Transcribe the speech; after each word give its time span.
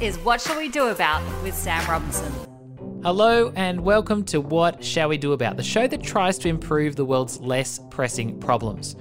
is 0.00 0.16
What 0.20 0.40
Shall 0.40 0.56
We 0.56 0.70
Do 0.70 0.88
About 0.88 1.22
with 1.42 1.54
Sam 1.54 1.86
Robinson. 1.86 2.32
Hello, 3.02 3.52
and 3.54 3.82
welcome 3.82 4.24
to 4.24 4.40
What 4.40 4.82
Shall 4.82 5.10
We 5.10 5.18
Do 5.18 5.34
About, 5.34 5.58
the 5.58 5.62
show 5.62 5.86
that 5.86 6.02
tries 6.02 6.38
to 6.38 6.48
improve 6.48 6.96
the 6.96 7.04
world's 7.04 7.38
less 7.40 7.78
pressing 7.90 8.40
problems. 8.40 8.96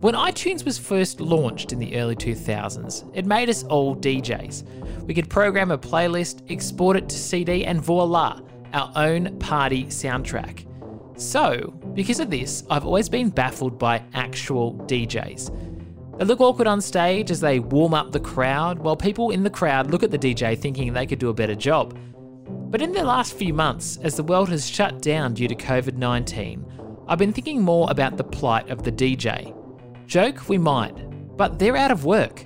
When 0.00 0.14
iTunes 0.14 0.64
was 0.64 0.78
first 0.78 1.20
launched 1.20 1.74
in 1.74 1.78
the 1.78 1.94
early 1.94 2.16
2000s, 2.16 3.10
it 3.12 3.26
made 3.26 3.50
us 3.50 3.64
all 3.64 3.94
DJs. 3.94 5.04
We 5.04 5.12
could 5.12 5.28
program 5.28 5.70
a 5.72 5.78
playlist, 5.78 6.50
export 6.50 6.96
it 6.96 7.10
to 7.10 7.18
CD, 7.18 7.66
and 7.66 7.78
voila, 7.78 8.40
our 8.72 8.90
own 8.96 9.38
party 9.40 9.84
soundtrack. 9.86 10.64
So, 11.20 11.74
because 11.92 12.18
of 12.18 12.30
this, 12.30 12.64
I've 12.70 12.86
always 12.86 13.10
been 13.10 13.28
baffled 13.28 13.78
by 13.78 14.02
actual 14.14 14.72
DJs. 14.86 15.69
They 16.18 16.24
look 16.24 16.40
awkward 16.40 16.66
on 16.66 16.80
stage 16.80 17.30
as 17.30 17.40
they 17.40 17.60
warm 17.60 17.94
up 17.94 18.12
the 18.12 18.20
crowd, 18.20 18.78
while 18.78 18.96
people 18.96 19.30
in 19.30 19.42
the 19.42 19.50
crowd 19.50 19.90
look 19.90 20.02
at 20.02 20.10
the 20.10 20.18
DJ 20.18 20.58
thinking 20.58 20.92
they 20.92 21.06
could 21.06 21.18
do 21.18 21.30
a 21.30 21.34
better 21.34 21.54
job. 21.54 21.96
But 22.70 22.82
in 22.82 22.92
the 22.92 23.02
last 23.02 23.34
few 23.34 23.54
months, 23.54 23.98
as 24.02 24.16
the 24.16 24.22
world 24.22 24.48
has 24.50 24.68
shut 24.68 25.02
down 25.02 25.34
due 25.34 25.48
to 25.48 25.54
COVID 25.54 25.96
19, 25.96 26.64
I've 27.08 27.18
been 27.18 27.32
thinking 27.32 27.62
more 27.62 27.90
about 27.90 28.16
the 28.16 28.24
plight 28.24 28.70
of 28.70 28.82
the 28.82 28.92
DJ. 28.92 29.56
Joke 30.06 30.48
we 30.48 30.58
might, 30.58 30.94
but 31.36 31.58
they're 31.58 31.76
out 31.76 31.90
of 31.90 32.04
work. 32.04 32.44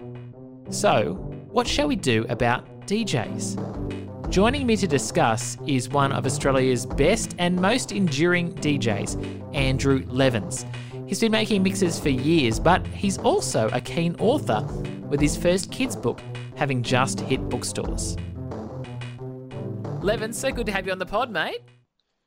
So, 0.71 1.15
what 1.51 1.67
shall 1.67 1.89
we 1.89 1.97
do 1.97 2.25
about 2.29 2.87
DJs? 2.87 4.31
Joining 4.31 4.67
me 4.67 4.77
to 4.77 4.87
discuss 4.87 5.59
is 5.67 5.89
one 5.89 6.11
of 6.11 6.27
Australia's 6.27 6.87
best 6.87 7.35
and 7.39 7.55
most 7.55 7.93
enduring 7.93 8.55
DJs, 8.55 9.55
Andrew 9.55 10.05
Levins. 10.09 10.65
He's 11.07 11.21
been 11.21 11.33
making 11.33 11.63
mixes 11.63 12.01
for 12.01 12.09
years, 12.09 12.59
but 12.59 12.87
he's 12.89 13.19
also 13.19 13.69
a 13.73 13.81
keen 13.81 14.17
author 14.19 14.63
with 15.09 15.21
his 15.21 15.37
first 15.37 15.71
kids' 15.71 15.95
book 15.95 16.21
having 16.57 16.83
just 16.83 17.21
hit 17.21 17.47
bookstores. 17.49 18.17
Levin, 20.03 20.33
so 20.33 20.51
good 20.51 20.67
to 20.67 20.73
have 20.73 20.87
you 20.87 20.93
on 20.93 20.99
the 20.99 21.07
pod, 21.07 21.31
mate. 21.31 21.61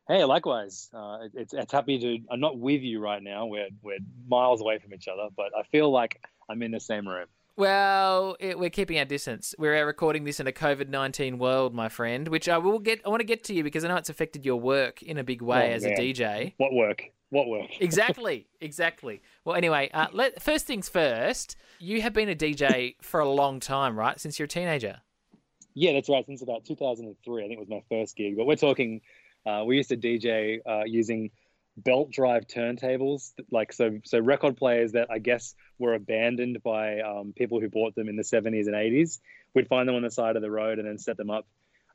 Hey, 0.08 0.24
likewise. 0.24 0.90
Uh, 0.94 1.28
it's 1.34 1.54
it's 1.54 1.72
happy 1.72 2.00
to. 2.00 2.20
I'm 2.32 2.40
not 2.40 2.58
with 2.58 2.82
you 2.82 3.00
right 3.00 3.22
now. 3.22 3.46
We're 3.46 3.70
we're 3.82 4.00
miles 4.28 4.62
away 4.62 4.80
from 4.80 4.94
each 4.94 5.08
other, 5.08 5.28
but 5.36 5.48
I 5.58 5.64
feel 5.64 5.92
like 5.92 6.22
I'm 6.50 6.62
in 6.62 6.72
the 6.72 6.80
same 6.80 7.08
room. 7.08 7.28
Well, 7.58 8.38
it, 8.40 8.60
we're 8.60 8.70
keeping 8.70 9.00
our 9.00 9.06
distance. 9.06 9.56
We're 9.58 9.84
recording 9.84 10.26
this 10.26 10.40
in 10.40 10.46
a 10.46 10.52
COVID 10.52 10.90
nineteen 10.90 11.40
world, 11.40 11.74
my 11.74 11.90
friend. 11.90 12.28
Which 12.28 12.48
I 12.48 12.60
will 12.60 12.78
get. 12.78 13.02
I 13.04 13.10
want 13.10 13.22
to 13.22 13.26
get 13.26 13.44
to 13.46 13.54
you 13.54 13.64
because 13.64 13.84
I 13.84 13.88
know 13.88 13.96
it's 13.96 14.10
affected 14.10 14.46
your 14.46 14.60
work 14.60 15.02
in 15.02 15.18
a 15.18 15.24
big 15.24 15.42
way 15.42 15.72
Oh, 15.72 15.76
as 15.76 15.84
man. 15.84 15.94
a 15.94 15.98
DJ. 15.98 16.54
What 16.58 16.72
work? 16.72 17.06
What 17.30 17.48
work? 17.48 17.70
Exactly, 17.82 18.48
exactly. 18.62 19.24
Well, 19.44 19.56
anyway, 19.56 19.90
uh, 19.92 20.06
let, 20.14 20.42
first 20.42 20.68
things 20.68 20.88
first. 20.88 21.56
You 21.80 22.00
have 22.04 22.14
been 22.14 22.30
a 22.30 22.36
DJ 22.36 22.96
for 23.02 23.20
a 23.20 23.28
long 23.28 23.60
time, 23.60 23.98
right? 23.98 24.20
Since 24.20 24.38
you're 24.38 24.46
a 24.46 24.50
teenager. 24.50 25.02
Yeah, 25.74 25.94
that's 25.94 26.10
right. 26.10 26.26
Since 26.28 26.44
about 26.44 26.64
2003, 26.64 27.44
I 27.44 27.48
think 27.48 27.60
was 27.60 27.70
my 27.70 27.82
first 27.90 28.16
gig. 28.16 28.38
But 28.38 28.46
we're 28.46 28.56
talking. 28.56 29.02
Uh, 29.48 29.64
we 29.66 29.78
used 29.78 29.90
to 29.90 29.98
DJ 29.98 30.60
uh, 30.64 30.84
using 30.86 31.32
belt 31.78 32.12
drive 32.12 32.48
turntables, 32.48 33.34
like 33.52 33.72
so 33.72 34.00
so 34.04 34.20
record 34.20 34.58
players 34.58 34.94
that 34.94 35.10
I 35.12 35.20
guess 35.20 35.56
were 35.80 35.94
abandoned 35.94 36.64
by 36.64 37.00
um, 37.02 37.34
people 37.36 37.60
who 37.60 37.70
bought 37.70 37.96
them 37.96 38.10
in 38.10 38.16
the 38.16 38.24
70s 38.24 38.66
and 38.66 38.76
80s. 38.76 39.20
We'd 39.54 39.68
find 39.68 39.88
them 39.88 39.96
on 39.96 40.02
the 40.02 40.12
side 40.12 40.36
of 40.36 40.42
the 40.42 40.52
road 40.52 40.80
and 40.80 40.88
then 40.88 40.98
set 40.98 41.18
them 41.18 41.30
up 41.30 41.46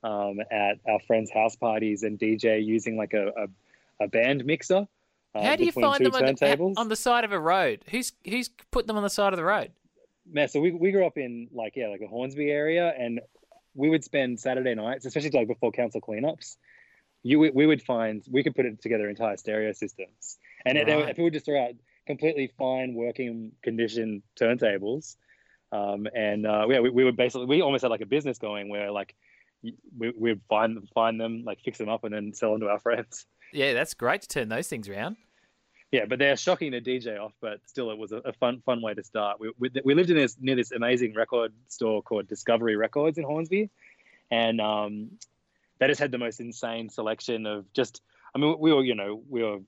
um, 0.02 0.38
at 0.50 0.78
our 0.88 1.00
friends' 1.00 1.30
house 1.30 1.56
parties 1.56 2.02
and 2.02 2.18
DJ 2.18 2.64
using 2.64 2.96
like 2.96 3.14
a 3.14 3.28
a, 3.28 4.04
a 4.04 4.08
band 4.08 4.44
mixer. 4.44 4.86
Uh, 5.34 5.42
How 5.42 5.56
do 5.56 5.64
you 5.64 5.72
find 5.72 6.04
them 6.04 6.14
on 6.14 6.34
the, 6.34 6.74
on 6.76 6.88
the 6.88 6.96
side 6.96 7.24
of 7.24 7.32
a 7.32 7.40
road? 7.40 7.84
Who's 7.90 8.12
who's 8.24 8.50
put 8.70 8.86
them 8.86 8.96
on 8.96 9.02
the 9.02 9.10
side 9.10 9.32
of 9.32 9.38
the 9.38 9.44
road? 9.44 9.72
man, 10.30 10.48
so 10.48 10.60
we, 10.60 10.70
we 10.70 10.90
grew 10.90 11.06
up 11.06 11.18
in 11.18 11.48
like 11.52 11.76
yeah, 11.76 11.88
like 11.88 12.00
the 12.00 12.06
Hornsby 12.06 12.50
area, 12.50 12.92
and 12.98 13.20
we 13.74 13.88
would 13.88 14.04
spend 14.04 14.40
Saturday 14.40 14.74
nights, 14.74 15.04
especially 15.04 15.30
like 15.30 15.48
before 15.48 15.72
council 15.72 16.00
cleanups. 16.00 16.56
You 17.22 17.38
we, 17.38 17.50
we 17.50 17.66
would 17.66 17.82
find 17.82 18.22
we 18.30 18.42
could 18.42 18.54
put 18.54 18.66
it 18.66 18.80
together 18.82 19.08
entire 19.08 19.36
stereo 19.36 19.72
systems, 19.72 20.38
and 20.64 20.76
it, 20.78 20.86
they 20.86 20.96
would- 20.96 21.06
people 21.08 21.30
just 21.30 21.44
throw 21.44 21.62
out 21.62 21.72
completely 22.06 22.50
fine 22.58 22.94
working 22.94 23.52
condition 23.62 24.22
turntables, 24.40 25.16
um, 25.70 26.08
and 26.14 26.46
uh, 26.46 26.66
yeah, 26.68 26.80
we, 26.80 26.90
we 26.90 27.04
would 27.04 27.16
basically 27.16 27.46
we 27.46 27.62
almost 27.62 27.82
had 27.82 27.90
like 27.90 28.00
a 28.00 28.06
business 28.06 28.38
going 28.38 28.68
where 28.68 28.90
like 28.90 29.14
we 29.62 29.74
we 29.96 30.10
would 30.32 30.40
find 30.48 30.76
them 30.76 30.88
find 30.94 31.20
them 31.20 31.44
like 31.44 31.60
fix 31.64 31.78
them 31.78 31.88
up 31.88 32.02
and 32.04 32.12
then 32.12 32.34
sell 32.34 32.52
them 32.52 32.60
to 32.62 32.68
our 32.68 32.78
friends. 32.86 33.26
Yeah, 33.52 33.74
that's 33.74 33.94
great 33.94 34.22
to 34.22 34.28
turn 34.28 34.48
those 34.48 34.66
things 34.68 34.88
around. 34.88 35.16
Yeah, 35.92 36.06
but 36.06 36.18
they're 36.18 36.38
shocking 36.38 36.72
to 36.72 36.80
DJ 36.80 37.20
off, 37.20 37.34
but 37.42 37.60
still, 37.66 37.90
it 37.90 37.98
was 37.98 38.12
a, 38.12 38.16
a 38.24 38.32
fun, 38.32 38.62
fun 38.64 38.80
way 38.80 38.94
to 38.94 39.02
start. 39.04 39.38
We, 39.38 39.52
we, 39.58 39.70
we 39.84 39.94
lived 39.94 40.08
in 40.08 40.16
this 40.16 40.38
near 40.40 40.56
this 40.56 40.72
amazing 40.72 41.12
record 41.14 41.52
store 41.68 42.02
called 42.02 42.26
Discovery 42.28 42.76
Records 42.76 43.18
in 43.18 43.24
Hornsby, 43.24 43.68
and 44.30 44.58
um, 44.58 45.10
they 45.82 45.88
just 45.88 46.00
had 46.00 46.12
the 46.12 46.18
most 46.18 46.40
insane 46.40 46.88
selection 46.88 47.46
of 47.46 47.70
just. 47.72 48.02
I 48.34 48.38
mean, 48.38 48.56
we 48.58 48.72
were, 48.72 48.84
you 48.84 48.94
know, 48.94 49.22
we 49.28 49.42
were 49.42 49.58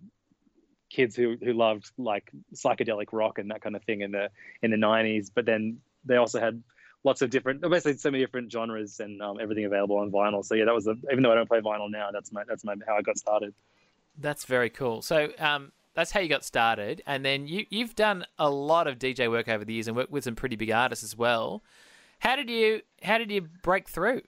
kids 0.88 1.16
who 1.16 1.36
who 1.42 1.52
loved 1.52 1.90
like 1.98 2.30
psychedelic 2.54 3.06
rock 3.12 3.38
and 3.38 3.50
that 3.50 3.60
kind 3.60 3.74
of 3.74 3.82
thing 3.82 4.00
in 4.02 4.12
the 4.12 4.28
in 4.62 4.70
the 4.70 4.76
'90s, 4.76 5.30
but 5.34 5.44
then 5.44 5.78
they 6.04 6.16
also 6.16 6.38
had 6.40 6.62
lots 7.02 7.20
of 7.20 7.30
different, 7.30 7.60
basically 7.60 7.96
so 7.96 8.10
many 8.10 8.22
different 8.22 8.50
genres 8.50 9.00
and 9.00 9.20
um, 9.20 9.38
everything 9.40 9.64
available 9.64 9.98
on 9.98 10.10
vinyl. 10.10 10.44
So 10.44 10.54
yeah, 10.54 10.64
that 10.66 10.74
was 10.74 10.86
a, 10.86 10.94
even 11.10 11.22
though 11.22 11.32
I 11.32 11.34
don't 11.34 11.48
play 11.48 11.60
vinyl 11.60 11.90
now, 11.90 12.10
that's 12.12 12.32
my 12.32 12.44
that's 12.48 12.64
my 12.64 12.74
how 12.86 12.96
I 12.96 13.02
got 13.02 13.18
started. 13.18 13.52
That's 14.16 14.44
very 14.44 14.70
cool. 14.70 15.02
So 15.02 15.30
um, 15.40 15.72
that's 15.94 16.12
how 16.12 16.20
you 16.20 16.28
got 16.28 16.44
started, 16.44 17.02
and 17.06 17.24
then 17.24 17.48
you 17.48 17.66
you've 17.70 17.96
done 17.96 18.24
a 18.38 18.48
lot 18.48 18.86
of 18.86 18.98
DJ 18.98 19.28
work 19.28 19.48
over 19.48 19.64
the 19.64 19.74
years 19.74 19.88
and 19.88 19.96
worked 19.96 20.12
with 20.12 20.24
some 20.24 20.36
pretty 20.36 20.56
big 20.56 20.70
artists 20.70 21.02
as 21.02 21.16
well. 21.16 21.64
How 22.20 22.36
did 22.36 22.48
you 22.48 22.82
how 23.02 23.18
did 23.18 23.32
you 23.32 23.42
break 23.62 23.88
through? 23.88 24.22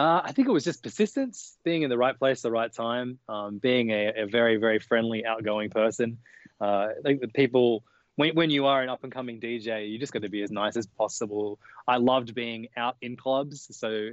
Uh, 0.00 0.22
I 0.24 0.32
think 0.32 0.48
it 0.48 0.50
was 0.50 0.64
just 0.64 0.82
persistence, 0.82 1.58
being 1.62 1.82
in 1.82 1.90
the 1.90 1.98
right 1.98 2.18
place, 2.18 2.38
at 2.38 2.44
the 2.44 2.50
right 2.50 2.72
time, 2.72 3.18
um, 3.28 3.58
being 3.58 3.90
a, 3.90 4.22
a 4.22 4.26
very, 4.26 4.56
very 4.56 4.78
friendly, 4.78 5.26
outgoing 5.26 5.68
person. 5.68 6.16
Uh, 6.58 6.88
I 6.98 7.02
think 7.04 7.20
that 7.20 7.34
people, 7.34 7.84
when, 8.16 8.34
when 8.34 8.48
you 8.48 8.64
are 8.64 8.80
an 8.80 8.88
up 8.88 9.04
and 9.04 9.12
coming 9.12 9.40
DJ, 9.40 9.90
you 9.90 9.98
just 9.98 10.14
got 10.14 10.22
to 10.22 10.30
be 10.30 10.40
as 10.40 10.50
nice 10.50 10.78
as 10.78 10.86
possible. 10.86 11.58
I 11.86 11.98
loved 11.98 12.34
being 12.34 12.68
out 12.78 12.96
in 13.02 13.14
clubs, 13.14 13.68
so 13.76 14.08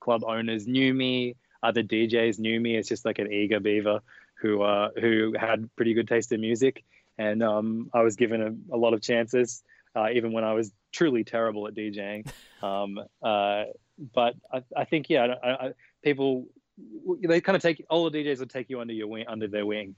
club 0.00 0.24
owners 0.26 0.66
knew 0.66 0.92
me, 0.92 1.36
other 1.62 1.84
DJs 1.84 2.40
knew 2.40 2.58
me. 2.58 2.74
It's 2.74 2.88
just 2.88 3.04
like 3.04 3.20
an 3.20 3.32
eager 3.32 3.60
beaver 3.60 4.00
who 4.40 4.62
uh, 4.62 4.88
who 5.00 5.36
had 5.38 5.70
pretty 5.76 5.94
good 5.94 6.08
taste 6.08 6.32
in 6.32 6.40
music, 6.40 6.82
and 7.18 7.40
um, 7.40 7.88
I 7.94 8.02
was 8.02 8.16
given 8.16 8.42
a, 8.42 8.74
a 8.74 8.78
lot 8.78 8.94
of 8.94 9.00
chances, 9.00 9.62
uh, 9.94 10.08
even 10.12 10.32
when 10.32 10.42
I 10.42 10.54
was 10.54 10.72
truly 10.90 11.22
terrible 11.22 11.68
at 11.68 11.74
DJing. 11.76 12.28
Um, 12.62 13.00
uh, 13.22 13.64
but 14.14 14.34
I, 14.52 14.62
I 14.76 14.84
think 14.84 15.08
yeah, 15.08 15.34
I, 15.42 15.48
I, 15.48 15.72
people 16.02 16.46
they 17.22 17.40
kind 17.40 17.56
of 17.56 17.62
take 17.62 17.84
all 17.90 18.08
the 18.08 18.18
DJs 18.18 18.40
would 18.40 18.50
take 18.50 18.70
you 18.70 18.80
under 18.80 18.92
your 18.94 19.06
wing, 19.06 19.26
under 19.28 19.48
their 19.48 19.66
wing, 19.66 19.96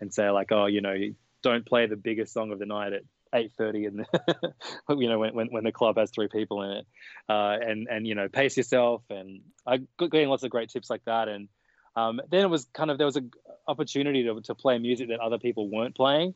and 0.00 0.12
say 0.12 0.30
like, 0.30 0.52
oh, 0.52 0.66
you 0.66 0.80
know, 0.80 0.96
don't 1.42 1.66
play 1.66 1.86
the 1.86 1.96
biggest 1.96 2.32
song 2.32 2.52
of 2.52 2.58
the 2.58 2.66
night 2.66 2.92
at 2.92 3.02
eight 3.34 3.52
thirty, 3.56 3.86
and 3.86 4.06
you 4.88 5.08
know 5.08 5.18
when, 5.18 5.34
when 5.34 5.48
when 5.48 5.64
the 5.64 5.72
club 5.72 5.98
has 5.98 6.10
three 6.10 6.28
people 6.28 6.62
in 6.62 6.70
it, 6.70 6.86
uh, 7.28 7.56
and 7.60 7.88
and 7.88 8.06
you 8.06 8.14
know 8.14 8.28
pace 8.28 8.56
yourself, 8.56 9.02
and 9.10 9.42
I 9.66 9.78
got 9.98 10.10
getting 10.10 10.28
lots 10.28 10.42
of 10.42 10.50
great 10.50 10.70
tips 10.70 10.90
like 10.90 11.04
that, 11.04 11.28
and 11.28 11.48
um, 11.96 12.20
then 12.30 12.42
it 12.42 12.50
was 12.50 12.66
kind 12.72 12.90
of 12.90 12.98
there 12.98 13.06
was 13.06 13.16
an 13.16 13.30
opportunity 13.68 14.24
to 14.24 14.40
to 14.40 14.54
play 14.54 14.78
music 14.78 15.08
that 15.08 15.20
other 15.20 15.38
people 15.38 15.68
weren't 15.68 15.94
playing, 15.94 16.34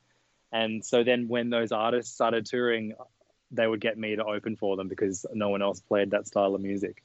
and 0.53 0.85
so 0.85 1.05
then 1.05 1.29
when 1.29 1.51
those 1.51 1.73
artists 1.73 2.15
started 2.15 2.47
touring. 2.47 2.95
They 3.51 3.67
would 3.67 3.81
get 3.81 3.97
me 3.97 4.15
to 4.15 4.27
open 4.27 4.57
for 4.57 4.77
them 4.77 4.89
because 4.89 5.25
no 5.33 5.49
one 5.49 5.63
else 5.63 5.81
played 5.81 6.11
that 6.11 6.27
style 6.27 6.55
of 6.55 6.61
music. 6.61 7.03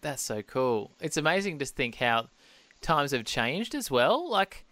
That's 0.00 0.22
so 0.22 0.42
cool. 0.42 0.92
It's 1.00 1.16
amazing 1.16 1.58
to 1.58 1.66
think 1.66 1.96
how 1.96 2.28
times 2.80 3.10
have 3.12 3.24
changed 3.24 3.74
as 3.74 3.90
well. 3.90 4.30
Like 4.30 4.64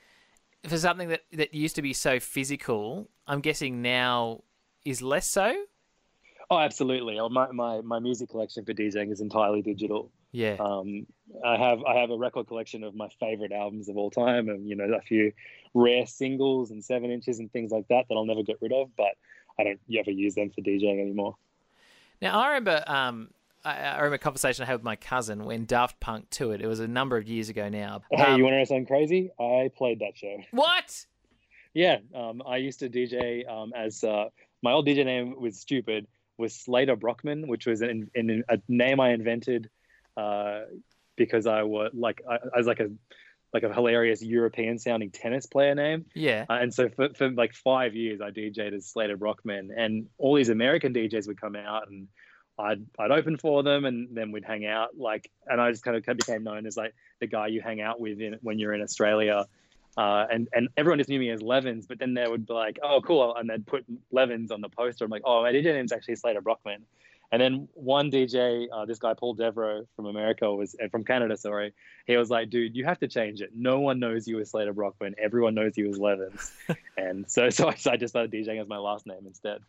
for 0.66 0.78
something 0.78 1.08
that 1.08 1.22
that 1.32 1.54
used 1.54 1.76
to 1.76 1.82
be 1.82 1.92
so 1.92 2.20
physical, 2.20 3.08
I'm 3.26 3.40
guessing 3.40 3.82
now 3.82 4.42
is 4.84 5.02
less 5.02 5.30
so. 5.30 5.64
Oh, 6.48 6.58
absolutely. 6.58 7.18
Oh, 7.18 7.28
My, 7.28 7.50
my, 7.50 7.80
my 7.80 7.98
music 7.98 8.30
collection 8.30 8.64
for 8.64 8.72
DJing 8.72 9.10
is 9.10 9.20
entirely 9.20 9.62
digital. 9.62 10.12
Yeah. 10.30 10.56
Um, 10.60 11.06
I 11.44 11.56
have 11.56 11.82
I 11.82 11.98
have 11.98 12.10
a 12.10 12.16
record 12.16 12.46
collection 12.46 12.84
of 12.84 12.94
my 12.94 13.08
favorite 13.18 13.52
albums 13.52 13.88
of 13.88 13.96
all 13.96 14.10
time, 14.10 14.48
and 14.48 14.68
you 14.68 14.76
know 14.76 14.84
a 14.84 15.00
few 15.00 15.32
rare 15.74 16.06
singles 16.06 16.70
and 16.70 16.84
seven 16.84 17.10
inches 17.10 17.38
and 17.38 17.50
things 17.52 17.70
like 17.72 17.88
that 17.88 18.06
that 18.08 18.14
I'll 18.14 18.26
never 18.26 18.42
get 18.42 18.58
rid 18.60 18.72
of. 18.72 18.90
But 18.96 19.16
I 19.58 19.64
don't 19.64 19.80
ever 19.98 20.10
use 20.10 20.34
them 20.34 20.50
for 20.50 20.60
DJing 20.60 21.00
anymore. 21.00 21.36
Now 22.20 22.38
I 22.38 22.48
remember, 22.48 22.84
um, 22.86 23.30
I, 23.66 23.78
I 23.78 23.96
remember 23.96 24.14
a 24.14 24.18
conversation 24.18 24.62
I 24.62 24.66
had 24.66 24.74
with 24.74 24.84
my 24.84 24.96
cousin 24.96 25.44
when 25.44 25.64
Daft 25.64 25.98
Punk 25.98 26.30
toured. 26.30 26.60
It 26.60 26.64
It 26.64 26.68
was 26.68 26.80
a 26.80 26.86
number 26.86 27.16
of 27.16 27.26
years 27.26 27.48
ago 27.48 27.68
now. 27.68 28.02
Hey, 28.10 28.22
Um, 28.22 28.38
you 28.38 28.44
want 28.44 28.54
to 28.54 28.58
know 28.58 28.64
something 28.64 28.86
crazy? 28.86 29.30
I 29.40 29.70
played 29.76 29.98
that 30.00 30.16
show. 30.16 30.38
what? 30.52 31.04
Yeah, 31.74 31.98
um, 32.14 32.42
I 32.46 32.56
used 32.56 32.78
to 32.78 32.88
DJ 32.88 33.46
um, 33.50 33.72
as 33.76 34.02
uh, 34.02 34.26
my 34.62 34.72
old 34.72 34.86
DJ 34.86 35.04
name 35.04 35.38
was 35.38 35.58
stupid 35.58 36.06
was 36.38 36.54
Slater 36.54 36.96
Brockman, 36.96 37.48
which 37.48 37.66
was 37.66 37.82
an, 37.82 38.10
an, 38.14 38.44
a 38.48 38.58
name 38.68 39.00
I 39.00 39.10
invented 39.10 39.68
uh, 40.16 40.60
because 41.16 41.46
I 41.46 41.64
was 41.64 41.90
like 41.92 42.22
I, 42.28 42.36
I 42.36 42.58
was 42.58 42.66
like 42.66 42.80
a 42.80 42.88
like 43.52 43.62
a 43.62 43.72
hilarious 43.72 44.22
European 44.22 44.78
sounding 44.78 45.10
tennis 45.10 45.46
player 45.46 45.74
name. 45.74 46.06
Yeah. 46.14 46.44
Uh, 46.48 46.54
and 46.54 46.72
so 46.72 46.88
for, 46.88 47.08
for 47.14 47.30
like 47.30 47.54
five 47.54 47.94
years, 47.94 48.20
I 48.20 48.30
DJed 48.30 48.74
as 48.74 48.86
Slater 48.86 49.16
Brockman, 49.16 49.70
and 49.76 50.06
all 50.18 50.34
these 50.34 50.50
American 50.50 50.94
DJs 50.94 51.26
would 51.26 51.40
come 51.40 51.56
out 51.56 51.88
and 51.88 52.08
I'd 52.58 52.84
I'd 52.98 53.10
open 53.10 53.36
for 53.36 53.62
them, 53.62 53.84
and 53.84 54.08
then 54.16 54.32
we'd 54.32 54.44
hang 54.44 54.66
out. 54.66 54.96
Like, 54.96 55.30
and 55.46 55.60
I 55.60 55.70
just 55.70 55.84
kind 55.84 55.96
of 55.96 56.04
became 56.16 56.42
known 56.42 56.66
as 56.66 56.76
like 56.76 56.94
the 57.20 57.26
guy 57.26 57.48
you 57.48 57.60
hang 57.60 57.80
out 57.80 58.00
with 58.00 58.20
in, 58.20 58.38
when 58.42 58.58
you're 58.58 58.72
in 58.72 58.82
Australia. 58.82 59.46
Uh, 59.96 60.26
and 60.30 60.48
and 60.52 60.68
everyone 60.76 60.98
just 60.98 61.08
knew 61.08 61.18
me 61.18 61.30
as 61.30 61.40
Levins, 61.42 61.86
but 61.86 61.98
then 61.98 62.14
they 62.14 62.26
would 62.26 62.46
be 62.46 62.52
like, 62.52 62.78
"Oh, 62.82 63.00
cool," 63.00 63.34
and 63.34 63.48
they'd 63.48 63.66
put 63.66 63.84
Levins 64.10 64.50
on 64.50 64.60
the 64.60 64.68
poster. 64.68 65.04
I'm 65.04 65.10
like, 65.10 65.22
"Oh, 65.24 65.42
my 65.42 65.52
DJ 65.52 65.64
name's 65.72 65.92
actually 65.92 66.16
Slater 66.16 66.40
Brockman." 66.40 66.84
And 67.32 67.42
then 67.42 67.68
one 67.74 68.10
DJ, 68.10 68.68
uh, 68.72 68.84
this 68.84 68.98
guy 68.98 69.14
Paul 69.14 69.34
Devro 69.34 69.84
from 69.96 70.06
America 70.06 70.54
was 70.54 70.76
from 70.90 71.02
Canada, 71.02 71.36
sorry, 71.36 71.72
he 72.06 72.16
was 72.16 72.30
like, 72.30 72.50
"Dude, 72.50 72.76
you 72.76 72.84
have 72.84 72.98
to 73.00 73.08
change 73.08 73.40
it. 73.40 73.50
No 73.54 73.80
one 73.80 73.98
knows 73.98 74.28
you 74.28 74.38
as 74.38 74.50
Slater 74.50 74.72
Brockman. 74.72 75.14
Everyone 75.18 75.54
knows 75.54 75.76
you 75.76 75.88
as 75.88 75.98
Levins." 75.98 76.52
and 76.96 77.28
so, 77.30 77.50
so 77.50 77.68
I 77.68 77.96
just 77.96 78.12
started 78.12 78.30
DJing 78.30 78.60
as 78.60 78.68
my 78.68 78.78
last 78.78 79.06
name 79.06 79.26
instead. 79.26 79.60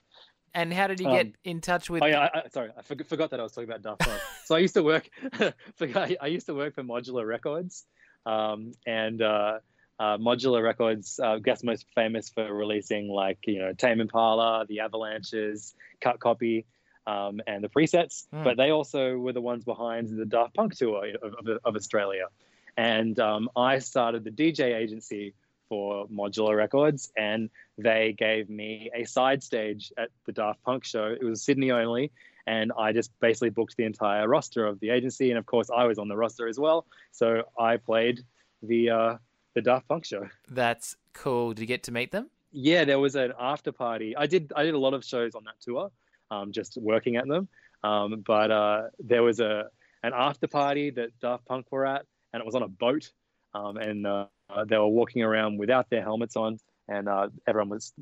And 0.58 0.74
how 0.74 0.88
did 0.88 1.00
you 1.00 1.06
get 1.06 1.28
um, 1.28 1.34
in 1.44 1.62
touch 1.62 1.88
with? 1.88 2.02
Oh 2.02 2.08
yeah, 2.08 2.30
I, 2.34 2.40
I, 2.40 2.48
sorry, 2.52 2.72
I 2.76 2.82
forgot, 2.82 3.06
forgot, 3.06 3.30
that 3.30 3.40
I 3.40 3.44
was 3.44 3.52
talking 3.52 3.70
about 3.70 3.84
Daft 3.84 4.00
Punk. 4.00 4.20
so 4.46 4.56
I 4.56 4.60
used 4.60 4.74
to 4.74 4.82
work, 4.82 5.08
I 5.80 6.26
used 6.26 6.48
to 6.48 6.56
work 6.56 6.74
for 6.74 6.82
Modular 6.82 7.28
Records, 7.28 7.86
um, 8.26 8.72
and 8.88 9.22
uh, 9.22 9.60
uh, 10.00 10.18
Modular 10.18 10.64
Records, 10.64 11.20
uh, 11.24 11.38
guess 11.38 11.62
most 11.64 11.86
famous 11.94 12.30
for 12.30 12.52
releasing 12.52 13.08
like 13.08 13.38
you 13.46 13.60
know 13.60 13.74
Tame 13.74 14.02
Impala, 14.02 14.66
The 14.68 14.80
Avalanches, 14.80 15.76
Cut 16.02 16.20
Copy, 16.20 16.66
um, 17.06 17.40
and 17.46 17.64
the 17.64 17.70
presets. 17.70 18.26
Mm. 18.34 18.44
But 18.44 18.58
they 18.58 18.72
also 18.72 19.16
were 19.16 19.34
the 19.34 19.42
ones 19.42 19.64
behind 19.64 20.10
the 20.10 20.26
Daft 20.26 20.56
Punk 20.56 20.76
tour 20.76 21.06
of, 21.22 21.36
of, 21.36 21.60
of 21.66 21.76
Australia, 21.76 22.30
and 22.76 23.20
um, 23.20 23.48
I 23.56 23.78
started 23.78 24.24
the 24.24 24.32
DJ 24.32 24.76
agency 24.76 25.36
for 25.70 26.08
Modular 26.08 26.56
Records, 26.56 27.12
and 27.18 27.50
they 27.78 28.16
gave 28.18 28.50
me 28.50 28.90
a 28.96 29.06
side 29.06 29.44
stage 29.44 29.92
at 29.98 30.10
the 30.26 30.32
Daft 30.32 30.64
Punk 30.64 30.84
show. 30.84 31.08
It 31.08 31.24
was 31.24 31.44
Sydney 31.44 31.72
only, 31.72 32.12
and 32.46 32.72
I 32.78 32.94
just 32.94 33.12
basically 33.20 33.50
booked 33.50 33.78
the 33.78 33.84
entire 33.84 34.28
roster 34.28 34.66
of 34.66 34.80
the 34.80 34.90
agency, 34.90 35.30
and 35.30 35.38
of 35.38 35.46
course 35.46 35.70
I 35.70 35.86
was 35.86 36.00
on 36.00 36.08
the 36.08 36.16
roster 36.16 36.48
as 36.48 36.60
well. 36.60 36.86
So 37.12 37.44
I 37.60 37.78
played 37.78 38.22
the 38.64 38.90
uh, 38.90 39.18
the 39.54 39.62
Daft 39.62 39.88
Punk 39.88 40.06
show. 40.06 40.28
That's 40.50 40.96
cool. 41.14 41.54
Did 41.54 41.62
you 41.62 41.68
get 41.68 41.84
to 41.84 41.92
meet 41.92 42.12
them? 42.12 42.30
Yeah, 42.52 42.86
there 42.86 43.00
was 43.00 43.16
an 43.16 43.34
after 43.40 43.72
party. 43.72 44.16
I 44.16 44.28
did 44.28 44.54
I 44.56 44.64
did 44.64 44.74
a 44.74 44.80
lot 44.80 44.94
of 44.94 45.04
shows 45.04 45.36
on 45.36 45.44
that 45.46 45.60
tour, 45.60 45.92
um, 46.32 46.52
just 46.52 46.78
working 46.78 47.18
at 47.18 47.28
them. 47.28 47.48
Um, 47.84 48.24
but 48.26 48.52
uh, 48.52 48.84
there 49.00 49.24
was 49.24 49.40
a 49.40 49.70
an 50.04 50.14
after 50.16 50.48
party 50.48 50.90
that 50.92 51.20
Daft 51.20 51.46
Punk 51.46 51.72
were 51.72 51.86
at, 51.86 52.06
and 52.34 52.42
it 52.42 52.46
was 52.46 52.56
on 52.56 52.64
a 52.64 52.68
boat. 52.68 53.12
Um, 53.54 53.78
and 53.78 54.06
uh, 54.06 54.26
they 54.68 54.78
were 54.78 54.88
walking 54.88 55.22
around 55.24 55.58
without 55.58 55.90
their 55.90 56.02
helmets 56.02 56.36
on, 56.36 56.60
and 56.88 57.10
uh, 57.10 57.30
everyone 57.48 57.70
was 57.70 57.94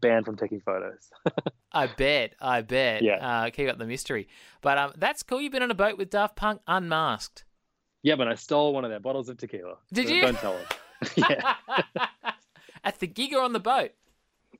banned 0.00 0.24
from 0.24 0.36
taking 0.36 0.60
photos. 0.60 1.10
I 1.72 1.86
bet, 1.86 2.34
I 2.40 2.60
bet. 2.62 3.02
Yeah. 3.02 3.14
Uh, 3.44 3.50
keep 3.50 3.68
up 3.68 3.78
the 3.78 3.86
mystery. 3.86 4.28
But 4.60 4.78
um, 4.78 4.92
that's 4.96 5.22
cool. 5.22 5.40
You've 5.40 5.52
been 5.52 5.62
on 5.62 5.70
a 5.70 5.74
boat 5.74 5.96
with 5.96 6.10
Daft 6.10 6.36
Punk 6.36 6.60
unmasked. 6.66 7.44
Yeah, 8.02 8.16
but 8.16 8.28
I 8.28 8.34
stole 8.34 8.74
one 8.74 8.84
of 8.84 8.90
their 8.90 9.00
bottles 9.00 9.28
of 9.28 9.36
tequila. 9.38 9.76
Did 9.92 10.08
so 10.08 10.14
you? 10.14 10.22
Don't 10.22 10.36
tell 10.38 10.54
them. 10.54 10.66
yeah. 11.16 11.54
At 12.84 12.98
the 12.98 13.06
gig 13.06 13.32
or 13.32 13.40
on 13.42 13.52
the 13.52 13.60
boat? 13.60 13.92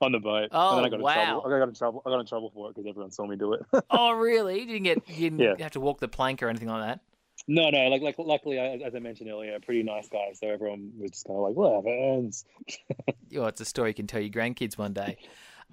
On 0.01 0.13
the 0.13 0.21
boat. 0.21 0.49
Oh, 0.53 0.77
and 0.77 0.79
then 0.79 0.85
I 0.85 0.89
got 0.89 1.01
wow. 1.01 1.11
In 1.11 1.27
trouble. 1.27 1.43
I 1.47 1.59
got 1.59 1.69
in 1.69 1.75
trouble. 1.75 2.03
I 2.07 2.11
got 2.11 2.21
in 2.21 2.27
trouble 2.27 2.51
for 2.55 2.71
it 2.71 2.75
because 2.77 2.89
everyone 2.89 3.11
saw 3.11 3.27
me 3.27 3.37
do 3.37 3.53
it. 3.55 3.63
oh, 3.91 4.13
really? 4.13 4.61
You 4.61 4.67
didn't 4.67 4.83
get 4.85 5.09
you 5.09 5.31
didn't 5.31 5.41
Yeah. 5.41 5.55
have 5.65 5.73
to 5.73 5.81
walk 5.81 5.99
the 5.99 6.09
plank 6.09 6.41
or 6.43 6.49
anything 6.49 6.69
like 6.69 6.83
that? 6.83 7.01
No, 7.47 7.71
no. 7.71 7.89
Like, 7.89 8.03
like, 8.03 8.17
luckily, 8.19 8.59
as 8.59 8.95
I 8.95 8.99
mentioned 8.99 9.31
earlier, 9.31 9.59
pretty 9.61 9.83
nice 9.83 10.09
guy. 10.09 10.33
So 10.35 10.49
everyone 10.49 10.93
was 10.99 11.11
just 11.11 11.27
kind 11.27 11.39
of 11.39 11.45
like, 11.45 11.57
whatever. 11.57 11.89
ends." 11.89 12.45
Oh, 13.35 13.47
it's 13.47 13.63
a 13.63 13.65
story 13.65 13.89
you 13.91 13.95
can 13.95 14.07
tell 14.07 14.21
your 14.21 14.31
grandkids 14.31 14.77
one 14.77 14.93
day. 14.93 15.17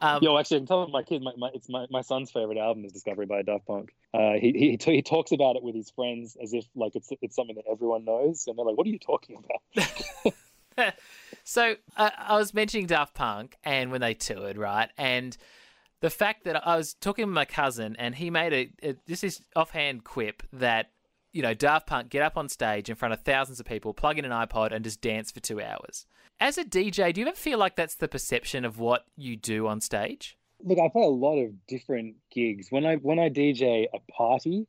Um, 0.01 0.23
Yo, 0.23 0.37
actually, 0.37 0.59
I'm 0.59 0.65
telling 0.65 0.91
my 0.91 1.03
kids. 1.03 1.23
my, 1.23 1.33
my, 1.37 1.49
it's 1.53 1.67
my, 1.67 1.87
my 1.89 1.99
son's 1.99 2.31
favorite 2.31 2.57
album 2.57 2.85
is 2.85 2.93
Discovery 2.93 3.25
by 3.25 3.41
Daft 3.41 3.67
Punk. 3.67 3.93
Uh, 4.13 4.33
he 4.39 4.53
he, 4.53 4.77
t- 4.77 4.95
he 4.95 5.01
talks 5.01 5.33
about 5.33 5.57
it 5.57 5.63
with 5.63 5.75
his 5.75 5.89
friends 5.89 6.37
as 6.41 6.53
if 6.53 6.65
like 6.73 6.95
it's 6.95 7.09
it's 7.21 7.35
something 7.35 7.57
that 7.57 7.65
everyone 7.69 8.05
knows, 8.05 8.45
and 8.47 8.57
they're 8.57 8.65
like, 8.65 8.77
"What 8.77 8.87
are 8.87 8.89
you 8.89 8.99
talking 8.99 9.35
about?" 9.75 10.33
so 11.43 11.75
uh, 11.97 12.09
I 12.17 12.37
was 12.37 12.53
mentioning 12.53 12.85
Daft 12.85 13.13
Punk 13.13 13.57
and 13.63 13.91
when 13.91 14.01
they 14.01 14.13
toured, 14.13 14.57
right? 14.57 14.89
And 14.97 15.35
the 16.01 16.09
fact 16.09 16.45
that 16.45 16.65
I 16.65 16.77
was 16.77 16.93
talking 16.93 17.23
to 17.23 17.31
my 17.31 17.45
cousin 17.45 17.95
and 17.97 18.15
he 18.15 18.29
made 18.29 18.53
a, 18.53 18.89
a 18.89 18.95
this 19.05 19.41
offhand 19.55 20.03
quip 20.03 20.43
that 20.53 20.91
you 21.31 21.41
know 21.41 21.53
Daft 21.53 21.87
Punk 21.87 22.09
get 22.09 22.21
up 22.21 22.37
on 22.37 22.49
stage 22.49 22.89
in 22.89 22.95
front 22.95 23.13
of 23.13 23.21
thousands 23.21 23.59
of 23.59 23.65
people, 23.65 23.93
plug 23.93 24.17
in 24.17 24.25
an 24.25 24.31
iPod, 24.31 24.71
and 24.71 24.83
just 24.83 25.01
dance 25.01 25.31
for 25.31 25.39
two 25.39 25.61
hours. 25.61 26.05
As 26.39 26.57
a 26.57 26.63
DJ, 26.63 27.13
do 27.13 27.21
you 27.21 27.27
ever 27.27 27.35
feel 27.35 27.59
like 27.59 27.75
that's 27.75 27.95
the 27.95 28.07
perception 28.07 28.63
of 28.63 28.79
what 28.79 29.05
you 29.17 29.35
do 29.35 29.67
on 29.67 29.81
stage? 29.81 30.37
Look, 30.63 30.79
I 30.79 30.87
play 30.89 31.03
a 31.03 31.07
lot 31.07 31.37
of 31.37 31.51
different 31.67 32.15
gigs. 32.31 32.67
When 32.69 32.85
I 32.85 32.95
when 32.95 33.19
I 33.19 33.29
DJ 33.29 33.87
a 33.93 33.99
party, 34.11 34.67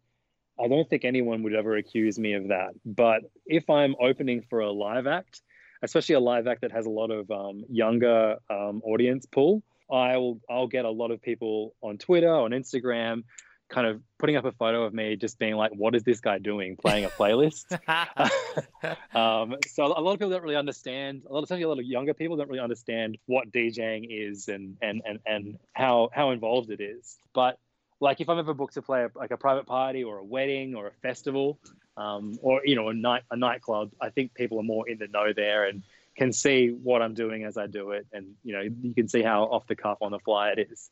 I 0.62 0.68
don't 0.68 0.88
think 0.88 1.04
anyone 1.04 1.42
would 1.42 1.54
ever 1.54 1.76
accuse 1.76 2.18
me 2.18 2.34
of 2.34 2.48
that. 2.48 2.70
But 2.84 3.22
if 3.46 3.68
I'm 3.70 3.94
opening 4.00 4.42
for 4.48 4.60
a 4.60 4.70
live 4.70 5.06
act, 5.06 5.42
especially 5.82 6.16
a 6.16 6.20
live 6.20 6.46
act 6.46 6.62
that 6.62 6.72
has 6.72 6.86
a 6.86 6.90
lot 6.90 7.10
of 7.10 7.30
um, 7.30 7.64
younger 7.68 8.36
um, 8.50 8.82
audience 8.84 9.26
pool, 9.26 9.62
I'll 9.90 10.40
I'll 10.48 10.68
get 10.68 10.84
a 10.84 10.90
lot 10.90 11.10
of 11.10 11.22
people 11.22 11.74
on 11.82 11.98
Twitter, 11.98 12.32
on 12.32 12.50
Instagram, 12.50 13.24
kind 13.70 13.86
of 13.86 14.02
putting 14.18 14.36
up 14.36 14.44
a 14.44 14.52
photo 14.52 14.82
of 14.82 14.92
me 14.92 15.16
just 15.16 15.38
being 15.38 15.54
like, 15.54 15.72
"What 15.72 15.94
is 15.94 16.02
this 16.02 16.20
guy 16.20 16.38
doing? 16.38 16.76
Playing 16.76 17.04
a 17.04 17.08
playlist?" 17.08 17.66
um, 19.14 19.56
so 19.66 19.84
a 19.86 20.00
lot 20.00 20.12
of 20.12 20.18
people 20.18 20.30
don't 20.30 20.42
really 20.42 20.56
understand. 20.56 21.22
A 21.28 21.32
lot 21.32 21.42
of 21.42 21.48
times, 21.48 21.62
a 21.62 21.68
lot 21.68 21.78
of 21.78 21.84
younger 21.84 22.12
people 22.12 22.36
don't 22.36 22.48
really 22.48 22.60
understand 22.60 23.16
what 23.26 23.50
DJing 23.52 24.06
is 24.10 24.48
and 24.48 24.76
and 24.82 25.02
and 25.06 25.20
and 25.24 25.58
how 25.72 26.10
how 26.12 26.30
involved 26.30 26.70
it 26.70 26.80
is. 26.80 27.16
But 27.32 27.58
like, 28.00 28.20
if 28.20 28.28
I'm 28.28 28.38
ever 28.38 28.54
booked 28.54 28.74
to 28.74 28.82
play 28.82 29.04
a, 29.04 29.10
like 29.14 29.30
a 29.30 29.36
private 29.36 29.66
party 29.66 30.04
or 30.04 30.18
a 30.18 30.24
wedding 30.24 30.74
or 30.74 30.88
a 30.88 30.92
festival, 31.02 31.58
um, 31.96 32.38
or 32.42 32.62
you 32.64 32.74
know 32.74 32.88
a 32.88 32.94
night 32.94 33.22
a 33.30 33.36
nightclub, 33.36 33.92
I 34.00 34.10
think 34.10 34.34
people 34.34 34.58
are 34.58 34.64
more 34.64 34.88
in 34.88 34.98
the 34.98 35.06
know 35.08 35.32
there 35.32 35.64
and 35.66 35.82
can 36.16 36.32
see 36.32 36.68
what 36.68 37.02
I'm 37.02 37.14
doing 37.14 37.44
as 37.44 37.56
I 37.56 37.66
do 37.66 37.92
it, 37.92 38.06
and 38.12 38.34
you 38.42 38.52
know 38.52 38.60
you 38.60 38.94
can 38.94 39.08
see 39.08 39.22
how 39.22 39.44
off 39.44 39.66
the 39.66 39.76
cuff 39.76 39.98
on 40.00 40.10
the 40.10 40.18
fly 40.18 40.50
it 40.50 40.68
is. 40.70 40.90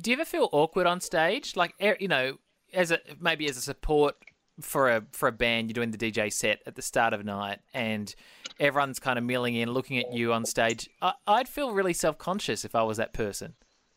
Do 0.00 0.10
you 0.10 0.16
ever 0.16 0.24
feel 0.24 0.48
awkward 0.52 0.86
on 0.86 1.00
stage? 1.00 1.56
Like 1.56 1.74
you 2.00 2.08
know, 2.08 2.38
as 2.72 2.90
a 2.90 2.98
maybe 3.20 3.48
as 3.48 3.56
a 3.56 3.60
support 3.60 4.16
for 4.60 4.90
a 4.90 5.02
for 5.12 5.28
a 5.28 5.32
band, 5.32 5.68
you're 5.68 5.74
doing 5.74 5.90
the 5.90 5.98
DJ 5.98 6.32
set 6.32 6.60
at 6.66 6.74
the 6.74 6.82
start 6.82 7.12
of 7.12 7.24
night, 7.24 7.60
and 7.72 8.14
everyone's 8.60 8.98
kind 8.98 9.18
of 9.18 9.24
milling 9.24 9.54
in, 9.54 9.70
looking 9.70 9.98
at 9.98 10.12
you 10.12 10.32
on 10.32 10.44
stage. 10.44 10.88
I, 11.00 11.14
I'd 11.26 11.48
feel 11.48 11.72
really 11.72 11.92
self 11.92 12.18
conscious 12.18 12.64
if 12.64 12.74
I 12.74 12.82
was 12.82 12.96
that 12.98 13.12
person. 13.12 13.54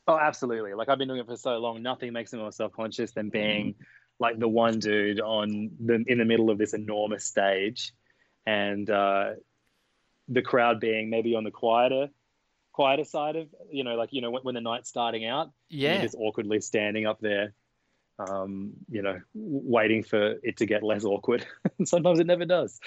Oh, 0.08 0.18
absolutely. 0.18 0.74
Like 0.74 0.90
I've 0.90 0.98
been 0.98 1.08
doing 1.08 1.20
it 1.20 1.28
for 1.28 1.36
so 1.36 1.58
long, 1.58 1.82
nothing 1.82 2.14
makes 2.14 2.32
me 2.32 2.40
more 2.40 2.52
self-conscious 2.52 3.12
than 3.12 3.30
being 3.30 3.76
like 4.20 4.40
the 4.40 4.48
one 4.48 4.80
dude 4.80 5.20
on 5.20 5.70
the 5.84 6.04
in 6.08 6.18
the 6.18 6.26
middle 6.26 6.50
of 6.50 6.58
this 6.58 6.74
enormous 6.74 7.26
stage, 7.26 7.94
and 8.46 8.90
uh, 8.90 9.32
the 10.30 10.42
crowd 10.42 10.80
being 10.80 11.10
maybe 11.10 11.36
on 11.36 11.44
the 11.44 11.52
quieter, 11.52 12.10
quieter 12.78 13.04
side 13.04 13.36
of 13.36 13.48
you 13.72 13.84
know, 13.84 13.96
like 13.96 14.14
you 14.14 14.22
know 14.22 14.30
when, 14.30 14.44
when 14.44 14.54
the 14.56 14.62
night's 14.62 14.88
starting 14.88 15.26
out, 15.26 15.52
Yeah. 15.70 15.94
you're 15.94 16.04
just 16.04 16.16
awkwardly 16.20 16.62
standing 16.62 17.08
up 17.08 17.20
there, 17.20 17.54
um, 18.20 18.74
you 18.88 19.02
know, 19.02 19.20
waiting 19.34 20.04
for 20.04 20.36
it 20.44 20.58
to 20.58 20.68
get 20.68 20.84
less 20.84 21.04
awkward. 21.04 21.44
and 21.80 21.88
sometimes 21.88 22.20
it 22.20 22.28
never 22.28 22.46
does. 22.46 22.80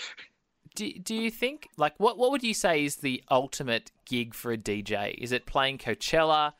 Do, 0.76 0.88
do 0.92 1.16
you 1.16 1.28
think 1.28 1.68
like 1.76 1.94
what 1.98 2.16
what 2.18 2.30
would 2.30 2.44
you 2.44 2.54
say 2.54 2.84
is 2.84 2.96
the 2.96 3.20
ultimate 3.32 3.90
gig 4.06 4.32
for 4.32 4.52
a 4.52 4.56
DJ? 4.56 5.14
Is 5.18 5.32
it 5.32 5.44
playing 5.44 5.78
Coachella? 5.78 6.52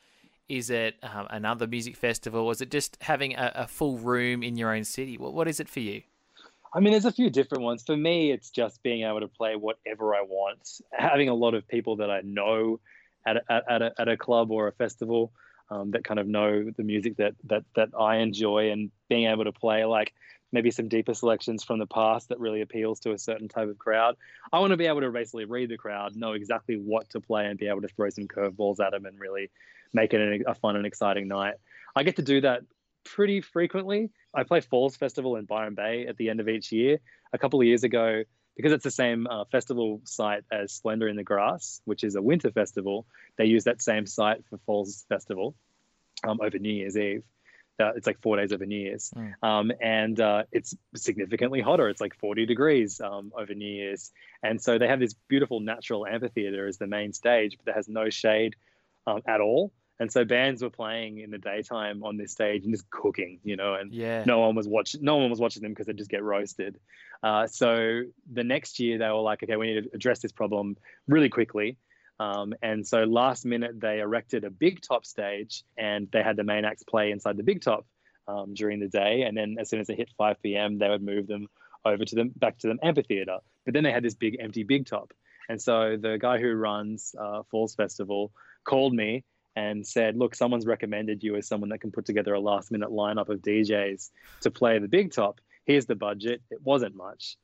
Is 0.49 0.69
it 0.69 0.97
um, 1.05 1.29
another 1.31 1.69
music 1.69 1.97
festival? 1.97 2.51
Is 2.51 2.61
it 2.61 2.73
just 2.73 2.99
having 3.01 3.35
a, 3.37 3.53
a 3.55 3.67
full 3.69 3.97
room 3.99 4.43
in 4.43 4.57
your 4.57 4.75
own 4.75 4.83
city? 4.83 5.17
What 5.19 5.35
what 5.35 5.47
is 5.47 5.61
it 5.61 5.69
for 5.69 5.79
you? 5.79 6.03
I 6.75 6.81
mean, 6.81 6.93
there's 6.93 7.05
a 7.05 7.13
few 7.13 7.31
different 7.31 7.63
ones. 7.63 7.85
For 7.85 7.97
me, 7.97 8.33
it's 8.33 8.51
just 8.51 8.83
being 8.83 9.03
able 9.05 9.21
to 9.21 9.29
play 9.29 9.55
whatever 9.55 10.15
I 10.17 10.23
want. 10.23 10.81
Having 10.93 11.29
a 11.29 11.35
lot 11.35 11.55
of 11.55 11.67
people 11.69 11.97
that 11.97 12.11
I 12.11 12.21
know 12.23 12.81
at 13.27 13.37
a, 13.37 13.43
at, 13.51 13.83
a, 13.83 13.93
at 13.99 14.09
a 14.09 14.17
club 14.17 14.51
or 14.51 14.69
a 14.69 14.73
festival 14.73 15.33
um, 15.71 15.93
that 15.93 16.05
kind 16.05 16.19
of 16.19 16.27
know 16.27 16.71
the 16.77 16.83
music 16.83 17.17
that, 17.17 17.35
that, 17.45 17.65
that 17.77 17.91
I 17.99 18.17
enjoy 18.17 18.71
and 18.71 18.91
being 19.09 19.27
able 19.27 19.45
to 19.45 19.53
play 19.53 19.85
like 19.85 20.13
maybe 20.53 20.71
some 20.71 20.89
deeper 20.89 21.15
selections 21.15 21.63
from 21.63 21.79
the 21.79 21.87
past 21.87 22.29
that 22.29 22.41
really 22.41 22.61
appeals 22.61 23.01
to 23.01 23.13
a 23.13 23.19
certain 23.19 23.49
type 23.49 23.69
of 23.69 23.79
crowd. 23.79 24.17
I 24.53 24.59
want 24.59 24.73
to 24.73 24.77
be 24.77 24.87
able 24.87 25.01
to 25.03 25.11
basically 25.11 25.45
read 25.45 25.69
the 25.69 25.77
crowd, 25.77 26.17
know 26.17 26.33
exactly 26.33 26.77
what 26.77 27.09
to 27.11 27.21
play, 27.21 27.47
and 27.47 27.59
be 27.59 27.69
able 27.69 27.83
to 27.83 27.89
throw 27.89 28.11
some 28.11 28.27
curveballs 28.27 28.81
at 28.81 28.91
them 28.91 29.07
and 29.07 29.19
really 29.19 29.51
make 29.93 30.13
it 30.13 30.21
an, 30.21 30.45
a 30.47 30.55
fun 30.55 30.77
and 30.77 30.87
exciting 30.87 31.29
night. 31.29 31.55
I 31.95 32.03
get 32.03 32.17
to 32.17 32.23
do 32.23 32.41
that 32.41 32.63
pretty 33.05 33.41
frequently. 33.41 34.11
I 34.35 34.43
play 34.43 34.61
Falls 34.61 34.97
Festival 34.97 35.37
in 35.37 35.45
Byron 35.45 35.75
Bay 35.75 36.07
at 36.07 36.17
the 36.17 36.31
end 36.31 36.41
of 36.41 36.49
each 36.49 36.73
year. 36.73 36.99
A 37.33 37.39
couple 37.39 37.61
of 37.61 37.67
years 37.67 37.85
ago, 37.85 38.25
because 38.57 38.73
it's 38.73 38.85
the 38.85 38.91
same 38.91 39.27
uh, 39.27 39.45
festival 39.47 40.01
site 40.05 40.45
as 40.53 40.73
Splendour 40.73 41.09
in 41.09 41.17
the 41.17 41.25
Grass, 41.25 41.81
which 41.85 42.05
is 42.05 42.15
a 42.17 42.23
winter 42.23 42.51
festival, 42.51 43.07
they 43.37 43.47
use 43.47 43.65
that 43.65 43.81
same 43.83 44.07
site 44.07 44.45
for 44.51 44.59
Falls 44.67 45.05
Festival 45.09 45.55
um, 46.25 46.41
over 46.43 46.59
New 46.59 46.73
Year's 46.73 46.97
Eve. 46.97 47.23
Uh, 47.79 47.93
it's 47.97 48.07
like 48.07 48.21
four 48.21 48.37
days 48.37 48.53
over 48.53 48.67
New 48.67 48.77
Year's, 48.79 49.11
Mm. 49.17 49.33
um, 49.43 49.73
and 49.81 50.21
uh, 50.21 50.43
it's 50.53 50.77
significantly 50.95 51.63
hotter. 51.63 51.89
It's 51.89 52.01
like 52.01 52.15
40 52.19 52.45
degrees 52.45 53.01
um, 53.01 53.33
over 53.35 53.55
New 53.55 53.65
Year's, 53.73 54.11
and 54.43 54.61
so 54.61 54.77
they 54.77 54.87
have 54.87 55.01
this 55.01 55.15
beautiful 55.29 55.61
natural 55.61 56.07
amphitheater 56.07 56.67
as 56.67 56.77
the 56.77 56.87
main 56.87 57.15
stage, 57.15 57.57
but 57.57 57.65
that 57.67 57.77
has 57.77 57.89
no 57.89 58.11
shade 58.11 58.55
um, 59.07 59.23
at 59.27 59.41
all. 59.41 59.73
And 60.01 60.11
so 60.11 60.25
bands 60.25 60.63
were 60.63 60.71
playing 60.71 61.19
in 61.19 61.31
the 61.31 61.37
daytime 61.39 62.03
on 62.03 62.17
this 62.17 62.33
stage 62.33 62.65
and 62.65 62.73
just 62.73 62.89
cooking, 62.91 63.39
you 63.45 63.55
know, 63.57 63.75
and 63.75 63.93
Yeah. 63.93 64.25
no 64.27 64.39
one 64.41 64.55
was 64.55 64.67
watching. 64.67 65.05
No 65.05 65.19
one 65.19 65.29
was 65.29 65.39
watching 65.39 65.63
them 65.63 65.73
because 65.73 65.87
they'd 65.87 65.99
just 65.99 66.11
get 66.11 66.23
roasted. 66.23 66.81
Uh, 67.23 67.47
so 67.47 68.03
the 68.33 68.43
next 68.43 68.81
year 68.81 68.97
they 68.97 69.07
were 69.09 69.21
like, 69.21 69.43
okay, 69.43 69.57
we 69.57 69.67
need 69.75 69.85
to 69.85 69.91
address 69.95 70.21
this 70.21 70.33
problem 70.33 70.79
really 71.07 71.29
quickly. 71.29 71.77
Um, 72.19 72.55
and 72.63 72.87
so 72.87 73.05
last 73.05 73.45
minute 73.45 73.79
they 73.79 74.01
erected 74.01 74.45
a 74.45 74.51
big 74.51 74.81
top 74.81 75.05
stage 75.05 75.65
and 75.77 76.09
they 76.11 76.23
had 76.23 76.37
the 76.37 76.45
main 76.45 76.65
acts 76.65 76.83
play 76.83 77.11
inside 77.13 77.37
the 77.37 77.43
big 77.43 77.61
top 77.61 77.87
um, 78.27 78.55
during 78.55 78.81
the 78.81 78.89
day. 78.89 79.23
And 79.23 79.37
then 79.37 79.57
as 79.61 79.69
soon 79.69 79.81
as 79.81 79.91
it 79.91 79.97
hit 79.99 80.09
5 80.17 80.43
p.m., 80.43 80.79
they 80.79 80.89
would 80.89 81.03
move 81.03 81.27
them 81.27 81.49
over 81.85 82.05
to 82.07 82.15
them 82.15 82.33
back 82.37 82.57
to 82.59 82.69
the 82.69 82.79
amphitheater. 82.83 83.39
But 83.67 83.75
then 83.75 83.85
they 83.85 83.93
had 83.93 84.03
this 84.03 84.15
big 84.15 84.37
empty 84.41 84.63
big 84.63 84.87
top. 84.87 85.13
And 85.51 85.61
so 85.61 85.99
the 86.01 86.17
guy 86.19 86.39
who 86.39 86.53
runs 86.55 87.15
uh, 87.21 87.43
Falls 87.51 87.75
Festival 87.75 88.33
called 88.65 88.95
me 88.95 89.25
and 89.57 89.87
said, 89.87 90.17
"Look, 90.17 90.35
someone's 90.35 90.67
recommended 90.67 91.23
you 91.23 91.37
as 91.37 91.47
someone 91.49 91.71
that 91.71 91.81
can 91.81 91.91
put 91.93 92.07
together 92.07 92.35
a 92.35 92.41
last 92.41 92.71
minute 92.71 92.91
lineup 92.91 93.29
of 93.29 93.41
DJs 93.41 94.11
to 94.43 94.51
play 94.51 94.79
the 94.79 94.89
big 94.89 95.13
top. 95.13 95.41
Here's 95.65 95.87
the 95.87 95.95
budget. 95.97 96.43
It 96.51 96.63
wasn't 96.63 96.95
much." 96.95 97.37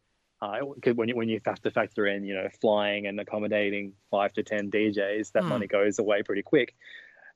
Uh, 0.42 0.58
when 0.94 1.08
you 1.08 1.16
when 1.16 1.28
you 1.30 1.40
have 1.46 1.62
to 1.62 1.70
factor 1.70 2.06
in, 2.06 2.22
you 2.24 2.34
know, 2.34 2.48
flying 2.60 3.06
and 3.06 3.18
accommodating 3.18 3.94
five 4.10 4.32
to 4.34 4.42
ten 4.42 4.70
DJs, 4.70 5.32
that 5.32 5.44
Hmm. 5.44 5.48
money 5.48 5.66
goes 5.66 5.98
away 5.98 6.22
pretty 6.22 6.42
quick. 6.42 6.74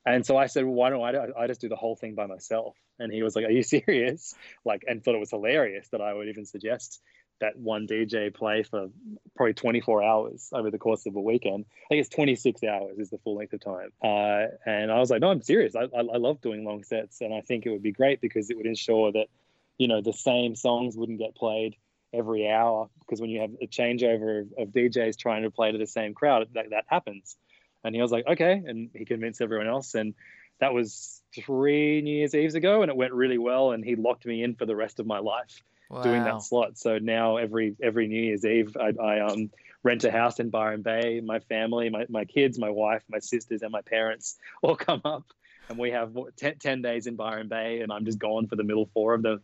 And 0.06 0.24
so 0.24 0.36
I 0.36 0.46
said, 0.46 0.64
well, 0.64 0.74
why 0.74 0.90
don't 0.90 1.34
I, 1.36 1.42
I 1.42 1.46
just 1.46 1.60
do 1.60 1.68
the 1.68 1.76
whole 1.76 1.94
thing 1.96 2.14
by 2.14 2.26
myself? 2.26 2.74
And 2.98 3.12
he 3.12 3.22
was 3.22 3.36
like, 3.36 3.44
are 3.44 3.50
you 3.50 3.62
serious? 3.76 4.34
Like, 4.64 4.84
and 4.86 5.02
thought 5.02 5.14
it 5.14 5.18
was 5.18 5.30
hilarious 5.30 5.88
that 5.92 6.00
I 6.00 6.12
would 6.14 6.28
even 6.28 6.46
suggest 6.46 7.00
that 7.40 7.56
one 7.56 7.86
DJ 7.86 8.32
play 8.32 8.62
for 8.62 8.88
probably 9.34 9.54
24 9.54 10.02
hours 10.02 10.50
over 10.52 10.70
the 10.70 10.78
course 10.78 11.06
of 11.06 11.16
a 11.16 11.20
weekend. 11.20 11.64
I 11.90 11.96
it's 11.96 12.08
26 12.08 12.62
hours 12.62 12.98
is 12.98 13.10
the 13.10 13.18
full 13.18 13.36
length 13.36 13.52
of 13.52 13.60
time. 13.60 13.90
Uh, 14.02 14.46
and 14.66 14.90
I 14.92 14.98
was 14.98 15.10
like, 15.10 15.20
no, 15.20 15.30
I'm 15.30 15.42
serious. 15.42 15.74
I, 15.74 15.82
I, 15.82 16.00
I 16.00 16.16
love 16.16 16.40
doing 16.40 16.64
long 16.64 16.84
sets. 16.84 17.20
And 17.20 17.34
I 17.34 17.40
think 17.40 17.66
it 17.66 17.70
would 17.70 17.82
be 17.82 17.92
great 17.92 18.20
because 18.20 18.50
it 18.50 18.56
would 18.56 18.66
ensure 18.66 19.12
that, 19.12 19.26
you 19.78 19.88
know, 19.88 20.00
the 20.00 20.12
same 20.12 20.54
songs 20.54 20.96
wouldn't 20.96 21.18
get 21.18 21.34
played 21.34 21.76
every 22.12 22.48
hour 22.50 22.88
because 23.00 23.20
when 23.20 23.30
you 23.30 23.40
have 23.40 23.50
a 23.60 23.66
changeover 23.66 24.42
of, 24.42 24.48
of 24.58 24.68
DJs 24.68 25.16
trying 25.16 25.42
to 25.42 25.50
play 25.50 25.72
to 25.72 25.78
the 25.78 25.86
same 25.86 26.14
crowd, 26.14 26.48
that, 26.54 26.70
that 26.70 26.84
happens. 26.88 27.36
And 27.82 27.94
he 27.94 28.02
was 28.02 28.12
like, 28.12 28.26
okay. 28.26 28.62
And 28.66 28.90
he 28.94 29.04
convinced 29.04 29.40
everyone 29.40 29.68
else. 29.68 29.94
And 29.94 30.14
that 30.60 30.74
was 30.74 31.22
three 31.34 32.02
New 32.02 32.18
Year's 32.18 32.34
Eves 32.34 32.54
ago. 32.54 32.82
And 32.82 32.90
it 32.90 32.96
went 32.96 33.14
really 33.14 33.38
well. 33.38 33.72
And 33.72 33.82
he 33.82 33.96
locked 33.96 34.26
me 34.26 34.42
in 34.42 34.54
for 34.54 34.66
the 34.66 34.76
rest 34.76 35.00
of 35.00 35.06
my 35.06 35.18
life 35.18 35.62
doing 36.02 36.24
that 36.24 36.42
slot. 36.42 36.78
So 36.78 36.98
now 36.98 37.36
every 37.36 37.76
every 37.82 38.06
New 38.06 38.22
Year's 38.22 38.44
Eve, 38.44 38.76
I, 38.76 38.92
I 39.02 39.20
um 39.20 39.50
rent 39.82 40.04
a 40.04 40.10
house 40.10 40.40
in 40.40 40.50
Byron 40.50 40.82
Bay. 40.82 41.20
My 41.20 41.38
family, 41.40 41.88
my, 41.88 42.06
my 42.08 42.24
kids, 42.24 42.58
my 42.58 42.70
wife, 42.70 43.02
my 43.08 43.18
sisters, 43.18 43.62
and 43.62 43.72
my 43.72 43.82
parents 43.82 44.36
all 44.62 44.76
come 44.76 45.00
up, 45.04 45.24
and 45.68 45.78
we 45.78 45.90
have 45.90 46.12
what, 46.12 46.36
10, 46.36 46.56
10 46.58 46.82
days 46.82 47.06
in 47.06 47.16
Byron 47.16 47.48
Bay, 47.48 47.80
and 47.80 47.90
I'm 47.92 48.04
just 48.04 48.18
gone 48.18 48.46
for 48.46 48.56
the 48.56 48.64
middle 48.64 48.86
four 48.92 49.14
of 49.14 49.22
them. 49.22 49.40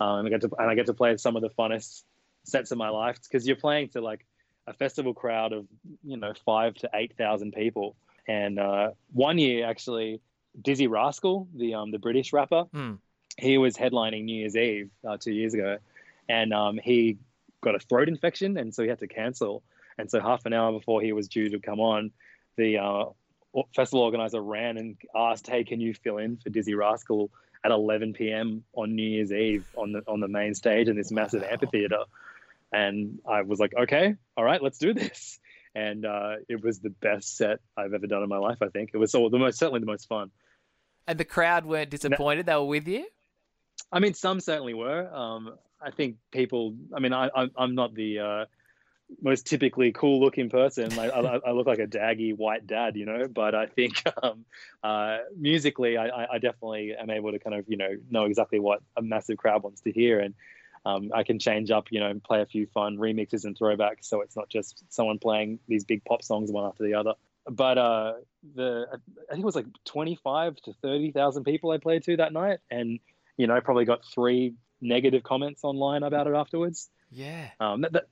Um, 0.00 0.26
I 0.26 0.28
get 0.28 0.42
to 0.42 0.50
and 0.58 0.70
I 0.70 0.74
get 0.74 0.86
to 0.86 0.94
play 0.94 1.16
some 1.16 1.36
of 1.36 1.42
the 1.42 1.50
funnest 1.50 2.04
sets 2.44 2.70
of 2.70 2.78
my 2.78 2.88
life 2.88 3.18
because 3.22 3.46
you're 3.46 3.56
playing 3.56 3.88
to 3.90 4.00
like 4.00 4.24
a 4.66 4.72
festival 4.72 5.14
crowd 5.14 5.52
of 5.52 5.66
you 6.04 6.16
know 6.16 6.32
five 6.44 6.74
to 6.76 6.90
eight 6.94 7.16
thousand 7.16 7.52
people. 7.52 7.96
And 8.28 8.58
uh, 8.58 8.90
one 9.12 9.38
year 9.38 9.66
actually, 9.66 10.20
Dizzee 10.60 10.88
Rascal, 10.88 11.48
the 11.54 11.74
um 11.74 11.90
the 11.90 11.98
British 11.98 12.32
rapper, 12.32 12.64
Hmm. 12.72 12.94
He 13.38 13.56
was 13.56 13.76
headlining 13.76 14.24
New 14.24 14.34
Year's 14.40 14.56
Eve 14.56 14.90
uh, 15.08 15.16
two 15.16 15.32
years 15.32 15.54
ago, 15.54 15.78
and 16.28 16.52
um, 16.52 16.78
he 16.82 17.18
got 17.60 17.74
a 17.74 17.78
throat 17.78 18.08
infection, 18.08 18.56
and 18.56 18.74
so 18.74 18.82
he 18.82 18.88
had 18.88 18.98
to 18.98 19.06
cancel. 19.06 19.62
And 19.96 20.10
so 20.10 20.20
half 20.20 20.44
an 20.46 20.52
hour 20.52 20.72
before 20.72 21.00
he 21.00 21.12
was 21.12 21.28
due 21.28 21.48
to 21.50 21.58
come 21.60 21.80
on, 21.80 22.10
the 22.56 22.78
uh, 22.78 23.04
festival 23.74 24.02
organizer 24.02 24.40
ran 24.40 24.76
and 24.76 24.96
asked, 25.14 25.46
"Hey, 25.46 25.64
can 25.64 25.80
you 25.80 25.94
fill 25.94 26.18
in 26.18 26.36
for 26.36 26.50
Dizzee 26.50 26.76
Rascal 26.76 27.30
at 27.64 27.70
11 27.70 28.12
p.m. 28.14 28.64
on 28.74 28.94
New 28.94 29.08
Year's 29.08 29.32
Eve 29.32 29.64
on 29.76 29.92
the 29.92 30.02
on 30.06 30.20
the 30.20 30.28
main 30.28 30.54
stage 30.54 30.88
in 30.88 30.96
this 30.96 31.10
massive 31.12 31.42
Wow. 31.42 31.48
amphitheater?" 31.52 32.04
And 32.72 33.20
I 33.26 33.42
was 33.42 33.58
like, 33.60 33.72
"Okay, 33.76 34.14
all 34.36 34.44
right, 34.44 34.62
let's 34.62 34.78
do 34.78 34.92
this." 34.94 35.38
And 35.74 36.06
uh, 36.06 36.36
it 36.48 36.64
was 36.64 36.80
the 36.80 36.90
best 36.90 37.36
set 37.36 37.60
I've 37.76 37.92
ever 37.92 38.06
done 38.08 38.22
in 38.22 38.28
my 38.28 38.38
life. 38.38 38.56
I 38.62 38.68
think 38.68 38.90
it 38.94 38.96
was 38.96 39.14
all 39.14 39.30
the 39.30 39.38
most 39.38 39.58
certainly 39.58 39.78
the 39.78 39.86
most 39.86 40.08
fun. 40.08 40.30
And 41.06 41.20
the 41.20 41.26
crowd 41.26 41.66
weren't 41.66 41.90
disappointed. 41.90 42.46
They 42.46 42.54
were 42.54 42.64
with 42.64 42.88
you. 42.88 43.06
I 43.90 44.00
mean, 44.00 44.14
some 44.14 44.40
certainly 44.40 44.74
were. 44.74 45.12
Um, 45.14 45.54
I 45.80 45.90
think 45.90 46.16
people. 46.30 46.74
I 46.94 47.00
mean, 47.00 47.12
I, 47.12 47.30
I 47.34 47.48
I'm 47.56 47.74
not 47.74 47.94
the 47.94 48.18
uh, 48.18 48.44
most 49.22 49.46
typically 49.46 49.92
cool 49.92 50.20
looking 50.20 50.50
person. 50.50 50.98
I, 50.98 51.08
I, 51.08 51.36
I 51.38 51.50
look 51.52 51.66
like 51.66 51.78
a 51.78 51.86
daggy 51.86 52.36
white 52.36 52.66
dad, 52.66 52.96
you 52.96 53.06
know. 53.06 53.28
But 53.28 53.54
I 53.54 53.66
think 53.66 54.02
um, 54.22 54.44
uh, 54.82 55.18
musically, 55.36 55.96
I, 55.96 56.08
I 56.08 56.34
I 56.34 56.38
definitely 56.38 56.94
am 56.94 57.10
able 57.10 57.32
to 57.32 57.38
kind 57.38 57.56
of 57.56 57.64
you 57.68 57.76
know 57.76 57.96
know 58.10 58.24
exactly 58.24 58.60
what 58.60 58.80
a 58.96 59.02
massive 59.02 59.38
crowd 59.38 59.62
wants 59.62 59.80
to 59.82 59.92
hear, 59.92 60.20
and 60.20 60.34
um, 60.84 61.10
I 61.14 61.22
can 61.22 61.38
change 61.38 61.70
up, 61.70 61.90
you 61.90 62.00
know, 62.00 62.08
and 62.08 62.22
play 62.22 62.40
a 62.40 62.46
few 62.46 62.66
fun 62.66 62.96
remixes 62.96 63.44
and 63.44 63.58
throwbacks, 63.58 64.04
so 64.04 64.20
it's 64.20 64.36
not 64.36 64.48
just 64.48 64.84
someone 64.88 65.18
playing 65.18 65.58
these 65.68 65.84
big 65.84 66.04
pop 66.04 66.22
songs 66.22 66.50
one 66.50 66.66
after 66.66 66.84
the 66.84 66.94
other. 66.94 67.14
But 67.48 67.78
uh, 67.78 68.14
the 68.54 68.86
I 68.90 69.32
think 69.32 69.42
it 69.42 69.46
was 69.46 69.56
like 69.56 69.66
twenty 69.84 70.16
five 70.16 70.56
to 70.62 70.72
thirty 70.82 71.12
thousand 71.12 71.44
people 71.44 71.70
I 71.70 71.78
played 71.78 72.04
to 72.04 72.16
that 72.18 72.32
night, 72.32 72.58
and 72.70 73.00
you 73.38 73.46
know, 73.46 73.58
probably 73.62 73.86
got 73.86 74.04
three 74.04 74.54
negative 74.82 75.22
comments 75.22 75.64
online 75.64 76.02
about 76.02 76.26
it 76.26 76.34
afterwards. 76.34 76.90
Yeah. 77.10 77.48
Um, 77.58 77.80
that, 77.80 77.92
that, 77.92 78.04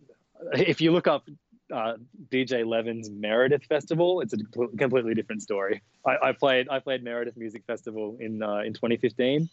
if 0.54 0.80
you 0.80 0.92
look 0.92 1.06
up 1.06 1.28
uh, 1.72 1.94
DJ 2.30 2.64
Levin's 2.64 3.10
Meredith 3.10 3.64
Festival, 3.64 4.20
it's 4.20 4.32
a 4.32 4.38
completely 4.78 5.14
different 5.14 5.42
story. 5.42 5.82
I, 6.06 6.28
I 6.28 6.32
played 6.32 6.68
I 6.70 6.78
played 6.78 7.02
Meredith 7.02 7.36
Music 7.36 7.64
Festival 7.66 8.16
in 8.20 8.42
uh, 8.42 8.60
in 8.60 8.72
2015, 8.72 9.48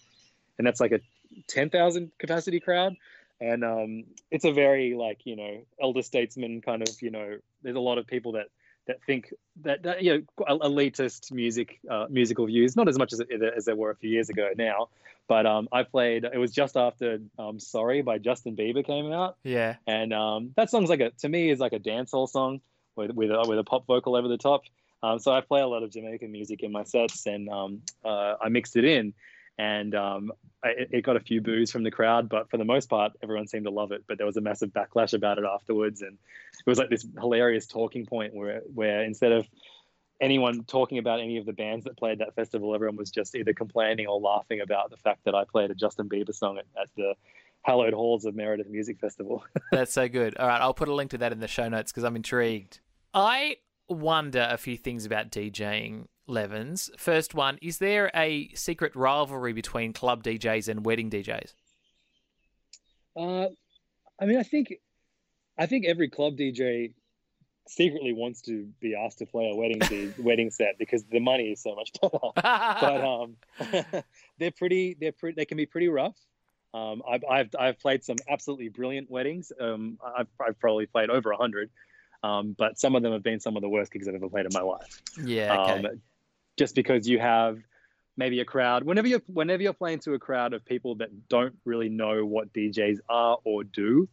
and 0.58 0.68
that's 0.68 0.80
like 0.80 0.92
a 0.92 1.00
10,000 1.48 2.12
capacity 2.20 2.60
crowd. 2.60 2.96
And 3.42 3.64
um, 3.64 4.04
it's 4.30 4.46
a 4.46 4.52
very 4.54 4.94
like 4.94 5.22
you 5.26 5.36
know 5.36 5.66
elder 5.82 6.04
statesman 6.04 6.62
kind 6.62 6.88
of 6.88 7.02
you 7.02 7.10
know. 7.10 7.38
There's 7.64 7.76
a 7.76 7.82
lot 7.82 7.98
of 7.98 8.06
people 8.08 8.34
that 8.34 8.48
that 8.88 9.02
think 9.06 9.34
that, 9.62 9.84
that 9.84 10.04
you 10.04 10.26
know 10.38 10.46
elitist 10.60 11.32
music 11.32 11.80
uh, 11.90 12.06
musical 12.10 12.46
views, 12.46 12.76
not 12.76 12.88
as 12.88 12.98
much 12.98 13.14
as 13.14 13.22
as 13.56 13.66
there 13.66 13.76
were 13.76 13.92
a 13.92 13.96
few 13.96 14.10
years 14.10 14.30
ago 14.30 14.50
now. 14.58 14.90
But 15.28 15.46
um, 15.46 15.70
I 15.72 15.84
played. 15.84 16.26
It 16.26 16.38
was 16.38 16.52
just 16.52 16.76
after 16.76 17.20
um, 17.40 17.60
"Sorry" 17.60 18.02
by 18.02 18.18
Justin 18.18 18.56
Bieber 18.56 18.86
came 18.86 19.12
out, 19.12 19.38
Yeah. 19.44 19.76
and 19.88 20.14
um, 20.14 20.52
that 20.58 20.70
song's 20.70 20.90
like 20.90 21.00
a 21.00 21.12
to 21.22 21.30
me 21.30 21.50
is 21.50 21.60
like 21.60 21.74
a 21.74 21.80
dancehall 21.80 22.28
song 22.28 22.60
with 22.96 23.12
with 23.12 23.32
a, 23.32 23.46
with 23.48 23.58
a 23.58 23.64
pop 23.64 23.86
vocal 23.88 24.16
over 24.16 24.28
the 24.28 24.38
top. 24.38 24.64
Um, 25.02 25.20
so 25.20 25.34
I 25.34 25.42
play 25.42 25.62
a 25.62 25.68
lot 25.68 25.84
of 25.84 25.92
Jamaican 25.92 26.32
music 26.32 26.64
in 26.64 26.72
my 26.72 26.84
sets, 26.84 27.26
and 27.26 27.50
um, 27.50 27.82
uh, 28.06 28.36
I 28.42 28.50
mixed 28.50 28.76
it 28.78 28.86
in, 28.86 29.14
and 29.58 29.94
um, 29.96 30.32
it- 30.64 30.90
it 30.92 31.02
got 31.02 31.16
a 31.16 31.20
few 31.20 31.42
boos 31.42 31.72
from 31.72 31.84
the 31.84 31.92
crowd, 31.92 32.30
but 32.30 32.50
for 32.50 32.58
the 32.58 32.66
most 32.66 32.90
part, 32.90 33.14
everyone 33.22 33.48
seemed 33.48 33.66
to 33.66 33.72
love 33.72 33.92
it. 33.92 34.04
But 34.08 34.18
there 34.18 34.26
was 34.28 34.38
a 34.38 34.42
massive 34.42 34.72
backlash 34.72 35.14
about 35.14 35.38
it 35.38 35.44
afterwards, 35.46 36.02
and 36.02 36.14
it 36.14 36.66
was 36.70 36.78
like 36.80 36.90
this 36.90 37.06
hilarious 37.20 37.68
talking 37.68 38.06
point 38.06 38.34
where 38.34 38.62
where 38.74 39.04
instead 39.04 39.32
of 39.32 39.48
anyone 40.22 40.64
talking 40.64 40.98
about 41.00 41.20
any 41.20 41.38
of 41.38 41.46
the 41.46 41.54
bands 41.54 41.84
that 41.86 41.98
played 41.98 42.20
that 42.20 42.34
festival, 42.36 42.74
everyone 42.74 42.96
was 42.96 43.12
just 43.12 43.36
either 43.36 43.54
complaining 43.54 44.08
or 44.08 44.20
laughing 44.20 44.62
about 44.62 44.90
the 44.90 44.98
fact 44.98 45.26
that 45.26 45.36
I 45.36 45.44
played 45.44 45.70
a 45.72 45.76
Justin 45.76 46.08
Bieber 46.08 46.34
song 46.34 46.58
at, 46.60 46.66
at 46.82 46.90
the 46.96 47.14
hallowed 47.64 47.94
halls 47.94 48.26
of 48.26 48.36
Meredith 48.36 48.70
Music 48.70 49.00
Festival. 49.00 49.44
That's 49.72 49.92
so 49.94 50.08
good. 50.08 50.38
All 50.38 50.48
right, 50.48 50.62
I'll 50.62 50.74
put 50.74 50.88
a 50.88 50.94
link 50.94 51.12
to 51.12 51.18
that 51.20 51.32
in 51.32 51.40
the 51.40 51.48
show 51.48 51.68
notes 51.68 51.92
because 51.92 52.04
I'm 52.04 52.16
intrigued. 52.16 52.80
I 53.14 53.58
wonder 53.90 54.48
a 54.50 54.58
few 54.58 54.78
things 54.78 55.06
about 55.06 55.30
DJing, 55.32 56.06
Levins. 56.28 56.90
First 56.98 57.34
one, 57.34 57.58
is 57.62 57.78
there 57.78 58.12
a 58.16 58.50
secret 58.54 58.96
rivalry 58.96 59.54
between 59.54 59.94
club 59.94 60.24
DJs 60.24 60.68
and 60.68 60.86
wedding 60.86 61.10
DJs? 61.10 61.54
Uh, 63.16 63.48
I 64.20 64.26
mean, 64.26 64.38
I 64.38 64.44
think, 64.44 64.74
I 65.58 65.66
think 65.66 65.86
every 65.86 66.10
club 66.10 66.38
DJ 66.38 66.94
secretly 67.68 68.14
wants 68.14 68.42
to 68.42 68.68
be 68.82 68.96
asked 68.96 69.20
to 69.20 69.26
play 69.26 69.50
a 69.52 69.56
wedding 69.56 69.80
D- 69.80 70.14
wedding 70.22 70.52
set 70.52 70.78
because 70.78 71.04
the 71.06 71.20
money 71.20 71.52
is 71.52 71.62
so 71.62 71.76
much 71.76 71.92
better. 72.02 72.18
but 72.36 73.04
um, 73.04 73.36
they're 74.38 74.52
pretty. 74.52 74.96
They're 75.00 75.12
pretty. 75.12 75.36
They 75.36 75.46
can 75.46 75.58
be 75.58 75.66
pretty 75.66 75.88
rough. 75.88 76.18
Um, 76.74 77.04
I've, 77.08 77.24
I've 77.30 77.50
I've 77.60 77.80
played 77.80 78.04
some 78.04 78.18
absolutely 78.28 78.70
brilliant 78.70 79.10
weddings. 79.10 79.52
Um, 79.60 80.00
I've, 80.04 80.28
I've 80.40 80.60
probably 80.60 80.88
played 80.88 81.10
over 81.10 81.32
a 81.32 81.38
hundred, 81.38 81.70
um, 82.24 82.56
but 82.58 82.80
some 82.80 82.96
of 82.96 83.04
them 83.04 83.14
have 83.14 83.24
been 83.24 83.40
some 83.40 83.56
of 83.56 83.62
the 83.62 83.70
worst 83.70 83.92
gigs 83.92 84.08
I've 84.08 84.16
ever 84.16 84.30
played 84.30 84.46
in 84.46 84.52
my 84.54 84.62
life. 84.62 85.02
yeah, 85.24 85.62
okay. 85.62 85.88
Um, 85.88 86.02
just 86.58 86.76
because 86.76 87.08
you 87.08 87.20
have 87.20 87.60
maybe 88.16 88.40
a 88.40 88.46
crowd 88.46 88.84
whenever 88.84 89.08
you're 89.08 89.24
whenever 89.28 89.64
you're 89.64 89.74
playing 89.74 90.00
to 90.00 90.14
a 90.14 90.20
crowd 90.20 90.54
of 90.54 90.64
people 90.66 90.96
that 90.96 91.10
don't 91.28 91.56
really 91.66 91.90
know 91.90 92.26
what 92.26 92.54
DJs 92.54 93.00
are 93.10 93.38
or 93.44 93.64
do. 93.64 94.08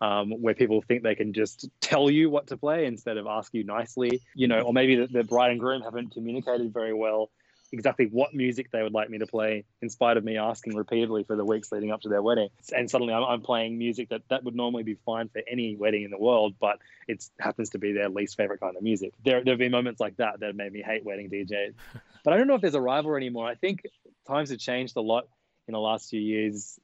Um, 0.00 0.32
where 0.32 0.54
people 0.54 0.82
think 0.82 1.02
they 1.02 1.14
can 1.14 1.32
just 1.32 1.68
tell 1.80 2.10
you 2.10 2.28
what 2.28 2.48
to 2.48 2.58
play 2.58 2.84
instead 2.84 3.16
of 3.16 3.26
ask 3.26 3.54
you 3.54 3.64
nicely, 3.64 4.20
you 4.34 4.48
know, 4.48 4.60
or 4.60 4.72
maybe 4.74 4.96
the, 4.96 5.06
the 5.06 5.24
bride 5.24 5.52
and 5.52 5.60
groom 5.60 5.82
haven't 5.82 6.12
communicated 6.12 6.74
very 6.74 6.92
well 6.92 7.30
exactly 7.74 8.06
what 8.06 8.34
music 8.34 8.70
they 8.70 8.82
would 8.82 8.92
like 8.92 9.10
me 9.10 9.18
to 9.18 9.26
play, 9.26 9.64
in 9.82 9.90
spite 9.90 10.16
of 10.16 10.24
me 10.24 10.38
asking 10.38 10.74
repeatedly 10.74 11.24
for 11.24 11.36
the 11.36 11.44
weeks 11.44 11.70
leading 11.72 11.90
up 11.90 12.00
to 12.02 12.08
their 12.08 12.22
wedding. 12.22 12.48
And 12.74 12.90
suddenly 12.90 13.12
I'm, 13.12 13.24
I'm 13.24 13.42
playing 13.42 13.76
music 13.76 14.08
that 14.08 14.22
that 14.30 14.44
would 14.44 14.54
normally 14.54 14.84
be 14.84 14.94
fine 15.04 15.28
for 15.28 15.42
any 15.50 15.76
wedding 15.76 16.04
in 16.04 16.10
the 16.10 16.18
world, 16.18 16.54
but 16.58 16.78
it 17.08 17.24
happens 17.38 17.70
to 17.70 17.78
be 17.78 17.92
their 17.92 18.08
least 18.08 18.36
favorite 18.36 18.60
kind 18.60 18.76
of 18.76 18.82
music. 18.82 19.12
There 19.24 19.44
there 19.44 19.52
have 19.52 19.58
been 19.58 19.72
moments 19.72 20.00
like 20.00 20.16
that 20.16 20.40
that 20.40 20.56
made 20.56 20.72
me 20.72 20.82
hate 20.82 21.04
wedding 21.04 21.28
DJs. 21.28 21.74
but 22.24 22.32
I 22.32 22.36
don't 22.36 22.46
know 22.46 22.54
if 22.54 22.60
there's 22.60 22.74
a 22.74 22.80
rival 22.80 23.14
anymore. 23.14 23.46
I 23.46 23.54
think 23.54 23.82
times 24.26 24.50
have 24.50 24.58
changed 24.58 24.96
a 24.96 25.02
lot 25.02 25.28
in 25.68 25.72
the 25.72 25.80
last 25.80 26.10
few 26.10 26.20
years. 26.20 26.78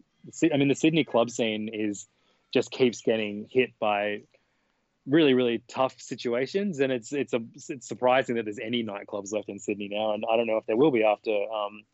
I 0.52 0.56
mean, 0.56 0.68
the 0.68 0.74
Sydney 0.74 1.04
club 1.04 1.30
scene 1.30 1.70
is 1.72 2.06
just 2.52 2.70
keeps 2.70 3.00
getting 3.00 3.48
hit 3.50 3.70
by 3.78 4.22
really 5.06 5.34
really 5.34 5.62
tough 5.68 5.98
situations 5.98 6.80
and 6.80 6.92
it's 6.92 7.12
it's 7.12 7.32
a 7.32 7.40
it's 7.68 7.88
surprising 7.88 8.36
that 8.36 8.44
there's 8.44 8.58
any 8.58 8.84
nightclubs 8.84 9.32
left 9.32 9.48
in 9.48 9.58
Sydney 9.58 9.88
now 9.90 10.12
and 10.12 10.24
I 10.30 10.36
don't 10.36 10.46
know 10.46 10.58
if 10.58 10.66
there 10.66 10.76
will 10.76 10.90
be 10.90 11.02
after 11.02 11.30
um, 11.30 11.84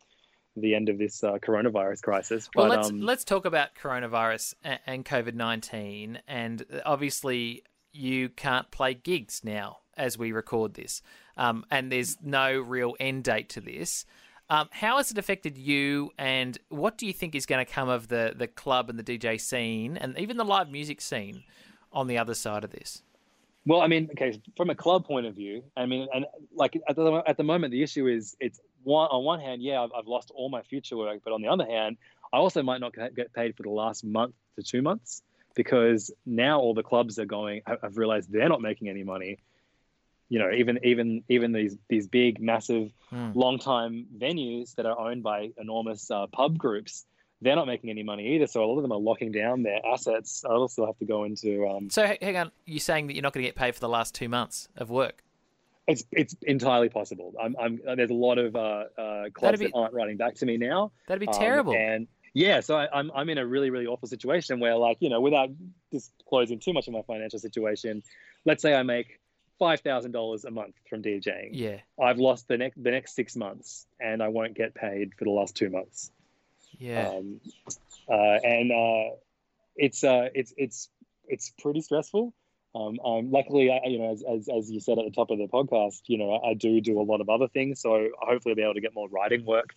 the 0.55 0.75
end 0.75 0.89
of 0.89 0.97
this 0.97 1.23
uh, 1.23 1.37
coronavirus 1.37 2.01
crisis 2.01 2.49
but, 2.53 2.67
well 2.67 2.69
let's 2.69 2.89
um, 2.89 3.01
let's 3.01 3.23
talk 3.23 3.45
about 3.45 3.69
coronavirus 3.81 4.55
and, 4.63 4.79
and 4.85 5.05
COVID-19 5.05 6.19
and 6.27 6.65
obviously 6.85 7.63
you 7.93 8.29
can't 8.29 8.69
play 8.71 8.93
gigs 8.93 9.41
now 9.43 9.77
as 9.95 10.17
we 10.17 10.31
record 10.31 10.73
this 10.73 11.01
um, 11.37 11.65
and 11.69 11.91
there's 11.91 12.17
no 12.21 12.59
real 12.59 12.95
end 12.99 13.23
date 13.23 13.49
to 13.49 13.61
this. 13.61 14.05
Um, 14.49 14.69
how 14.71 14.97
has 14.97 15.11
it 15.11 15.17
affected 15.17 15.57
you, 15.57 16.11
and 16.17 16.57
what 16.69 16.97
do 16.97 17.05
you 17.05 17.13
think 17.13 17.35
is 17.35 17.45
going 17.45 17.65
to 17.65 17.71
come 17.71 17.89
of 17.89 18.07
the 18.07 18.33
the 18.35 18.47
club 18.47 18.89
and 18.89 18.97
the 18.97 19.03
DJ 19.03 19.39
scene, 19.39 19.97
and 19.97 20.17
even 20.17 20.37
the 20.37 20.45
live 20.45 20.71
music 20.71 21.01
scene, 21.01 21.43
on 21.97 22.07
the 22.07 22.17
other 22.17 22.35
side 22.35 22.63
of 22.63 22.69
this? 22.69 23.01
Well, 23.65 23.81
I 23.81 23.87
mean, 23.87 24.09
okay, 24.11 24.39
from 24.55 24.69
a 24.69 24.75
club 24.75 25.05
point 25.05 25.25
of 25.25 25.35
view, 25.35 25.63
I 25.75 25.85
mean, 25.87 26.07
and 26.13 26.25
like 26.53 26.79
at 26.87 26.95
the 26.95 27.23
at 27.25 27.35
the 27.35 27.43
moment, 27.43 27.71
the 27.71 27.83
issue 27.83 28.07
is 28.07 28.37
it's 28.39 28.61
one 28.83 29.09
on 29.09 29.25
one 29.25 29.41
hand, 29.41 29.61
yeah, 29.61 29.81
I've, 29.81 29.89
I've 29.97 30.07
lost 30.07 30.31
all 30.33 30.49
my 30.49 30.61
future 30.61 30.95
work, 30.95 31.19
but 31.23 31.33
on 31.33 31.41
the 31.41 31.49
other 31.49 31.65
hand, 31.65 31.97
I 32.31 32.37
also 32.37 32.63
might 32.63 32.79
not 32.79 32.93
get 32.93 33.33
paid 33.33 33.57
for 33.57 33.63
the 33.63 33.71
last 33.71 34.05
month 34.05 34.35
to 34.55 34.63
two 34.63 34.81
months 34.81 35.23
because 35.55 36.11
now 36.25 36.59
all 36.59 36.75
the 36.75 36.83
clubs 36.83 37.19
are 37.19 37.25
going. 37.25 37.63
I've 37.65 37.97
realized 37.97 38.31
they're 38.31 38.47
not 38.47 38.61
making 38.61 38.87
any 38.89 39.03
money 39.03 39.39
you 40.29 40.39
know 40.39 40.51
even 40.51 40.79
even 40.83 41.23
even 41.29 41.51
these 41.51 41.77
these 41.87 42.07
big 42.07 42.41
massive 42.41 42.91
mm. 43.13 43.35
long 43.35 43.59
time 43.59 44.05
venues 44.17 44.75
that 44.75 44.85
are 44.85 44.99
owned 44.99 45.23
by 45.23 45.51
enormous 45.57 46.11
uh, 46.11 46.27
pub 46.27 46.57
groups 46.57 47.05
they're 47.41 47.55
not 47.55 47.67
making 47.67 47.89
any 47.89 48.03
money 48.03 48.35
either 48.35 48.47
so 48.47 48.63
a 48.63 48.65
lot 48.65 48.77
of 48.77 48.81
them 48.81 48.91
are 48.91 48.99
locking 48.99 49.31
down 49.31 49.63
their 49.63 49.79
assets. 49.85 50.43
I'll 50.45 50.57
also 50.57 50.85
have 50.85 50.97
to 50.99 51.05
go 51.05 51.23
into 51.23 51.67
um, 51.67 51.89
so 51.89 52.15
hang 52.21 52.37
on 52.37 52.51
you're 52.65 52.79
saying 52.79 53.07
that 53.07 53.13
you're 53.13 53.23
not 53.23 53.33
going 53.33 53.43
to 53.43 53.47
get 53.47 53.55
paid 53.55 53.73
for 53.73 53.81
the 53.81 53.89
last 53.89 54.15
two 54.15 54.29
months 54.29 54.69
of 54.75 54.89
work? 54.89 55.23
It's 55.87 56.03
it's 56.11 56.35
entirely 56.41 56.89
possible. 56.89 57.33
I'm, 57.41 57.55
I'm 57.59 57.79
there's 57.95 58.09
a 58.09 58.13
lot 58.13 58.37
of 58.37 58.55
uh, 58.55 58.83
uh, 58.97 59.29
clubs 59.33 59.59
be, 59.59 59.67
that 59.67 59.73
aren't 59.73 59.93
writing 59.93 60.17
back 60.17 60.35
to 60.35 60.45
me 60.45 60.57
now. 60.57 60.91
That'd 61.07 61.21
be 61.21 61.27
um, 61.27 61.33
terrible. 61.33 61.73
and 61.73 62.07
yeah 62.33 62.59
so 62.59 62.75
I, 62.75 62.87
I'm, 62.93 63.09
I'm 63.15 63.29
in 63.29 63.37
a 63.37 63.47
really 63.47 63.69
really 63.69 63.87
awful 63.87 64.07
situation 64.07 64.59
where 64.59 64.75
like 64.75 64.97
you 64.99 65.09
know 65.09 65.21
without 65.21 65.49
disclosing 65.91 66.59
too 66.59 66.73
much 66.73 66.87
of 66.87 66.93
my 66.93 67.01
financial 67.03 67.39
situation 67.39 68.03
let's 68.45 68.61
say 68.61 68.75
i 68.75 68.83
make 68.83 69.19
five 69.59 69.81
thousand 69.81 70.11
dollars 70.11 70.45
a 70.45 70.51
month 70.51 70.75
from 70.89 71.01
DJing. 71.01 71.49
Yeah, 71.51 71.77
I've 72.01 72.17
lost 72.17 72.47
the 72.47 72.57
next 72.57 72.81
the 72.81 72.91
next 72.91 73.15
six 73.15 73.35
months, 73.35 73.87
and 73.99 74.21
I 74.21 74.27
won't 74.27 74.55
get 74.55 74.75
paid 74.75 75.13
for 75.17 75.25
the 75.25 75.31
last 75.31 75.55
two 75.55 75.69
months. 75.69 76.11
Yeah, 76.77 77.09
um, 77.09 77.39
uh, 78.09 78.39
and 78.43 78.71
uh, 78.71 79.15
it's 79.75 80.03
uh, 80.03 80.29
it's 80.33 80.53
it's 80.57 80.89
it's 81.27 81.53
pretty 81.59 81.81
stressful. 81.81 82.33
Um, 82.75 82.99
um, 82.99 83.31
luckily, 83.31 83.71
I, 83.71 83.87
you 83.87 83.97
know, 83.97 84.11
as, 84.11 84.23
as, 84.29 84.49
as 84.55 84.69
you 84.69 84.79
said 84.79 84.99
at 84.99 85.05
the 85.05 85.11
top 85.11 85.31
of 85.31 85.39
the 85.39 85.47
podcast, 85.47 86.01
you 86.07 86.17
know, 86.17 86.39
I 86.39 86.53
do 86.53 86.79
do 86.79 86.99
a 86.99 87.01
lot 87.01 87.21
of 87.21 87.29
other 87.29 87.47
things, 87.47 87.81
so 87.81 88.09
hopefully, 88.19 88.51
I'll 88.51 88.55
be 88.55 88.61
able 88.61 88.75
to 88.75 88.81
get 88.81 88.93
more 88.93 89.09
writing 89.09 89.45
work 89.45 89.73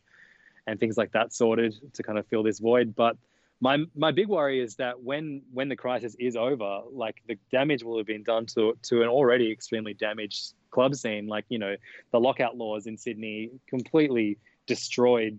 and 0.67 0.79
things 0.79 0.99
like 0.99 1.13
that 1.13 1.33
sorted 1.33 1.75
to 1.95 2.03
kind 2.03 2.19
of 2.19 2.27
fill 2.27 2.43
this 2.43 2.59
void. 2.59 2.95
But 2.95 3.17
my 3.61 3.85
my 3.95 4.11
big 4.11 4.29
worry 4.29 4.61
is 4.61 4.77
that 4.77 5.03
when 5.03 5.43
when 5.53 5.69
the 5.69 5.77
crisis 5.77 6.17
is 6.19 6.37
over, 6.37 6.83
like 6.93 7.23
the 7.27 7.39
damage 7.51 7.83
will 7.83 7.99
have 7.99 8.07
been 8.07 8.23
done 8.23 8.47
to 8.47 8.77
to 8.85 9.03
an 9.03 9.09
already 9.09 9.51
extremely 9.51 9.95
damaged 9.95 10.55
club 10.71 10.95
scene. 10.95 11.27
Like 11.27 11.45
you 11.49 11.59
know, 11.59 11.77
the 12.13 12.21
lockout 12.21 12.57
laws 12.57 12.87
in 12.87 12.97
Sydney 12.97 13.51
completely 13.69 14.39
destroyed 14.67 15.39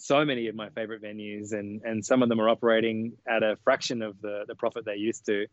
so 0.00 0.24
many 0.24 0.48
of 0.48 0.54
my 0.54 0.70
favorite 0.70 1.02
venues, 1.02 1.52
and 1.52 1.82
and 1.82 2.04
some 2.04 2.22
of 2.22 2.28
them 2.28 2.40
are 2.40 2.48
operating 2.48 3.12
at 3.28 3.42
a 3.42 3.56
fraction 3.62 4.02
of 4.02 4.20
the 4.20 4.44
the 4.48 4.54
profit 4.54 4.84
they 4.84 4.96
used 4.96 5.26
to. 5.26 5.46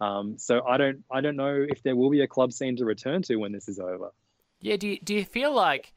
Um, 0.00 0.38
so 0.38 0.62
I 0.66 0.76
don't 0.76 1.04
I 1.10 1.20
don't 1.20 1.36
know 1.36 1.64
if 1.68 1.82
there 1.82 1.96
will 1.96 2.10
be 2.10 2.20
a 2.20 2.26
club 2.26 2.52
scene 2.52 2.76
to 2.76 2.84
return 2.84 3.22
to 3.22 3.36
when 3.36 3.52
this 3.52 3.68
is 3.68 3.78
over. 3.78 4.12
Yeah, 4.60 4.76
do 4.76 4.88
you, 4.88 4.98
do 5.00 5.14
you 5.14 5.24
feel 5.24 5.52
like 5.54 5.92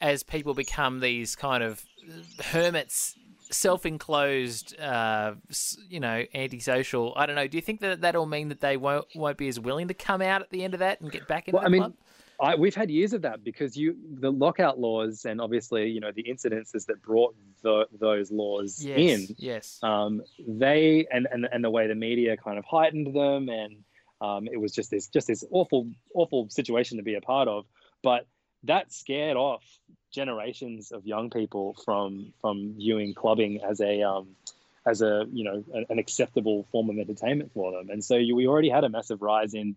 as 0.00 0.22
people 0.22 0.54
become 0.54 1.00
these 1.00 1.34
kind 1.34 1.62
of 1.62 1.84
hermits 2.40 3.16
self-enclosed, 3.50 4.78
uh, 4.78 5.34
you 5.88 6.00
know, 6.00 6.24
antisocial. 6.34 7.12
I 7.16 7.26
don't 7.26 7.36
know. 7.36 7.48
Do 7.48 7.56
you 7.56 7.62
think 7.62 7.80
that 7.80 8.02
that'll 8.02 8.26
mean 8.26 8.48
that 8.48 8.60
they 8.60 8.76
won't 8.76 9.06
won't 9.14 9.36
be 9.36 9.48
as 9.48 9.58
willing 9.58 9.88
to 9.88 9.94
come 9.94 10.22
out 10.22 10.42
at 10.42 10.50
the 10.50 10.64
end 10.64 10.74
of 10.74 10.80
that 10.80 11.00
and 11.00 11.10
get 11.10 11.26
back 11.26 11.48
into 11.48 11.56
well, 11.56 11.62
the 11.62 11.66
I 11.66 11.70
mean, 11.70 11.80
club? 11.80 11.94
I, 12.40 12.54
we've 12.54 12.74
had 12.74 12.90
years 12.90 13.12
of 13.12 13.22
that 13.22 13.42
because 13.42 13.76
you 13.76 13.96
the 14.20 14.30
lockout 14.30 14.78
laws 14.78 15.24
and 15.24 15.40
obviously 15.40 15.88
you 15.90 16.00
know 16.00 16.12
the 16.12 16.24
incidences 16.24 16.86
that 16.86 17.02
brought 17.02 17.34
the, 17.62 17.86
those 17.98 18.30
laws 18.30 18.84
yes, 18.84 18.98
in. 18.98 19.36
Yes. 19.38 19.78
Um, 19.82 20.22
they 20.46 21.06
and, 21.10 21.26
and 21.30 21.48
and 21.50 21.64
the 21.64 21.70
way 21.70 21.88
the 21.88 21.94
media 21.94 22.36
kind 22.36 22.58
of 22.58 22.64
heightened 22.64 23.14
them 23.14 23.48
and 23.48 23.78
um, 24.20 24.48
it 24.50 24.60
was 24.60 24.72
just 24.72 24.90
this 24.90 25.08
just 25.08 25.26
this 25.26 25.44
awful 25.50 25.90
awful 26.14 26.48
situation 26.48 26.98
to 26.98 27.02
be 27.02 27.14
a 27.14 27.20
part 27.20 27.48
of. 27.48 27.66
But 28.02 28.26
that 28.64 28.92
scared 28.92 29.36
off 29.36 29.64
generations 30.12 30.90
of 30.90 31.06
young 31.06 31.30
people 31.30 31.76
from 31.84 32.32
from 32.40 32.74
viewing 32.76 33.14
clubbing 33.14 33.60
as 33.68 33.80
a 33.80 34.02
um, 34.02 34.28
as 34.86 35.02
a 35.02 35.26
you 35.32 35.44
know 35.44 35.64
an, 35.88 35.98
acceptable 35.98 36.66
form 36.72 36.90
of 36.90 36.98
entertainment 36.98 37.52
for 37.52 37.72
them. 37.72 37.90
And 37.90 38.04
so 38.04 38.16
you, 38.16 38.34
we 38.34 38.46
already 38.46 38.70
had 38.70 38.84
a 38.84 38.88
massive 38.88 39.22
rise 39.22 39.54
in 39.54 39.76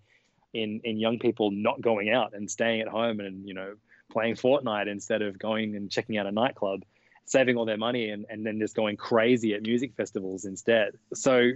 in 0.53 0.81
in 0.83 0.97
young 0.97 1.19
people 1.19 1.51
not 1.51 1.81
going 1.81 2.09
out 2.09 2.33
and 2.33 2.49
staying 2.49 2.81
at 2.81 2.87
home 2.87 3.19
and 3.19 3.47
you 3.47 3.53
know 3.53 3.75
playing 4.11 4.35
Fortnite 4.35 4.87
instead 4.87 5.21
of 5.21 5.39
going 5.39 5.75
and 5.75 5.89
checking 5.89 6.17
out 6.17 6.25
a 6.25 6.31
nightclub, 6.31 6.83
saving 7.25 7.55
all 7.55 7.65
their 7.65 7.77
money 7.77 8.09
and, 8.09 8.25
and 8.29 8.45
then 8.45 8.59
just 8.59 8.75
going 8.75 8.97
crazy 8.97 9.53
at 9.53 9.61
music 9.61 9.93
festivals 9.95 10.43
instead. 10.45 10.97
So 11.13 11.51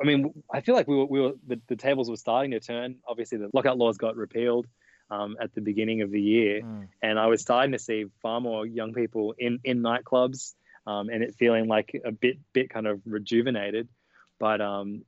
I 0.00 0.04
mean, 0.04 0.32
I 0.52 0.60
feel 0.60 0.74
like 0.74 0.88
we 0.88 0.96
were, 0.96 1.06
we 1.06 1.20
were 1.20 1.32
the, 1.46 1.60
the 1.68 1.76
tables 1.76 2.08
were 2.08 2.16
starting 2.16 2.52
to 2.52 2.60
turn. 2.60 2.96
Obviously, 3.06 3.38
the 3.38 3.50
lockout 3.52 3.78
laws 3.78 3.98
got 3.98 4.16
repealed 4.16 4.66
um, 5.10 5.36
at 5.40 5.54
the 5.54 5.60
beginning 5.60 6.02
of 6.02 6.10
the 6.10 6.20
year, 6.20 6.62
mm. 6.62 6.88
and 7.02 7.18
I 7.18 7.26
was 7.26 7.40
starting 7.40 7.72
to 7.72 7.78
see 7.78 8.06
far 8.22 8.40
more 8.40 8.66
young 8.66 8.92
people 8.92 9.34
in 9.38 9.60
in 9.64 9.82
nightclubs, 9.82 10.54
um, 10.86 11.08
and 11.08 11.22
it 11.22 11.34
feeling 11.36 11.68
like 11.68 12.00
a 12.04 12.12
bit 12.12 12.38
bit 12.52 12.70
kind 12.70 12.86
of 12.86 13.00
rejuvenated. 13.06 13.88
But 14.38 14.60
um, 14.60 15.04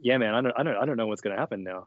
yeah, 0.00 0.18
man, 0.18 0.34
I 0.34 0.40
don't 0.40 0.54
I 0.56 0.62
don't 0.62 0.76
I 0.76 0.86
don't 0.86 0.96
know 0.96 1.06
what's 1.06 1.22
going 1.22 1.34
to 1.34 1.40
happen 1.40 1.62
now. 1.62 1.86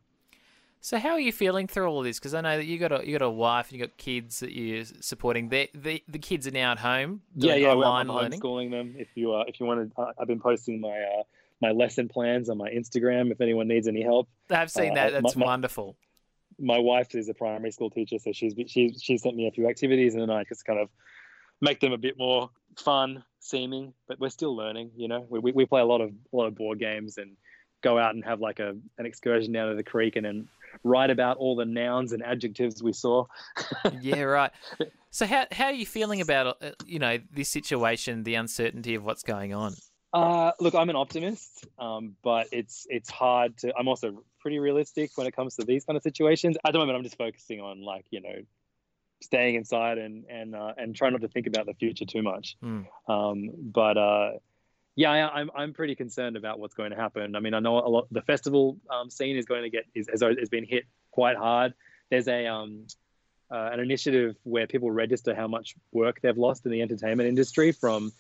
So 0.82 0.98
how 0.98 1.10
are 1.10 1.20
you 1.20 1.34
feeling 1.34 1.68
through 1.68 1.88
all 1.88 2.00
of 2.00 2.06
this? 2.06 2.20
Because 2.20 2.34
I 2.34 2.42
know 2.42 2.58
that 2.58 2.66
you 2.66 2.78
got 2.78 2.92
a 2.92 3.06
you 3.06 3.18
got 3.18 3.26
a 3.26 3.30
wife 3.30 3.70
and 3.70 3.80
you 3.80 3.86
got 3.86 3.98
kids 3.98 4.40
that 4.40 4.54
you're 4.54 4.86
supporting. 5.02 5.50
The 5.50 5.70
the, 5.74 6.04
the 6.08 6.20
kids 6.20 6.48
are 6.48 6.52
now 6.52 6.72
at 6.72 6.80
home. 6.80 7.22
Yeah, 7.36 7.56
yeah, 7.56 7.72
online 7.72 8.08
well, 8.08 8.20
I'm 8.20 8.32
homeschooling 8.32 8.72
them. 8.72 8.96
If 8.98 9.10
you 9.16 9.34
uh, 9.34 9.44
if 9.48 9.60
you 9.60 9.66
want 9.66 9.94
to, 9.94 10.02
uh, 10.02 10.14
I've 10.20 10.28
been 10.28 10.40
posting 10.40 10.80
my 10.80 10.98
uh, 10.98 11.24
my 11.62 11.72
lesson 11.72 12.08
plans 12.08 12.50
on 12.50 12.58
my 12.58 12.70
Instagram. 12.70 13.32
If 13.32 13.42
anyone 13.42 13.68
needs 13.68 13.88
any 13.88 14.02
help, 14.02 14.30
I've 14.50 14.72
seen 14.72 14.94
that. 14.94 15.14
Uh, 15.14 15.22
That's 15.22 15.36
my, 15.36 15.46
wonderful 15.46 15.98
my 16.62 16.78
wife 16.78 17.16
is 17.16 17.30
a 17.30 17.34
primary 17.34 17.72
school 17.72 17.90
teacher, 17.90 18.20
so 18.20 18.32
she's 18.32 18.54
she's 18.68 19.02
she 19.02 19.18
sent 19.18 19.36
me 19.36 19.48
a 19.48 19.52
few 19.52 19.68
activities, 19.68 20.14
and 20.14 20.22
then 20.22 20.30
I 20.30 20.44
just 20.44 20.66
kind 20.66 20.80
of 20.80 20.90
make 21.62 21.80
them 21.80 21.94
a 21.94 21.98
bit 21.98 22.18
more 22.18 22.50
fun 22.78 23.24
seeming. 23.40 23.94
But 24.08 24.20
we're 24.20 24.30
still 24.30 24.56
learning, 24.56 24.92
you 24.96 25.08
know. 25.08 25.26
We, 25.30 25.40
we, 25.40 25.52
we 25.54 25.66
play 25.66 25.82
a 25.82 25.86
lot 25.86 26.02
of 26.02 26.10
a 26.10 26.36
lot 26.36 26.48
of 26.48 26.56
board 26.56 26.80
games 26.80 27.18
and 27.18 27.38
go 27.82 27.98
out 27.98 28.14
and 28.14 28.24
have 28.26 28.42
like 28.42 28.60
a 28.60 28.76
an 28.98 29.06
excursion 29.06 29.54
down 29.54 29.70
to 29.70 29.76
the 29.76 29.84
creek 29.84 30.16
and 30.16 30.26
then 30.26 30.48
write 30.84 31.10
about 31.10 31.38
all 31.38 31.56
the 31.56 31.66
nouns 31.66 32.14
and 32.14 32.24
adjectives 32.24 32.82
we 32.82 32.94
saw. 32.94 33.26
yeah, 34.02 34.22
right. 34.22 34.52
So 35.12 35.26
how 35.26 35.48
how 35.52 35.66
are 35.66 35.74
you 35.74 35.88
feeling 35.88 36.22
about 36.22 36.62
uh, 36.62 36.72
you 36.86 37.00
know 37.00 37.18
this 37.34 37.50
situation, 37.50 38.24
the 38.24 38.36
uncertainty 38.36 38.94
of 38.94 39.04
what's 39.04 39.24
going 39.24 39.54
on? 39.54 39.74
Uh, 40.14 40.52
look, 40.60 40.76
I'm 40.76 40.90
an 40.90 40.96
optimist, 40.96 41.68
um, 41.78 42.16
but 42.24 42.48
it's 42.52 42.86
it's 42.90 43.10
hard 43.10 43.58
to. 43.60 43.74
I'm 43.76 43.88
also 43.88 44.24
pretty 44.40 44.60
realistic 44.60 45.12
when 45.16 45.28
it 45.28 45.36
comes 45.36 45.56
to 45.56 45.66
these 45.66 45.86
kind 45.86 45.98
of 45.98 46.04
situations. 46.04 46.58
At 46.66 46.74
the 46.74 46.80
moment, 46.80 46.98
I'm 46.98 47.04
just 47.04 47.18
focusing 47.18 47.60
on 47.60 47.84
like 47.84 48.06
you 48.12 48.22
know, 48.22 48.36
staying 49.22 49.56
inside 49.56 49.98
and 49.98 50.26
and 50.30 50.56
uh, 50.56 50.74
and 50.78 50.96
trying 50.96 51.14
not 51.14 51.22
to 51.22 51.28
think 51.28 51.48
about 51.48 51.66
the 51.66 51.74
future 51.74 52.06
too 52.06 52.22
much. 52.22 52.56
Mm. 52.64 52.86
Um, 53.08 53.50
but 53.58 53.98
uh, 53.98 54.32
yeah, 54.96 55.12
I, 55.12 55.40
I'm 55.40 55.50
I'm 55.56 55.74
pretty 55.74 55.96
concerned 55.96 56.36
about 56.36 56.60
what's 56.60 56.74
going 56.74 56.92
to 56.92 56.98
happen. 56.98 57.36
I 57.36 57.40
mean, 57.40 57.54
I 57.54 57.60
know 57.60 57.80
a 57.80 57.88
lot. 57.88 58.08
The 58.12 58.22
festival 58.22 58.78
um, 58.90 59.10
scene 59.10 59.38
is 59.38 59.46
going 59.46 59.64
to 59.64 59.70
get 59.70 59.86
is 59.96 60.08
has, 60.10 60.22
has 60.22 60.50
been 60.50 60.66
hit 60.66 60.86
quite 61.12 61.38
hard. 61.38 61.74
There's 62.10 62.28
a 62.28 62.48
um, 62.48 62.86
uh, 63.52 63.70
an 63.74 63.80
initiative 63.80 64.36
where 64.44 64.68
people 64.68 64.92
register 64.92 65.34
how 65.34 65.48
much 65.48 65.76
work 65.92 66.22
they've 66.22 66.38
lost 66.38 66.66
in 66.66 66.72
the 66.72 66.82
entertainment 66.82 67.30
industry 67.30 67.72
from 67.72 68.12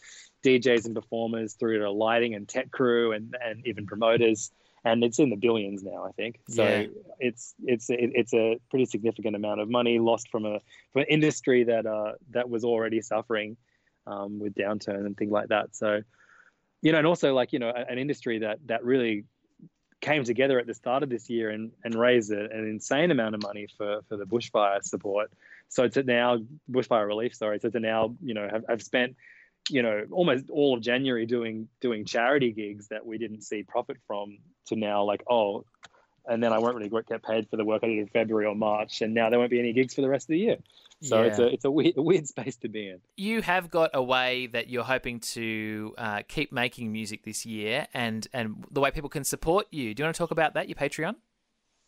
DJs 0.43 0.86
and 0.86 0.95
performers 0.95 1.53
through 1.53 1.79
to 1.79 1.91
lighting 1.91 2.34
and 2.34 2.47
tech 2.47 2.71
crew 2.71 3.12
and, 3.12 3.36
and 3.43 3.65
even 3.67 3.86
promoters. 3.86 4.51
and 4.86 5.03
it's 5.03 5.19
in 5.19 5.29
the 5.29 5.36
billions 5.36 5.84
now. 5.84 6.05
I 6.05 6.12
think 6.13 6.39
so. 6.47 6.63
Yeah. 6.63 6.86
It's 7.19 7.53
it's 7.65 7.89
it, 7.89 8.12
it's 8.13 8.34
a 8.34 8.60
pretty 8.69 8.86
significant 8.86 9.36
amount 9.36 9.60
of 9.60 9.69
money 9.69 9.99
lost 9.99 10.29
from 10.29 10.45
a 10.45 10.60
from 10.93 11.01
an 11.01 11.08
industry 11.10 11.65
that 11.65 11.86
uh 11.86 12.13
that 12.32 12.49
was 12.49 12.63
already 12.63 13.01
suffering 13.01 13.58
um, 14.08 14.39
with 14.39 14.55
downturn 14.55 15.05
and 15.05 15.17
things 15.17 15.32
like 15.32 15.49
that. 15.49 15.75
So 15.75 16.01
you 16.81 16.91
know, 16.91 16.97
and 16.97 17.07
also 17.07 17.33
like 17.33 17.53
you 17.53 17.59
know, 17.59 17.69
an 17.69 17.97
industry 17.97 18.39
that 18.39 18.59
that 18.67 18.83
really 18.83 19.25
came 20.01 20.23
together 20.23 20.59
at 20.59 20.67
the 20.67 20.73
start 20.73 21.03
of 21.03 21.09
this 21.09 21.29
year 21.29 21.49
and, 21.49 21.71
and 21.83 21.93
raised 21.93 22.31
a, 22.31 22.45
an 22.51 22.67
insane 22.67 23.11
amount 23.11 23.35
of 23.35 23.41
money 23.41 23.67
for, 23.77 23.99
for 24.07 24.15
the 24.15 24.25
bushfire 24.25 24.81
support. 24.81 25.31
So 25.67 25.87
to 25.87 26.03
now 26.03 26.37
bushfire 26.71 27.05
relief, 27.05 27.35
sorry. 27.35 27.59
So 27.59 27.69
to 27.69 27.79
now, 27.79 28.15
you 28.23 28.33
know, 28.33 28.47
have, 28.49 28.63
have 28.69 28.81
spent, 28.81 29.17
you 29.69 29.83
know, 29.83 30.05
almost 30.11 30.49
all 30.49 30.75
of 30.75 30.81
January 30.81 31.25
doing 31.25 31.67
doing 31.81 32.05
charity 32.05 32.51
gigs 32.51 32.87
that 32.87 33.05
we 33.05 33.17
didn't 33.17 33.41
see 33.41 33.63
profit 33.63 33.97
from 34.07 34.37
to 34.67 34.75
now 34.75 35.03
like, 35.03 35.23
oh, 35.29 35.65
and 36.25 36.41
then 36.41 36.53
I 36.53 36.59
won't 36.59 36.75
really 36.75 36.89
get 36.89 37.23
paid 37.23 37.49
for 37.49 37.57
the 37.57 37.65
work 37.65 37.83
I 37.83 37.87
did 37.87 37.99
in 37.99 38.07
February 38.07 38.45
or 38.45 38.55
March, 38.55 39.01
and 39.01 39.13
now 39.13 39.29
there 39.29 39.39
won't 39.39 39.51
be 39.51 39.59
any 39.59 39.73
gigs 39.73 39.93
for 39.93 40.01
the 40.01 40.09
rest 40.09 40.25
of 40.25 40.33
the 40.33 40.39
year. 40.39 40.57
So 41.01 41.21
Yeah. 41.21 41.27
it's 41.27 41.39
a 41.39 41.47
it's 41.47 41.65
a 41.65 41.71
weird, 41.71 41.97
a 41.97 42.01
weird 42.01 42.27
space 42.27 42.57
to 42.57 42.67
be 42.69 42.89
in. 42.89 42.99
You 43.15 43.41
have 43.41 43.69
got 43.69 43.91
a 43.93 44.03
way 44.03 44.47
that 44.47 44.69
you're 44.69 44.83
hoping 44.83 45.19
to 45.21 45.93
uh, 45.97 46.21
keep 46.27 46.51
making 46.51 46.91
music 46.91 47.23
this 47.23 47.45
year, 47.45 47.88
and 47.93 48.27
and 48.33 48.65
the 48.71 48.81
way 48.81 48.91
people 48.91 49.09
can 49.09 49.23
support 49.23 49.67
you. 49.71 49.93
Do 49.93 50.01
you 50.01 50.05
want 50.05 50.15
to 50.15 50.19
talk 50.19 50.31
about 50.31 50.55
that? 50.55 50.67
Your 50.67 50.75
Patreon. 50.75 51.15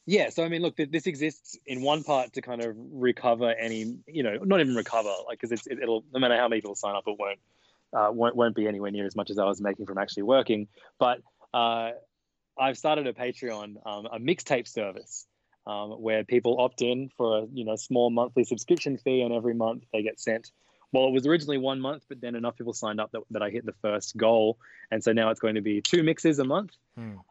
Yeah, 0.08 0.30
so 0.30 0.44
I 0.44 0.50
mean, 0.50 0.62
look, 0.62 0.78
this 0.78 1.06
exists 1.06 1.58
in 1.66 1.84
one 1.84 2.04
part 2.04 2.34
to 2.34 2.42
kind 2.42 2.62
of 2.64 2.76
recover 2.76 3.52
any, 3.52 3.98
you 4.08 4.24
know, 4.24 4.38
not 4.44 4.60
even 4.60 4.76
recover, 4.76 5.14
like 5.28 5.40
because 5.40 5.52
it's 5.52 5.68
it, 5.68 5.80
it'll 5.80 6.04
no 6.14 6.20
matter 6.20 6.36
how 6.36 6.48
many 6.48 6.62
people 6.62 6.76
sign 6.76 6.96
up, 6.96 7.04
it 7.06 7.18
won't 7.20 7.40
uh, 7.94 8.12
won't 8.12 8.36
won't 8.36 8.56
be 8.56 8.68
anywhere 8.68 8.92
near 8.92 9.06
as 9.06 9.16
much 9.16 9.30
as 9.30 9.38
I 9.38 9.46
was 9.46 9.62
making 9.62 9.86
from 9.86 9.98
actually 9.98 10.24
working. 10.24 10.70
But 10.98 11.20
uh, 11.54 11.92
I've 12.58 12.78
started 12.78 13.08
a 13.08 13.14
Patreon, 13.14 13.76
um, 13.86 14.06
a 14.08 14.20
mixtape 14.20 14.68
service, 14.68 15.28
um, 15.68 15.92
where 15.92 16.24
people 16.24 16.60
opt 16.60 16.82
in 16.82 17.10
for 17.18 17.40
a 17.40 17.46
you 17.54 17.66
know 17.66 17.76
small 17.76 18.10
monthly 18.10 18.44
subscription 18.44 18.98
fee, 18.98 19.22
and 19.22 19.34
every 19.34 19.54
month 19.54 19.84
they 19.94 20.02
get 20.02 20.20
sent. 20.20 20.52
Well, 20.94 21.08
it 21.08 21.12
was 21.12 21.26
originally 21.26 21.58
one 21.58 21.80
month, 21.80 22.04
but 22.10 22.20
then 22.20 22.36
enough 22.36 22.58
people 22.58 22.74
signed 22.74 23.00
up 23.00 23.12
that, 23.14 23.22
that 23.32 23.42
I 23.42 23.50
hit 23.50 23.66
the 23.66 23.74
first 23.82 24.18
goal, 24.18 24.58
and 24.92 25.02
so 25.02 25.14
now 25.14 25.30
it's 25.30 25.40
going 25.40 25.56
to 25.56 25.62
be 25.62 25.82
two 25.82 26.04
mixes 26.04 26.40
a 26.40 26.44
month. 26.44 26.72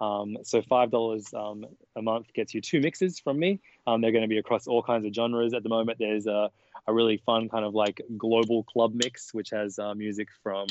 Um, 0.00 0.38
so 0.44 0.62
five 0.62 0.90
dollars 0.90 1.32
um, 1.34 1.66
a 1.94 2.02
month 2.02 2.32
gets 2.32 2.54
you 2.54 2.60
two 2.62 2.80
mixes 2.80 3.18
from 3.18 3.38
me. 3.38 3.60
Um, 3.86 4.00
they're 4.00 4.12
going 4.12 4.22
to 4.22 4.28
be 4.28 4.38
across 4.38 4.66
all 4.66 4.82
kinds 4.82 5.04
of 5.04 5.14
genres. 5.14 5.52
At 5.52 5.62
the 5.62 5.68
moment, 5.68 5.98
there's 5.98 6.26
a, 6.26 6.50
a 6.86 6.92
really 6.92 7.18
fun 7.18 7.48
kind 7.48 7.64
of 7.64 7.74
like 7.74 8.00
global 8.16 8.62
club 8.64 8.92
mix, 8.94 9.34
which 9.34 9.50
has 9.50 9.78
uh, 9.78 9.94
music 9.94 10.28
from 10.42 10.66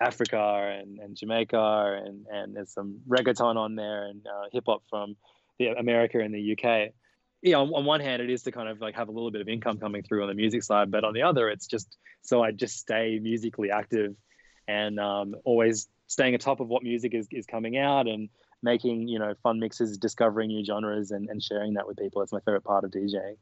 Africa 0.00 0.76
and, 0.78 0.98
and 0.98 1.16
Jamaica, 1.16 2.02
and, 2.04 2.26
and 2.30 2.54
there's 2.54 2.72
some 2.72 3.00
reggaeton 3.08 3.56
on 3.56 3.76
there 3.76 4.06
and 4.06 4.26
uh, 4.26 4.48
hip 4.52 4.64
hop 4.66 4.82
from 4.90 5.16
the 5.58 5.68
America 5.68 6.18
and 6.18 6.34
the 6.34 6.52
UK. 6.52 6.92
Yeah, 7.42 7.56
on, 7.56 7.72
on 7.74 7.84
one 7.84 8.00
hand, 8.00 8.22
it 8.22 8.30
is 8.30 8.42
to 8.44 8.52
kind 8.52 8.68
of 8.68 8.80
like 8.80 8.94
have 8.94 9.08
a 9.08 9.12
little 9.12 9.30
bit 9.30 9.40
of 9.40 9.48
income 9.48 9.78
coming 9.78 10.02
through 10.02 10.22
on 10.22 10.28
the 10.28 10.34
music 10.34 10.62
side, 10.62 10.90
but 10.90 11.04
on 11.04 11.14
the 11.14 11.22
other, 11.22 11.48
it's 11.48 11.66
just 11.66 11.96
so 12.22 12.42
I 12.42 12.50
just 12.50 12.78
stay 12.78 13.18
musically 13.22 13.70
active 13.70 14.14
and 14.66 14.98
um, 14.98 15.34
always 15.44 15.88
staying 16.08 16.34
atop 16.34 16.60
of 16.60 16.68
what 16.68 16.82
music 16.82 17.14
is, 17.14 17.28
is 17.30 17.46
coming 17.46 17.76
out 17.76 18.08
and 18.08 18.28
making 18.62 19.06
you 19.08 19.18
know 19.18 19.34
fun 19.42 19.60
mixes, 19.60 19.98
discovering 19.98 20.48
new 20.48 20.64
genres, 20.64 21.10
and, 21.10 21.28
and 21.28 21.42
sharing 21.42 21.74
that 21.74 21.86
with 21.86 21.98
people. 21.98 22.20
That's 22.20 22.32
my 22.32 22.40
favorite 22.40 22.64
part 22.64 22.84
of 22.84 22.90
DJing. 22.90 23.36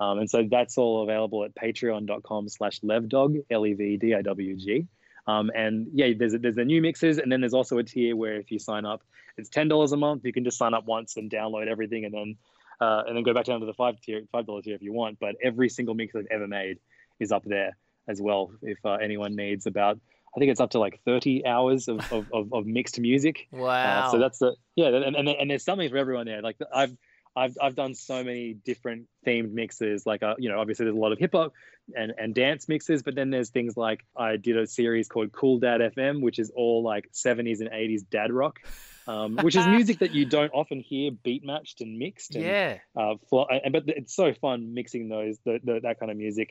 Um, 0.00 0.18
and 0.18 0.28
so 0.28 0.46
that's 0.50 0.78
all 0.78 1.02
available 1.02 1.44
at 1.44 1.54
patreon.com 1.54 2.48
slash 2.48 2.80
levdog, 2.80 3.44
L-E-V-D-I-W-G. 3.50 4.86
Um, 5.26 5.50
and 5.54 5.88
yeah, 5.92 6.08
there's 6.18 6.34
a, 6.34 6.38
there's 6.38 6.56
the 6.56 6.64
new 6.64 6.82
mixes, 6.82 7.18
and 7.18 7.30
then 7.30 7.40
there's 7.40 7.54
also 7.54 7.78
a 7.78 7.84
tier 7.84 8.16
where 8.16 8.36
if 8.36 8.50
you 8.50 8.58
sign 8.58 8.84
up, 8.84 9.02
it's 9.36 9.48
ten 9.48 9.68
dollars 9.68 9.92
a 9.92 9.96
month. 9.96 10.24
You 10.24 10.32
can 10.32 10.44
just 10.44 10.58
sign 10.58 10.74
up 10.74 10.84
once 10.84 11.16
and 11.16 11.30
download 11.30 11.68
everything, 11.68 12.04
and 12.04 12.12
then 12.12 12.36
uh, 12.80 13.02
and 13.06 13.16
then 13.16 13.22
go 13.22 13.32
back 13.32 13.44
down 13.44 13.60
to 13.60 13.66
the 13.66 13.74
five 13.74 14.00
tier, 14.00 14.22
five 14.32 14.46
dollar 14.46 14.62
tier 14.62 14.74
if 14.74 14.82
you 14.82 14.92
want. 14.92 15.18
But 15.20 15.36
every 15.42 15.68
single 15.68 15.94
mix 15.94 16.14
I've 16.14 16.26
ever 16.30 16.48
made 16.48 16.78
is 17.20 17.30
up 17.30 17.44
there 17.44 17.76
as 18.08 18.20
well. 18.20 18.52
If 18.62 18.78
uh, 18.84 18.94
anyone 18.94 19.36
needs 19.36 19.66
about, 19.66 19.98
I 20.34 20.40
think 20.40 20.50
it's 20.50 20.60
up 20.60 20.70
to 20.70 20.80
like 20.80 21.00
thirty 21.04 21.46
hours 21.46 21.88
of 21.88 22.00
of, 22.12 22.26
of, 22.32 22.52
of 22.52 22.66
mixed 22.66 22.98
music. 22.98 23.46
Wow. 23.52 24.08
Uh, 24.08 24.10
so 24.10 24.18
that's 24.18 24.38
the 24.38 24.56
yeah, 24.74 24.88
and, 24.88 25.14
and 25.14 25.28
and 25.28 25.50
there's 25.50 25.64
something 25.64 25.88
for 25.88 25.98
everyone 25.98 26.26
there. 26.26 26.42
Like 26.42 26.56
I've 26.74 26.96
I've 27.34 27.56
I've 27.60 27.74
done 27.74 27.94
so 27.94 28.22
many 28.22 28.54
different 28.54 29.06
themed 29.26 29.52
mixes. 29.52 30.04
Like 30.06 30.22
uh, 30.22 30.34
you 30.38 30.48
know, 30.48 30.60
obviously 30.60 30.84
there's 30.84 30.96
a 30.96 31.00
lot 31.00 31.12
of 31.12 31.18
hip 31.18 31.32
hop 31.32 31.52
and 31.96 32.12
and 32.18 32.34
dance 32.34 32.68
mixes, 32.68 33.02
but 33.02 33.14
then 33.14 33.30
there's 33.30 33.50
things 33.50 33.76
like 33.76 34.04
I 34.16 34.36
did 34.36 34.56
a 34.56 34.66
series 34.66 35.08
called 35.08 35.32
Cool 35.32 35.58
Dad 35.58 35.80
FM, 35.80 36.20
which 36.20 36.38
is 36.38 36.50
all 36.54 36.82
like 36.82 37.10
70s 37.12 37.60
and 37.60 37.70
80s 37.70 38.02
dad 38.08 38.32
rock. 38.32 38.60
Um, 39.08 39.36
which 39.42 39.56
is 39.56 39.66
music 39.68 39.98
that 40.00 40.12
you 40.12 40.26
don't 40.26 40.52
often 40.52 40.80
hear 40.80 41.10
beat 41.10 41.44
matched 41.44 41.80
and 41.80 41.98
mixed. 41.98 42.36
And, 42.36 42.44
yeah. 42.44 42.78
uh, 42.96 43.14
flo- 43.28 43.46
and 43.46 43.72
but 43.72 43.84
it's 43.86 44.14
so 44.14 44.32
fun 44.34 44.74
mixing 44.74 45.08
those 45.08 45.38
the, 45.44 45.58
the, 45.64 45.80
that 45.80 45.98
kind 45.98 46.10
of 46.10 46.16
music. 46.16 46.50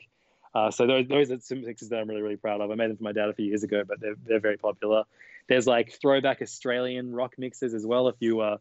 Uh, 0.54 0.70
so 0.70 0.86
those 0.86 1.06
those 1.08 1.30
are 1.30 1.40
some 1.40 1.62
mixes 1.62 1.88
that 1.90 2.00
I'm 2.00 2.08
really 2.08 2.22
really 2.22 2.36
proud 2.36 2.60
of. 2.60 2.70
I 2.70 2.74
made 2.74 2.90
them 2.90 2.96
for 2.96 3.04
my 3.04 3.12
dad 3.12 3.28
a 3.28 3.34
few 3.34 3.46
years 3.46 3.62
ago, 3.62 3.84
but 3.86 4.00
they're 4.00 4.16
they're 4.26 4.40
very 4.40 4.58
popular. 4.58 5.04
There's 5.48 5.66
like 5.66 5.98
throwback 6.00 6.42
Australian 6.42 7.12
rock 7.12 7.34
mixes 7.38 7.72
as 7.72 7.86
well. 7.86 8.08
If 8.08 8.16
you 8.20 8.40
uh, 8.40 8.58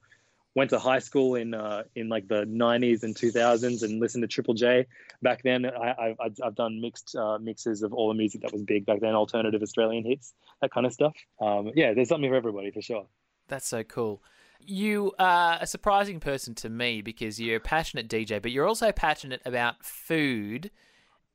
went 0.55 0.69
to 0.71 0.79
high 0.79 0.99
school 0.99 1.35
in 1.35 1.53
uh, 1.53 1.83
in 1.95 2.09
like 2.09 2.27
the 2.27 2.45
90s 2.45 3.03
and 3.03 3.15
2000s 3.15 3.83
and 3.83 3.99
listened 3.99 4.21
to 4.23 4.27
Triple 4.27 4.53
J 4.53 4.85
back 5.21 5.43
then, 5.43 5.65
I, 5.65 6.15
I've 6.19 6.39
I've 6.43 6.55
done 6.55 6.81
mixed 6.81 7.15
uh, 7.15 7.37
mixes 7.39 7.83
of 7.83 7.93
all 7.93 8.07
the 8.09 8.13
music 8.13 8.41
that 8.41 8.51
was 8.51 8.63
big 8.63 8.85
back 8.85 8.99
then, 9.01 9.15
alternative 9.15 9.61
Australian 9.61 10.03
hits, 10.03 10.33
that 10.61 10.71
kind 10.71 10.85
of 10.85 10.93
stuff. 10.93 11.15
Um, 11.39 11.71
yeah, 11.75 11.93
there's 11.93 12.09
something 12.09 12.29
for 12.29 12.35
everybody 12.35 12.71
for 12.71 12.81
sure. 12.81 13.05
That's 13.47 13.67
so 13.67 13.83
cool. 13.83 14.21
You 14.63 15.13
are 15.17 15.57
a 15.59 15.67
surprising 15.67 16.19
person 16.19 16.53
to 16.55 16.69
me 16.69 17.01
because 17.01 17.39
you're 17.39 17.57
a 17.57 17.61
passionate 17.61 18.07
DJ, 18.07 18.41
but 18.41 18.51
you're 18.51 18.67
also 18.67 18.91
passionate 18.91 19.41
about 19.45 19.83
food 19.83 20.69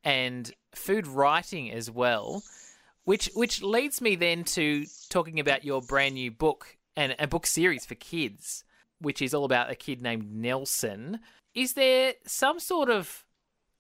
and 0.05 0.53
food 0.75 1.07
writing 1.07 1.71
as 1.71 1.91
well, 1.91 2.43
which 3.05 3.31
which 3.35 3.63
leads 3.63 4.01
me 4.01 4.15
then 4.17 4.45
to 4.45 4.85
talking 5.09 5.41
about 5.41 5.65
your 5.65 5.83
brand 5.83 6.15
new 6.15 6.31
book 6.31 6.77
and 6.97 7.15
a 7.19 7.27
book 7.27 7.47
series 7.47 7.85
for 7.85 7.95
kids, 7.95 8.65
which 9.01 9.21
is 9.23 9.35
all 9.35 9.45
about 9.45 9.71
a 9.71 9.75
kid 9.75 10.03
named 10.03 10.33
Nelson. 10.33 11.21
Is 11.55 11.75
there 11.75 12.15
some 12.27 12.61
sort 12.61 12.91
of 12.91 13.25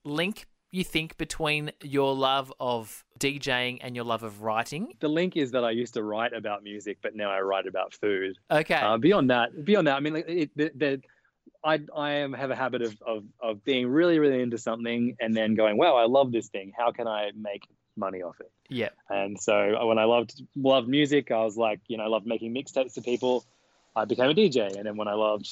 link 0.05 0.47
you 0.71 0.85
think 0.85 1.17
between 1.17 1.73
your 1.83 2.15
love 2.15 2.53
of 2.61 3.05
DJing 3.19 3.79
and 3.81 3.95
your 3.95 4.05
love 4.05 4.23
of 4.23 4.43
writing? 4.43 4.93
The 5.01 5.09
link 5.09 5.37
is 5.37 5.51
that 5.53 5.65
I 5.65 5.71
used 5.71 5.95
to 5.95 6.03
write 6.03 6.33
about 6.33 6.63
music, 6.63 6.99
but 7.03 7.15
now 7.15 7.31
I 7.31 7.41
write 7.41 7.67
about 7.67 7.95
food. 7.95 8.37
Okay. 8.51 8.75
Uh, 8.75 8.99
beyond 8.99 9.31
that, 9.31 9.65
beyond 9.65 9.87
that, 9.87 9.97
I 9.97 10.01
mean, 10.01 10.15
like, 10.15 10.29
it, 10.29 10.51
the, 10.57 10.71
the, 10.75 11.01
I 11.65 11.81
I 11.97 12.13
am 12.15 12.33
have 12.33 12.51
a 12.51 12.57
habit 12.57 12.83
of, 12.83 12.97
of 13.07 13.25
of 13.41 13.65
being 13.65 13.89
really 13.89 14.19
really 14.19 14.41
into 14.43 14.59
something 14.59 15.17
and 15.21 15.35
then 15.35 15.55
going, 15.55 15.77
wow, 15.77 15.97
I 15.97 16.07
love 16.07 16.33
this 16.33 16.49
thing. 16.49 16.73
How 16.77 16.93
can 16.93 17.09
I 17.09 17.31
make 17.35 17.67
money 17.97 18.23
off 18.23 18.39
it? 18.41 18.51
yeah. 18.69 18.91
And 19.09 19.41
so 19.41 19.87
when 19.87 19.99
I 19.99 20.05
loved 20.05 20.43
loved 20.55 20.89
music, 20.89 21.31
I 21.31 21.43
was 21.45 21.57
like, 21.57 21.81
you 21.87 21.97
know, 21.97 22.05
I 22.05 22.09
loved 22.09 22.27
making 22.27 22.55
mixtapes 22.55 22.95
to 22.95 23.03
people. 23.03 23.45
I 23.97 24.05
became 24.05 24.31
a 24.31 24.35
DJ, 24.35 24.77
and 24.77 24.87
then 24.87 24.97
when 24.97 25.09
I 25.09 25.15
loved 25.15 25.49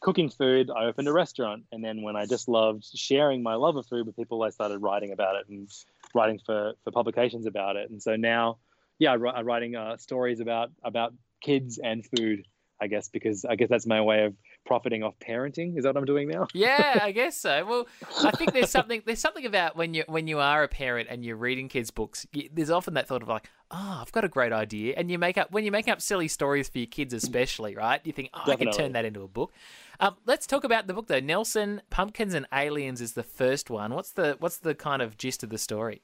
cooking 0.00 0.28
food, 0.28 0.70
I 0.70 0.84
opened 0.84 1.08
a 1.08 1.12
restaurant. 1.12 1.64
And 1.72 1.82
then 1.82 2.02
when 2.02 2.16
I 2.16 2.26
just 2.26 2.48
loved 2.48 2.84
sharing 2.94 3.42
my 3.42 3.54
love 3.54 3.76
of 3.76 3.86
food 3.86 4.06
with 4.06 4.16
people, 4.16 4.42
I 4.42 4.50
started 4.50 4.78
writing 4.78 5.12
about 5.12 5.36
it 5.36 5.48
and 5.48 5.68
writing 6.14 6.40
for 6.44 6.74
for 6.84 6.90
publications 6.90 7.46
about 7.46 7.76
it. 7.76 7.90
And 7.90 8.02
so 8.02 8.16
now, 8.16 8.58
yeah, 8.98 9.12
I 9.12 9.30
I'm 9.30 9.46
writing 9.46 9.74
uh, 9.76 9.96
stories 9.96 10.40
about 10.40 10.70
about 10.84 11.14
kids 11.40 11.78
and 11.78 12.04
food. 12.16 12.46
I 12.80 12.88
guess 12.88 13.08
because 13.08 13.44
I 13.44 13.54
guess 13.54 13.68
that's 13.68 13.86
my 13.86 14.00
way 14.00 14.24
of 14.24 14.34
profiting 14.64 15.02
off 15.02 15.14
parenting. 15.18 15.76
Is 15.76 15.84
that 15.84 15.90
what 15.90 15.98
I'm 15.98 16.04
doing 16.04 16.28
now? 16.28 16.46
Yeah, 16.54 17.00
I 17.02 17.12
guess 17.12 17.36
so. 17.36 17.64
Well, 17.66 17.86
I 18.22 18.30
think 18.32 18.52
there's 18.52 18.70
something 18.70 19.02
there's 19.04 19.18
something 19.20 19.46
about 19.46 19.76
when 19.76 19.94
you 19.94 20.04
when 20.06 20.26
you 20.26 20.38
are 20.38 20.62
a 20.62 20.68
parent 20.68 21.08
and 21.10 21.24
you're 21.24 21.36
reading 21.36 21.68
kids' 21.68 21.90
books. 21.90 22.26
You, 22.32 22.48
there's 22.52 22.70
often 22.70 22.94
that 22.94 23.08
thought 23.08 23.22
of 23.22 23.28
like, 23.28 23.50
oh, 23.70 23.98
I've 24.00 24.12
got 24.12 24.24
a 24.24 24.28
great 24.28 24.52
idea, 24.52 24.94
and 24.96 25.10
you 25.10 25.18
make 25.18 25.38
up 25.38 25.50
when 25.50 25.64
you 25.64 25.70
make 25.70 25.88
up 25.88 26.00
silly 26.00 26.28
stories 26.28 26.68
for 26.68 26.78
your 26.78 26.86
kids, 26.86 27.12
especially, 27.14 27.74
right? 27.74 28.00
You 28.04 28.12
think, 28.12 28.30
oh, 28.34 28.50
I 28.50 28.56
can 28.56 28.70
turn 28.70 28.92
that 28.92 29.04
into 29.04 29.22
a 29.22 29.28
book. 29.28 29.52
Um, 30.00 30.16
let's 30.26 30.46
talk 30.46 30.64
about 30.64 30.86
the 30.86 30.94
book 30.94 31.06
though. 31.08 31.20
Nelson, 31.20 31.82
Pumpkins 31.90 32.34
and 32.34 32.46
Aliens 32.52 33.00
is 33.00 33.12
the 33.12 33.22
first 33.22 33.70
one. 33.70 33.94
What's 33.94 34.12
the 34.12 34.36
what's 34.40 34.58
the 34.58 34.74
kind 34.74 35.02
of 35.02 35.16
gist 35.16 35.42
of 35.42 35.50
the 35.50 35.58
story? 35.58 36.02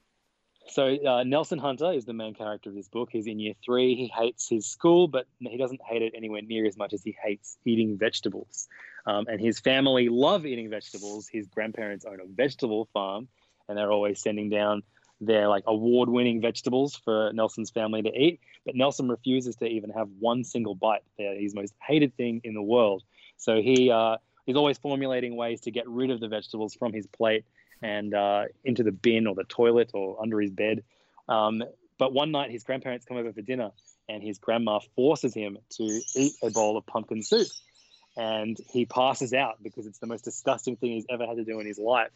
So 0.67 0.85
uh, 0.85 1.23
Nelson 1.23 1.57
Hunter 1.57 1.91
is 1.93 2.05
the 2.05 2.13
main 2.13 2.35
character 2.35 2.69
of 2.69 2.75
this 2.75 2.87
book. 2.87 3.09
He's 3.11 3.27
in 3.27 3.39
year 3.39 3.53
three. 3.65 3.95
He 3.95 4.11
hates 4.15 4.47
his 4.47 4.67
school, 4.67 5.07
but 5.07 5.25
he 5.39 5.57
doesn't 5.57 5.81
hate 5.81 6.01
it 6.01 6.13
anywhere 6.15 6.41
near 6.41 6.65
as 6.65 6.77
much 6.77 6.93
as 6.93 7.01
he 7.03 7.15
hates 7.23 7.57
eating 7.65 7.97
vegetables. 7.97 8.67
Um, 9.05 9.25
and 9.27 9.41
his 9.41 9.59
family 9.59 10.09
love 10.09 10.45
eating 10.45 10.69
vegetables. 10.69 11.27
His 11.27 11.47
grandparents 11.47 12.05
own 12.05 12.19
a 12.21 12.25
vegetable 12.27 12.87
farm, 12.93 13.27
and 13.67 13.77
they're 13.77 13.91
always 13.91 14.21
sending 14.21 14.49
down 14.49 14.83
their 15.21 15.47
like 15.47 15.63
award-winning 15.65 16.39
vegetables 16.39 16.95
for 16.95 17.31
Nelson's 17.33 17.71
family 17.71 18.01
to 18.03 18.09
eat. 18.09 18.39
But 18.65 18.75
Nelson 18.75 19.09
refuses 19.09 19.55
to 19.57 19.65
even 19.65 19.89
have 19.89 20.07
one 20.19 20.43
single 20.43 20.75
bite. 20.75 21.03
They're 21.17 21.35
his 21.35 21.55
most 21.55 21.73
hated 21.81 22.15
thing 22.15 22.41
in 22.43 22.53
the 22.53 22.61
world. 22.61 23.03
So 23.37 23.61
he 23.61 23.89
uh, 23.89 24.17
always 24.55 24.77
formulating 24.77 25.35
ways 25.35 25.61
to 25.61 25.71
get 25.71 25.87
rid 25.87 26.09
of 26.09 26.19
the 26.19 26.27
vegetables 26.27 26.73
from 26.73 26.93
his 26.93 27.05
plate 27.07 27.45
and 27.81 28.13
uh, 28.13 28.45
into 28.63 28.83
the 28.83 28.91
bin 28.91 29.27
or 29.27 29.35
the 29.35 29.43
toilet 29.43 29.91
or 29.93 30.21
under 30.21 30.39
his 30.39 30.51
bed. 30.51 30.83
Um, 31.27 31.63
but 31.97 32.13
one 32.13 32.31
night, 32.31 32.51
his 32.51 32.63
grandparents 32.63 33.05
come 33.05 33.17
over 33.17 33.33
for 33.33 33.41
dinner, 33.41 33.71
and 34.07 34.23
his 34.23 34.39
grandma 34.39 34.79
forces 34.95 35.33
him 35.33 35.57
to 35.77 36.01
eat 36.15 36.33
a 36.41 36.49
bowl 36.49 36.77
of 36.77 36.85
pumpkin 36.85 37.21
soup. 37.23 37.47
and 38.17 38.57
he 38.69 38.85
passes 38.85 39.33
out 39.33 39.61
because 39.61 39.85
it's 39.85 39.99
the 39.99 40.07
most 40.07 40.23
disgusting 40.25 40.75
thing 40.75 40.91
he's 40.91 41.05
ever 41.09 41.25
had 41.25 41.37
to 41.37 41.45
do 41.45 41.59
in 41.59 41.65
his 41.65 41.77
life. 41.79 42.11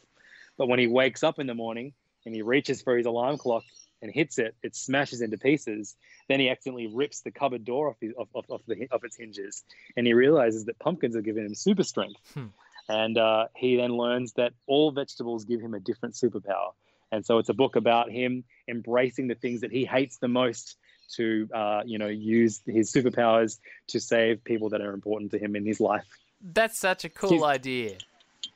But 0.58 0.68
when 0.68 0.80
he 0.80 0.88
wakes 0.88 1.24
up 1.24 1.40
in 1.40 1.48
the 1.48 1.54
morning 1.54 1.94
and 2.26 2.36
he 2.36 2.42
reaches 2.42 2.82
for 2.82 2.98
his 2.98 3.06
alarm 3.06 3.38
clock 3.38 3.64
and 4.02 4.12
hits 4.12 4.38
it, 4.38 4.56
it 4.64 4.76
smashes 4.76 5.22
into 5.22 5.38
pieces. 5.38 5.96
Then 6.28 6.40
he 6.40 6.50
accidentally 6.50 6.88
rips 6.88 7.22
the 7.22 7.32
cupboard 7.32 7.64
door 7.64 7.90
off, 7.90 7.96
his, 8.02 8.14
off, 8.18 8.28
off, 8.34 8.46
off, 8.50 8.62
the, 8.68 8.88
off 8.92 9.04
its 9.04 9.16
hinges, 9.16 9.64
and 9.96 10.06
he 10.06 10.14
realizes 10.14 10.66
that 10.66 10.78
pumpkins 10.80 11.16
have 11.16 11.24
given 11.24 11.46
him 11.46 11.56
super 11.56 11.84
strength. 11.84 12.20
Hmm. 12.34 12.48
And 12.90 13.18
uh, 13.18 13.48
he 13.56 13.78
then 13.78 13.92
learns 13.98 14.34
that 14.34 14.54
all 14.68 14.92
vegetables 14.92 15.46
give 15.46 15.62
him 15.62 15.74
a 15.74 15.80
different 15.80 16.16
superpower. 16.16 16.72
And 17.12 17.26
so 17.26 17.38
it's 17.38 17.50
a 17.50 17.54
book 17.54 17.76
about 17.76 18.12
him 18.12 18.44
embracing 18.68 19.28
the 19.28 19.36
things 19.36 19.62
that 19.62 19.72
he 19.72 19.86
hates 19.86 20.18
the 20.18 20.28
most 20.28 20.78
to, 21.16 21.48
uh, 21.54 21.84
you 21.86 21.98
know, 21.98 22.08
use 22.08 22.62
his 22.66 22.92
superpowers 22.92 23.60
to 23.88 24.00
save 24.00 24.44
people 24.44 24.70
that 24.70 24.82
are 24.82 24.94
important 24.94 25.32
to 25.32 25.40
him 25.40 25.56
in 25.56 25.66
his 25.66 25.80
life. 25.80 26.08
That's 26.42 26.80
such 26.80 27.06
a 27.06 27.10
cool 27.10 27.30
He's- 27.30 27.44
idea. 27.44 27.98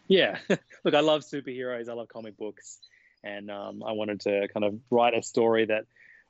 Yeah, 0.09 0.37
look, 0.83 0.93
I 0.93 1.01
love 1.01 1.21
superheroes. 1.21 1.89
I 1.89 1.93
love 1.93 2.07
comic 2.07 2.37
books, 2.37 2.79
and 3.23 3.51
um, 3.51 3.83
I 3.83 3.91
wanted 3.91 4.21
to 4.21 4.47
kind 4.53 4.65
of 4.65 4.79
write 4.89 5.13
a 5.13 5.21
story 5.21 5.65
that 5.65 5.85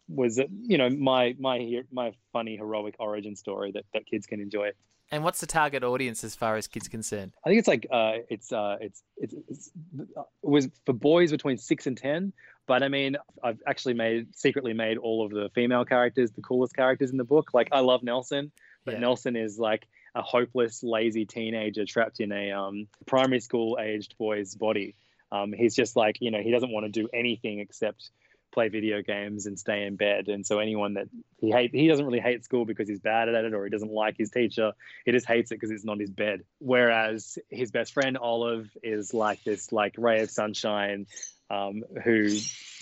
was, 0.10 0.40
uh, 0.40 0.46
you 0.64 0.78
know, 0.80 0.90
my 0.90 1.36
my 1.40 1.84
my 1.92 2.14
funny 2.34 2.58
heroic 2.58 2.96
origin 3.00 3.36
story 3.36 3.72
that, 3.74 3.86
that 3.94 4.08
kids 4.08 4.26
can 4.26 4.40
enjoy. 4.40 4.72
And 5.12 5.24
what's 5.24 5.40
the 5.40 5.48
target 5.48 5.84
audience 5.84 6.24
as 6.24 6.36
far 6.36 6.58
as 6.58 6.68
kids 6.68 6.88
concerned? 6.88 7.32
I 7.46 7.50
think 7.50 7.60
it's 7.60 7.68
like 7.68 7.88
uh, 7.90 8.14
it's 8.30 8.52
uh, 8.52 8.78
it's 8.82 9.04
it's, 9.18 9.34
it's 9.48 9.72
it 9.98 10.26
was 10.42 10.68
for 10.86 10.94
boys 10.94 11.32
between 11.32 11.58
six 11.58 11.88
and 11.88 11.98
ten. 11.98 12.34
But 12.66 12.84
I 12.84 12.90
mean, 12.90 13.16
I've 13.42 13.60
actually 13.66 13.94
made 13.94 14.36
secretly 14.36 14.74
made 14.74 14.98
all 14.98 15.26
of 15.26 15.32
the 15.32 15.50
female 15.56 15.86
characters 15.86 16.32
the 16.32 16.42
coolest 16.42 16.76
characters 16.76 17.12
in 17.12 17.18
the 17.18 17.24
book. 17.24 17.52
Like 17.54 17.70
I 17.72 17.80
love 17.80 18.04
Nelson, 18.04 18.52
but 18.84 18.96
Yeah. 18.96 19.00
Nelson 19.00 19.38
is 19.38 19.58
like 19.58 19.88
a 20.14 20.22
hopeless, 20.22 20.84
lazy 20.84 21.26
teenager 21.26 21.86
trapped 21.86 22.20
in 22.20 22.32
a 22.32 22.52
um, 22.52 22.88
primary 23.06 23.40
school 23.40 23.78
aged 23.80 24.18
boy's 24.18 24.56
body. 24.56 24.96
Um, 25.32 25.54
he's 25.54 25.76
just 25.76 25.96
like 25.96 26.18
you 26.20 26.32
know 26.32 26.42
he 26.42 26.52
doesn't 26.52 26.72
want 26.72 26.86
to 26.86 26.92
do 26.92 27.08
anything 27.14 27.60
except 27.60 28.10
play 28.52 28.70
video 28.70 29.02
games 29.02 29.46
and 29.46 29.60
stay 29.60 29.86
in 29.86 29.96
bed. 29.96 30.28
And 30.28 30.46
so 30.46 30.60
anyone 30.60 30.96
that 30.96 31.08
he 31.38 31.52
hate 31.52 31.72
he 31.74 31.88
doesn't 31.88 32.06
really 32.06 32.20
hate 32.20 32.44
school 32.44 32.66
because 32.66 32.90
he's 32.90 33.00
bad 33.00 33.30
at 33.30 33.46
it 33.46 33.54
or 33.54 33.64
he 33.64 33.70
doesn't 33.70 33.92
like 33.92 34.16
his 34.18 34.32
teacher. 34.32 34.72
He 35.06 35.12
just 35.12 35.28
hates 35.28 35.52
it 35.52 35.56
because 35.56 35.72
it's 35.72 35.86
not 35.86 36.00
his 36.00 36.10
bed. 36.10 36.44
Whereas 36.60 37.38
his 37.50 37.72
best 37.72 37.94
friend 37.94 38.18
Olive 38.18 38.70
is 38.84 39.14
like 39.14 39.44
this 39.44 39.72
like 39.72 39.96
ray 39.98 40.22
of 40.22 40.32
sunshine 40.32 41.08
um, 41.50 41.84
who 42.04 42.30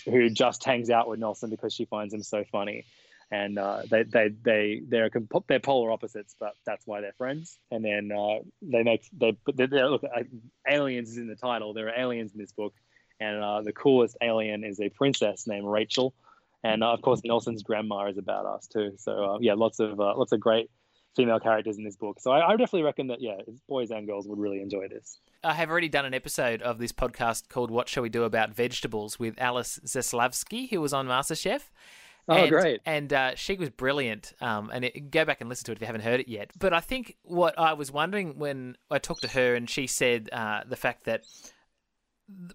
who 0.05 0.29
just 0.29 0.63
hangs 0.63 0.89
out 0.89 1.07
with 1.07 1.19
Nelson 1.19 1.49
because 1.49 1.73
she 1.73 1.85
finds 1.85 2.13
him 2.13 2.23
so 2.23 2.43
funny. 2.51 2.85
And 3.31 3.57
uh, 3.57 3.81
they 3.89 4.03
they 4.03 4.29
they 4.29 4.81
they're 4.87 5.09
comp- 5.09 5.47
they're 5.47 5.59
polar 5.59 5.91
opposites, 5.91 6.35
but 6.39 6.53
that's 6.65 6.85
why 6.85 7.01
they're 7.01 7.15
friends. 7.17 7.57
And 7.71 7.83
then 7.83 8.11
uh, 8.15 8.43
they 8.61 8.83
make 8.83 9.03
they 9.11 9.35
they're, 9.47 9.89
look 9.89 10.03
uh, 10.03 10.21
aliens 10.69 11.09
is 11.09 11.17
in 11.17 11.27
the 11.27 11.35
title. 11.35 11.73
There 11.73 11.87
are 11.87 11.99
aliens 11.99 12.33
in 12.33 12.39
this 12.39 12.51
book, 12.51 12.75
and 13.19 13.43
uh, 13.43 13.61
the 13.61 13.73
coolest 13.73 14.17
alien 14.21 14.63
is 14.63 14.79
a 14.79 14.89
princess 14.89 15.47
named 15.47 15.67
Rachel, 15.67 16.13
and 16.63 16.83
uh, 16.83 16.91
of 16.91 17.01
course 17.01 17.21
Nelson's 17.23 17.63
grandma 17.63 18.07
is 18.07 18.17
about 18.17 18.45
us 18.45 18.67
too. 18.67 18.93
So 18.97 19.35
uh, 19.35 19.37
yeah, 19.39 19.53
lots 19.53 19.79
of 19.79 19.99
uh, 19.99 20.15
lots 20.15 20.31
of 20.31 20.39
great 20.39 20.69
female 21.15 21.39
characters 21.39 21.77
in 21.77 21.83
this 21.83 21.95
book. 21.95 22.19
So 22.19 22.31
I, 22.31 22.45
I 22.45 22.51
definitely 22.51 22.83
reckon 22.83 23.07
that 23.07 23.21
yeah, 23.21 23.37
boys 23.67 23.91
and 23.91 24.05
girls 24.05 24.27
would 24.27 24.39
really 24.39 24.61
enjoy 24.61 24.87
this. 24.87 25.19
I 25.43 25.53
have 25.53 25.69
already 25.69 25.89
done 25.89 26.05
an 26.05 26.13
episode 26.13 26.61
of 26.61 26.79
this 26.79 26.91
podcast 26.91 27.49
called 27.49 27.71
What 27.71 27.87
Shall 27.87 28.03
We 28.03 28.09
Do 28.09 28.23
About 28.23 28.53
Vegetables 28.53 29.19
with 29.19 29.35
Alice 29.37 29.79
Zaslavsky, 29.85 30.69
who 30.69 30.81
was 30.81 30.93
on 30.93 31.07
MasterChef. 31.07 31.61
Oh, 32.27 32.33
and, 32.33 32.49
great. 32.49 32.81
And 32.85 33.13
uh, 33.13 33.35
she 33.35 33.55
was 33.55 33.69
brilliant. 33.69 34.33
Um, 34.41 34.71
and 34.73 34.85
it, 34.85 35.11
go 35.11 35.25
back 35.25 35.41
and 35.41 35.49
listen 35.49 35.65
to 35.65 35.71
it 35.71 35.75
if 35.75 35.81
you 35.81 35.85
haven't 35.85 36.01
heard 36.01 36.19
it 36.19 36.27
yet. 36.27 36.51
But 36.57 36.73
I 36.73 36.79
think 36.79 37.17
what 37.23 37.57
I 37.59 37.73
was 37.73 37.91
wondering 37.91 38.39
when 38.39 38.77
I 38.89 38.97
talked 38.97 39.21
to 39.21 39.27
her 39.27 39.53
and 39.53 39.69
she 39.69 39.85
said 39.85 40.29
uh, 40.31 40.61
the 40.67 40.75
fact 40.75 41.03
that 41.03 41.23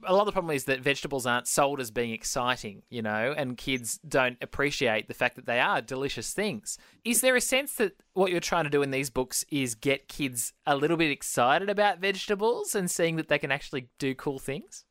a 0.04 0.12
lot 0.12 0.22
of 0.22 0.26
the 0.26 0.33
problem 0.33 0.54
is 0.54 0.64
that 0.64 0.80
vegetables 0.80 1.26
aren't 1.26 1.46
sold 1.46 1.80
as 1.80 1.90
being 1.90 2.11
exciting, 2.12 2.83
you 2.90 3.02
know, 3.02 3.35
and 3.37 3.56
kids 3.56 4.00
don't 4.06 4.37
appreciate 4.42 5.06
the 5.06 5.14
fact 5.14 5.37
that 5.37 5.46
they 5.46 5.61
are 5.61 5.80
delicious 5.80 6.33
things. 6.33 6.76
Is 7.04 7.20
there 7.20 7.37
a 7.37 7.40
sense 7.40 7.74
that 7.74 7.92
what 8.14 8.30
you're 8.33 8.40
trying 8.40 8.64
to 8.64 8.70
do 8.70 8.83
in 8.83 8.90
these 8.90 9.11
books 9.11 9.44
is 9.50 9.74
get 9.74 10.09
kids 10.09 10.52
a 10.66 10.76
little 10.76 10.96
bit 10.96 11.11
excited 11.11 11.70
about 11.70 12.00
vegetables 12.00 12.74
and 12.74 12.90
seeing 12.90 13.16
that 13.16 13.28
they 13.28 13.38
can 13.38 13.52
actually 13.52 13.88
do 13.98 14.14
cool 14.14 14.38
things? 14.38 14.85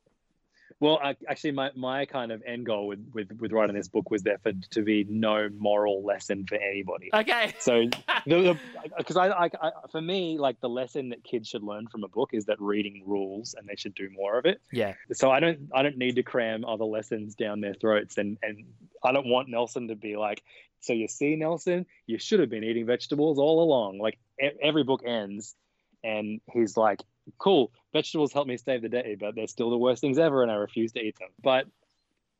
Well, 0.81 0.99
I, 1.03 1.15
actually, 1.27 1.51
my, 1.51 1.71
my 1.75 2.05
kind 2.05 2.31
of 2.31 2.41
end 2.45 2.65
goal 2.65 2.87
with, 2.87 3.05
with, 3.13 3.31
with 3.39 3.51
writing 3.51 3.75
this 3.75 3.89
book 3.89 4.09
was 4.09 4.23
there 4.23 4.37
for 4.37 4.53
to 4.53 4.81
be 4.81 5.05
no 5.09 5.49
moral 5.57 6.03
lesson 6.05 6.45
for 6.47 6.55
anybody. 6.55 7.09
Okay. 7.13 7.53
So, 7.59 7.85
because 8.25 9.17
I, 9.17 9.27
I, 9.27 9.49
I, 9.61 9.71
for 9.91 10.01
me, 10.01 10.37
like 10.37 10.61
the 10.61 10.69
lesson 10.69 11.09
that 11.09 11.23
kids 11.23 11.49
should 11.49 11.63
learn 11.63 11.87
from 11.87 12.05
a 12.05 12.07
book 12.07 12.29
is 12.33 12.45
that 12.45 12.61
reading 12.61 13.03
rules, 13.05 13.55
and 13.57 13.67
they 13.67 13.75
should 13.75 13.93
do 13.93 14.09
more 14.09 14.37
of 14.37 14.45
it. 14.45 14.61
Yeah. 14.71 14.93
So 15.11 15.29
I 15.29 15.41
don't, 15.41 15.69
I 15.73 15.83
don't 15.83 15.97
need 15.97 16.15
to 16.15 16.23
cram 16.23 16.63
other 16.63 16.85
lessons 16.85 17.35
down 17.35 17.59
their 17.59 17.73
throats, 17.73 18.17
and 18.17 18.37
and 18.41 18.63
I 19.03 19.11
don't 19.11 19.27
want 19.27 19.49
Nelson 19.49 19.89
to 19.89 19.95
be 19.95 20.15
like, 20.15 20.41
so 20.81 20.93
you 20.93 21.07
see, 21.07 21.35
Nelson, 21.35 21.85
you 22.07 22.17
should 22.19 22.39
have 22.39 22.49
been 22.49 22.63
eating 22.63 22.85
vegetables 22.85 23.37
all 23.37 23.63
along. 23.63 23.99
Like 23.99 24.17
e- 24.41 24.57
every 24.61 24.83
book 24.83 25.01
ends, 25.05 25.55
and 26.03 26.39
he's 26.51 26.77
like, 26.77 27.01
cool, 27.37 27.71
vegetables 27.93 28.33
help 28.33 28.47
me 28.47 28.57
save 28.57 28.81
the 28.81 28.89
day, 28.89 29.15
but 29.19 29.35
they're 29.35 29.47
still 29.47 29.69
the 29.69 29.77
worst 29.77 30.01
things 30.01 30.17
ever, 30.17 30.43
and 30.43 30.51
I 30.51 30.55
refuse 30.55 30.91
to 30.93 30.99
eat 30.99 31.17
them. 31.19 31.29
But 31.41 31.67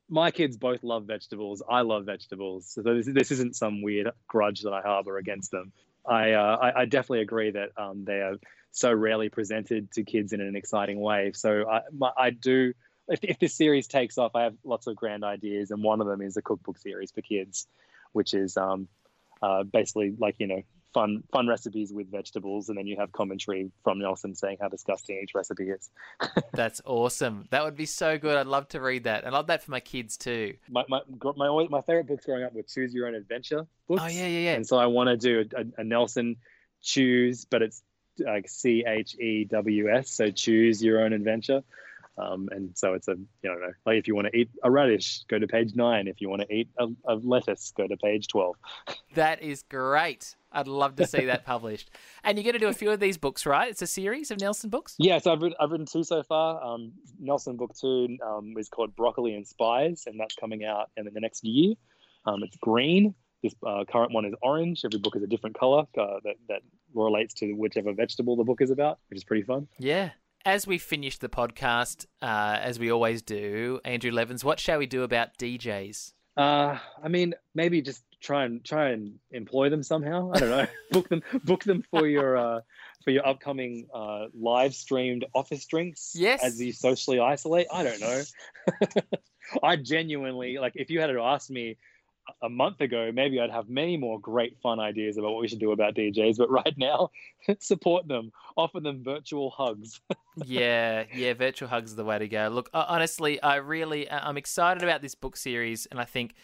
my 0.08 0.30
kids 0.30 0.56
both 0.56 0.82
love 0.82 1.04
vegetables. 1.04 1.62
I 1.68 1.82
love 1.82 2.04
vegetables. 2.04 2.72
So 2.72 2.82
this, 2.82 3.06
this 3.06 3.30
isn't 3.30 3.56
some 3.56 3.80
weird 3.80 4.10
grudge 4.26 4.62
that 4.62 4.72
I 4.72 4.82
harbor 4.82 5.18
against 5.18 5.52
them. 5.52 5.72
I, 6.06 6.32
uh, 6.32 6.56
I, 6.60 6.80
I 6.80 6.84
definitely 6.86 7.20
agree 7.20 7.52
that 7.52 7.70
um, 7.76 8.04
they 8.04 8.20
are 8.20 8.34
so 8.72 8.92
rarely 8.92 9.28
presented 9.28 9.92
to 9.92 10.02
kids 10.02 10.32
in 10.32 10.40
an 10.40 10.56
exciting 10.56 11.00
way. 11.00 11.32
So 11.34 11.68
I, 11.68 11.82
my, 11.96 12.10
I 12.16 12.30
do. 12.30 12.72
If, 13.08 13.20
if 13.22 13.38
this 13.38 13.56
series 13.56 13.86
takes 13.86 14.18
off, 14.18 14.34
I 14.34 14.44
have 14.44 14.54
lots 14.64 14.86
of 14.86 14.96
grand 14.96 15.24
ideas, 15.24 15.70
and 15.70 15.82
one 15.82 16.00
of 16.00 16.06
them 16.06 16.22
is 16.22 16.36
a 16.36 16.42
cookbook 16.42 16.78
series 16.78 17.10
for 17.10 17.22
kids, 17.22 17.66
which 18.12 18.34
is 18.34 18.56
um, 18.56 18.88
uh, 19.42 19.62
basically 19.64 20.14
like 20.18 20.36
you 20.38 20.46
know 20.46 20.62
fun 20.92 21.22
fun 21.32 21.46
recipes 21.46 21.92
with 21.92 22.10
vegetables, 22.10 22.68
and 22.68 22.78
then 22.78 22.86
you 22.86 22.96
have 22.98 23.12
commentary 23.12 23.70
from 23.84 23.98
Nelson 23.98 24.34
saying 24.34 24.58
how 24.60 24.68
disgusting 24.68 25.20
each 25.22 25.34
recipe 25.34 25.70
is. 25.70 25.90
That's 26.52 26.80
awesome. 26.84 27.46
That 27.50 27.64
would 27.64 27.76
be 27.76 27.86
so 27.86 28.18
good. 28.18 28.36
I'd 28.36 28.46
love 28.46 28.68
to 28.68 28.80
read 28.80 29.04
that. 29.04 29.26
I 29.26 29.30
love 29.30 29.48
that 29.48 29.62
for 29.62 29.70
my 29.70 29.80
kids 29.80 30.16
too. 30.16 30.54
My 30.68 30.84
my 30.88 31.00
my, 31.36 31.66
my 31.68 31.80
favorite 31.82 32.06
books 32.06 32.26
growing 32.26 32.44
up 32.44 32.52
were 32.52 32.62
choose 32.62 32.94
your 32.94 33.06
own 33.06 33.14
adventure 33.14 33.66
books. 33.88 34.02
Oh 34.04 34.08
yeah, 34.08 34.26
yeah, 34.26 34.38
yeah. 34.38 34.54
And 34.54 34.66
so 34.66 34.78
I 34.78 34.86
want 34.86 35.08
to 35.08 35.16
do 35.16 35.48
a, 35.56 35.80
a 35.80 35.84
Nelson 35.84 36.36
choose, 36.82 37.44
but 37.44 37.62
it's 37.62 37.82
like 38.18 38.48
C 38.48 38.84
H 38.86 39.16
E 39.18 39.44
W 39.44 39.90
S. 39.90 40.10
So 40.10 40.30
choose 40.30 40.82
your 40.82 41.02
own 41.02 41.12
adventure. 41.12 41.62
Um, 42.18 42.48
and 42.50 42.70
so 42.76 42.94
it's 42.94 43.08
a, 43.08 43.12
you 43.12 43.50
know, 43.50 43.56
like 43.86 43.96
if 43.96 44.06
you 44.06 44.14
want 44.14 44.28
to 44.28 44.36
eat 44.36 44.50
a 44.62 44.70
radish, 44.70 45.24
go 45.28 45.38
to 45.38 45.46
page 45.46 45.74
nine. 45.74 46.06
If 46.06 46.20
you 46.20 46.28
want 46.28 46.42
to 46.42 46.54
eat 46.54 46.68
a, 46.78 46.86
a 47.06 47.14
lettuce, 47.14 47.72
go 47.76 47.86
to 47.86 47.96
page 47.96 48.28
12. 48.28 48.56
That 49.14 49.42
is 49.42 49.64
great. 49.68 50.36
I'd 50.52 50.68
love 50.68 50.94
to 50.96 51.06
see 51.06 51.24
that 51.24 51.44
published. 51.44 51.90
And 52.22 52.36
you're 52.38 52.44
going 52.44 52.52
to 52.52 52.60
do 52.60 52.68
a 52.68 52.72
few 52.72 52.92
of 52.92 53.00
these 53.00 53.18
books, 53.18 53.44
right? 53.44 53.68
It's 53.68 53.82
a 53.82 53.86
series 53.88 54.30
of 54.30 54.40
Nelson 54.40 54.70
books. 54.70 54.94
Yeah, 54.98 55.18
so 55.18 55.32
I've 55.32 55.40
written, 55.40 55.56
I've 55.58 55.70
written 55.70 55.86
two 55.86 56.04
so 56.04 56.22
far. 56.22 56.62
Um, 56.62 56.92
Nelson 57.18 57.56
book 57.56 57.74
two 57.74 58.18
um, 58.24 58.54
is 58.56 58.68
called 58.68 58.94
Broccoli 58.94 59.34
and 59.34 59.44
Spies, 59.46 60.04
and 60.06 60.20
that's 60.20 60.36
coming 60.36 60.64
out 60.64 60.90
in 60.96 61.06
the 61.12 61.20
next 61.20 61.42
year. 61.44 61.74
Um, 62.26 62.42
it's 62.44 62.56
green. 62.58 63.14
This 63.42 63.54
uh, 63.66 63.84
current 63.90 64.12
one 64.12 64.26
is 64.26 64.34
orange. 64.42 64.82
Every 64.84 64.98
book 64.98 65.16
is 65.16 65.22
a 65.22 65.26
different 65.26 65.58
color 65.58 65.86
uh, 65.98 66.20
that, 66.24 66.36
that 66.48 66.60
relates 66.94 67.34
to 67.34 67.52
whichever 67.54 67.92
vegetable 67.92 68.36
the 68.36 68.44
book 68.44 68.60
is 68.60 68.70
about, 68.70 68.98
which 69.08 69.16
is 69.16 69.24
pretty 69.24 69.42
fun. 69.42 69.66
Yeah. 69.78 70.10
As 70.44 70.66
we 70.66 70.78
finish 70.78 71.18
the 71.18 71.28
podcast, 71.28 72.06
uh, 72.22 72.58
as 72.62 72.78
we 72.78 72.90
always 72.90 73.20
do, 73.20 73.78
Andrew 73.84 74.10
Levins, 74.10 74.42
what 74.42 74.58
shall 74.58 74.78
we 74.78 74.86
do 74.86 75.02
about 75.02 75.36
DJs? 75.36 76.14
Uh, 76.34 76.78
I 77.02 77.08
mean, 77.08 77.34
maybe 77.54 77.82
just 77.82 78.02
try 78.22 78.44
and 78.44 78.64
try 78.64 78.90
and 78.90 79.18
employ 79.32 79.68
them 79.68 79.82
somehow. 79.82 80.30
I 80.32 80.38
don't 80.38 80.50
know. 80.50 80.66
book 80.92 81.08
them, 81.10 81.22
book 81.44 81.64
them 81.64 81.84
for 81.90 82.06
your 82.06 82.38
uh, 82.38 82.60
for 83.04 83.10
your 83.10 83.26
upcoming 83.26 83.86
uh, 83.92 84.26
live 84.32 84.74
streamed 84.74 85.26
office 85.34 85.66
drinks. 85.66 86.12
Yes. 86.14 86.42
As 86.42 86.58
you 86.58 86.72
socially 86.72 87.20
isolate. 87.20 87.66
I 87.70 87.82
don't 87.82 88.00
know. 88.00 88.22
I 89.62 89.76
genuinely 89.76 90.56
like 90.58 90.72
if 90.76 90.88
you 90.88 91.00
had 91.00 91.08
to 91.08 91.20
ask 91.20 91.50
me 91.50 91.76
a 92.42 92.48
month 92.48 92.80
ago, 92.80 93.10
maybe 93.12 93.40
I'd 93.40 93.50
have 93.50 93.68
many 93.68 93.96
more 93.96 94.20
great 94.20 94.56
fun 94.62 94.80
ideas 94.80 95.16
about 95.16 95.32
what 95.32 95.40
we 95.40 95.48
should 95.48 95.60
do 95.60 95.72
about 95.72 95.94
DJs. 95.94 96.38
But 96.38 96.50
right 96.50 96.74
now, 96.76 97.10
support 97.58 98.08
them, 98.08 98.32
offer 98.56 98.80
them 98.80 99.02
virtual 99.02 99.50
hugs. 99.50 100.00
yeah, 100.44 101.04
yeah, 101.14 101.34
virtual 101.34 101.68
hugs 101.68 101.90
is 101.90 101.96
the 101.96 102.04
way 102.04 102.18
to 102.18 102.28
go. 102.28 102.48
Look, 102.48 102.70
honestly, 102.72 103.40
I 103.42 103.56
really, 103.56 104.10
I'm 104.10 104.36
excited 104.36 104.82
about 104.82 105.02
this 105.02 105.14
book 105.14 105.36
series, 105.36 105.86
and 105.86 106.00
I 106.00 106.04
think, 106.04 106.34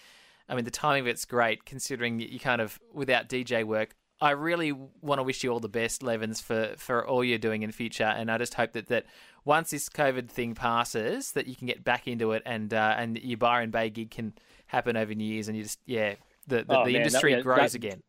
I 0.49 0.55
mean, 0.55 0.65
the 0.65 0.71
timing 0.71 1.03
of 1.03 1.07
it's 1.07 1.25
great 1.25 1.65
considering 1.65 2.21
you 2.21 2.39
kind 2.39 2.61
of 2.61 2.79
without 2.93 3.29
DJ 3.29 3.65
work. 3.65 3.95
I 4.21 4.31
really 4.31 4.73
want 4.73 5.19
to 5.19 5.23
wish 5.23 5.45
you 5.45 5.53
all 5.53 5.61
the 5.61 5.69
best, 5.69 6.03
Levins, 6.03 6.41
for 6.41 6.73
for 6.79 7.07
all 7.07 7.23
you're 7.23 7.37
doing 7.37 7.63
in 7.63 7.71
future, 7.71 8.05
and 8.05 8.31
I 8.31 8.39
just 8.39 8.55
hope 8.55 8.73
that 8.73 8.87
that 8.87 9.05
once 9.45 9.71
this 9.71 9.89
COVID 9.89 10.29
thing 10.29 10.55
passes, 10.55 11.33
that 11.33 11.47
you 11.47 11.55
can 11.55 11.67
get 11.67 11.85
back 11.85 12.09
into 12.09 12.33
it, 12.33 12.43
and 12.47 12.73
uh, 12.73 12.95
and 12.97 13.19
your 13.19 13.37
Byron 13.37 13.71
Bay 13.71 13.91
gig 13.91 14.11
can 14.11 14.33
happen 14.67 14.97
over 14.97 15.15
New 15.15 15.25
Year's, 15.25 15.49
and 15.49 15.57
you 15.57 15.63
just 15.63 15.79
yeah, 15.87 16.15
the 16.47 16.65
the, 16.65 16.65
Oh, 16.69 16.85
the 16.85 16.93
man, 16.93 16.93
that- 16.93 16.99
industry 17.07 17.33
yeah, 17.33 17.41
grows 17.41 17.73
that- 17.73 17.75
again. 17.75 18.03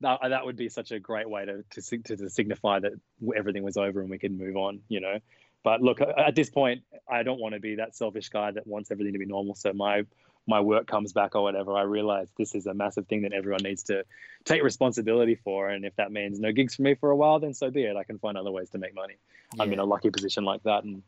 that 0.00 0.20
that 0.28 0.44
would 0.44 0.56
be 0.56 0.68
such 0.68 0.90
a 0.92 0.98
great 0.98 1.28
way 1.28 1.44
to 1.44 1.64
to 1.70 1.98
to, 1.98 2.16
to 2.16 2.30
signify 2.30 2.80
that 2.80 2.92
everything 3.36 3.62
was 3.62 3.76
over 3.76 4.00
and 4.00 4.10
we 4.10 4.18
could 4.18 4.32
move 4.36 4.56
on. 4.56 4.80
You 4.88 5.00
know. 5.00 5.18
But 5.62 5.80
look, 5.80 5.98
at 6.02 6.34
this 6.34 6.50
point, 6.50 6.82
I 7.08 7.22
don't 7.22 7.40
want 7.40 7.54
to 7.54 7.60
be 7.60 7.76
that 7.76 7.96
selfish 7.96 8.28
guy 8.28 8.50
that 8.50 8.66
wants 8.66 8.90
everything 8.90 9.14
to 9.14 9.18
be 9.18 9.24
normal. 9.24 9.54
So 9.54 9.72
my 9.72 10.04
my 10.46 10.60
work 10.60 10.86
comes 10.86 11.14
back 11.14 11.34
or 11.34 11.42
whatever, 11.42 11.72
I 11.74 11.82
realize 11.84 12.28
this 12.36 12.54
is 12.54 12.66
a 12.66 12.74
massive 12.74 13.06
thing 13.06 13.22
that 13.22 13.32
everyone 13.32 13.62
needs 13.62 13.82
to 13.84 14.04
take 14.44 14.62
responsibility 14.62 15.36
for. 15.36 15.70
And 15.70 15.86
if 15.86 15.96
that 15.96 16.12
means 16.12 16.38
no 16.38 16.52
gigs 16.52 16.74
for 16.74 16.82
me 16.82 16.94
for 16.96 17.10
a 17.10 17.16
while, 17.16 17.38
then 17.40 17.54
so 17.54 17.70
be 17.70 17.84
it. 17.84 17.96
I 17.96 18.04
can 18.04 18.18
find 18.18 18.36
other 18.36 18.50
ways 18.52 18.68
to 18.70 18.78
make 18.78 18.94
money. 18.94 19.14
Yeah. 19.56 19.62
I'm 19.62 19.72
in 19.72 19.78
a 19.78 19.84
lucky 19.86 20.10
position 20.10 20.44
like 20.44 20.62
that, 20.64 20.84
and 20.84 21.02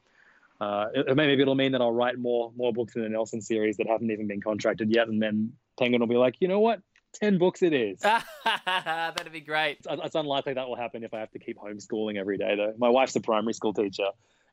uh, 0.61 0.87
it, 0.95 1.17
maybe 1.17 1.41
it'll 1.43 1.55
mean 1.55 1.73
that 1.73 1.81
I'll 1.81 1.93
write 1.93 2.19
more 2.19 2.53
more 2.57 2.73
books 2.73 2.97
in 2.97 3.03
the 3.03 3.09
Nelson 3.09 3.41
series 3.41 3.77
that 3.77 3.87
haven't 3.87 4.11
even 4.11 4.27
been 4.27 4.41
contracted 4.41 4.91
yet, 4.95 5.09
and 5.09 5.21
then 5.21 5.53
Penguin 5.79 6.01
will 6.01 6.09
be 6.09 6.17
like, 6.17 6.37
you 6.41 6.49
know 6.49 6.61
what, 6.61 6.81
10 7.15 7.39
books 7.39 7.63
it 7.63 7.73
is. 7.73 8.01
That'd 8.65 9.33
be 9.33 9.41
great. 9.41 9.79
It's, 9.79 9.87
it's, 10.05 10.15
unlikely 10.15 10.55
that 10.55 10.69
will 10.69 10.77
happen 10.77 11.05
if 11.05 11.15
I 11.15 11.21
have 11.21 11.31
to 11.33 11.39
keep 11.39 11.59
homeschooling 11.59 12.17
every 12.19 12.39
day, 12.39 12.57
though. 12.57 12.75
My 12.79 12.89
wife's 12.89 13.17
a 13.17 13.21
primary 13.21 13.55
school 13.55 13.73
teacher, 13.73 14.09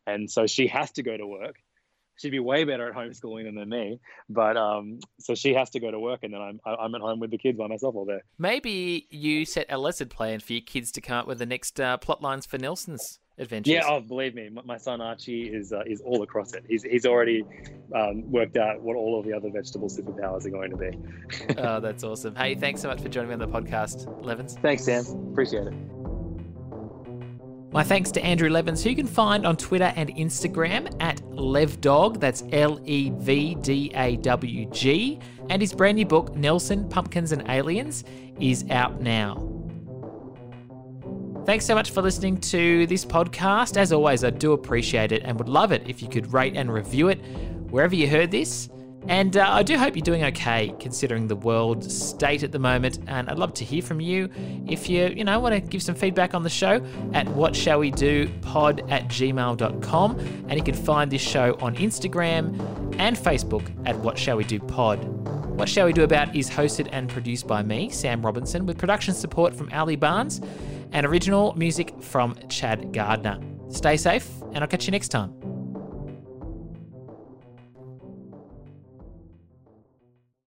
and 0.06 0.30
so 0.30 0.48
she 0.48 0.68
has 0.68 0.92
to 0.94 1.04
go 1.04 1.16
to 1.16 1.26
work. 1.26 1.56
She'd 2.16 2.30
be 2.30 2.40
way 2.40 2.64
better 2.64 2.88
at 2.88 2.96
homeschooling 2.96 3.46
than 3.56 3.68
me, 3.68 4.00
but 4.30 4.56
um, 4.56 5.00
so 5.20 5.34
she 5.34 5.56
has 5.56 5.72
to 5.72 5.80
go 5.80 5.90
to 5.90 6.00
work, 6.00 6.20
and 6.24 6.34
then 6.34 6.42
I'm 6.42 6.60
I'm 6.66 6.94
at 6.94 7.02
home 7.02 7.20
with 7.20 7.32
the 7.32 7.40
kids 7.40 7.58
by 7.58 7.68
myself 7.68 7.96
all 7.96 8.06
day. 8.06 8.20
Maybe 8.38 9.08
you 9.10 9.46
set 9.46 9.66
a 9.70 9.80
lesson 9.80 10.10
plan 10.10 10.40
for 10.40 10.54
your 10.54 10.62
kids 10.62 10.92
to 10.92 11.02
come 11.02 11.18
up 11.18 11.28
with 11.28 11.40
the 11.40 11.48
next 11.48 11.80
uh, 11.80 11.98
plot 11.98 12.22
lines 12.22 12.46
for 12.46 12.60
Nelson's 12.60 13.20
adventures. 13.38 13.74
Yeah, 13.74 13.88
oh, 13.88 14.00
believe 14.00 14.36
me, 14.36 14.50
my 14.64 14.78
son 14.78 15.02
Archie 15.02 15.54
is 15.54 15.74
uh, 15.74 15.84
is 15.86 16.02
all 16.02 16.24
across 16.24 16.54
it. 16.54 16.64
He's 16.68 16.84
he's 16.84 17.06
already 17.06 17.44
um, 17.96 18.30
worked 18.32 18.58
out 18.58 18.82
what 18.82 18.96
all 18.96 19.20
of 19.20 19.26
the 19.26 19.34
other 19.34 19.50
vegetable 19.50 19.90
superpowers 19.90 20.46
are 20.46 20.50
going 20.50 20.72
to 20.72 20.78
be. 20.78 20.98
oh, 21.58 21.80
that's 21.80 22.04
awesome. 22.04 22.36
Hey, 22.36 22.56
thanks 22.56 22.82
so 22.82 22.88
much 22.88 23.02
for 23.02 23.10
joining 23.10 23.30
me 23.30 23.34
on 23.34 23.40
the 23.40 23.48
podcast, 23.48 24.24
Levins. 24.24 24.58
Thanks, 24.62 24.84
Sam. 24.84 25.06
Appreciate 25.32 25.68
it. 25.68 25.74
My 27.72 27.84
thanks 27.84 28.12
to 28.12 28.24
Andrew 28.24 28.52
Levins, 28.52 28.84
who 28.84 28.92
you 28.92 28.96
can 28.96 29.08
find 29.08 29.48
on 29.48 29.58
Twitter 29.58 29.92
and 29.96 30.16
Instagram 30.16 30.96
at 31.02 31.18
LevDawg, 31.32 32.20
that's 32.20 32.44
L 32.52 32.80
E 32.86 33.12
V 33.16 33.56
D 33.56 33.92
A 33.96 34.16
W 34.18 34.70
G, 34.70 35.20
and 35.50 35.60
his 35.60 35.74
brand 35.74 35.96
new 35.96 36.06
book, 36.06 36.36
Nelson, 36.36 36.88
Pumpkins 36.88 37.32
and 37.32 37.44
Aliens, 37.50 38.04
is 38.40 38.70
out 38.70 39.02
now. 39.02 39.53
Thanks 41.46 41.66
so 41.66 41.76
much 41.76 41.92
for 41.92 42.02
listening 42.02 42.38
to 42.38 42.88
this 42.88 43.04
podcast. 43.04 43.76
As 43.76 43.92
always, 43.92 44.24
I 44.24 44.30
do 44.30 44.54
appreciate 44.54 45.12
it 45.12 45.24
and 45.26 45.38
would 45.38 45.50
love 45.50 45.74
it 45.74 45.84
if 45.86 46.02
you 46.02 46.08
could 46.08 46.32
rate 46.32 46.56
and 46.56 46.74
review 46.74 47.10
it 47.10 47.18
wherever 47.70 47.94
you 47.94 48.08
heard 48.08 48.32
this. 48.32 48.70
And 49.10 49.36
uh, 49.36 49.46
I 49.50 49.62
do 49.62 49.78
hope 49.78 49.98
you're 49.98 50.04
doing 50.04 50.24
okay 50.24 50.74
considering 50.80 51.28
the 51.28 51.36
world 51.36 51.84
state 51.84 52.44
at 52.44 52.54
the 52.54 52.60
moment. 52.60 53.00
And 53.08 53.30
I'd 53.30 53.38
love 53.38 53.54
to 53.56 53.66
hear 53.66 53.82
from 53.82 54.00
you 54.00 54.30
if 54.70 54.90
you, 54.90 55.08
you 55.08 55.26
know, 55.26 55.38
want 55.42 55.54
to 55.54 55.60
give 55.60 55.84
some 55.84 55.96
feedback 55.96 56.34
on 56.34 56.44
the 56.44 56.50
show 56.50 56.82
at 57.12 57.28
what 57.28 57.58
shall 57.58 57.80
we 57.80 57.92
do 57.92 58.30
pod 58.42 58.90
at 58.90 59.10
gmail.com. 59.10 60.20
And 60.48 60.54
you 60.54 60.64
can 60.64 60.76
find 60.76 61.12
this 61.12 61.22
show 61.22 61.58
on 61.60 61.76
Instagram 61.76 62.58
and 63.00 63.18
Facebook 63.18 63.70
at 63.86 63.98
what 63.98 64.18
shall 64.18 64.38
we 64.38 64.46
do 64.46 64.62
pod. 64.62 65.04
What 65.54 65.70
Shall 65.70 65.86
We 65.86 65.94
Do 65.94 66.02
About 66.04 66.36
is 66.36 66.50
hosted 66.50 66.90
and 66.92 67.08
produced 67.08 67.46
by 67.46 67.62
me, 67.62 67.88
Sam 67.92 68.26
Robinson, 68.26 68.66
with 68.66 68.76
production 68.80 69.14
support 69.14 69.54
from 69.54 69.72
Ali 69.72 69.96
Barnes 69.96 70.42
and 70.94 71.06
original 71.06 71.54
music 71.56 71.94
from 72.02 72.36
Chad 72.48 72.94
Gardner. 72.94 73.40
Stay 73.70 73.98
safe, 73.98 74.30
and 74.54 74.64
I'll 74.64 74.68
catch 74.68 74.86
you 74.86 74.92
next 74.92 75.10
time. 75.10 75.53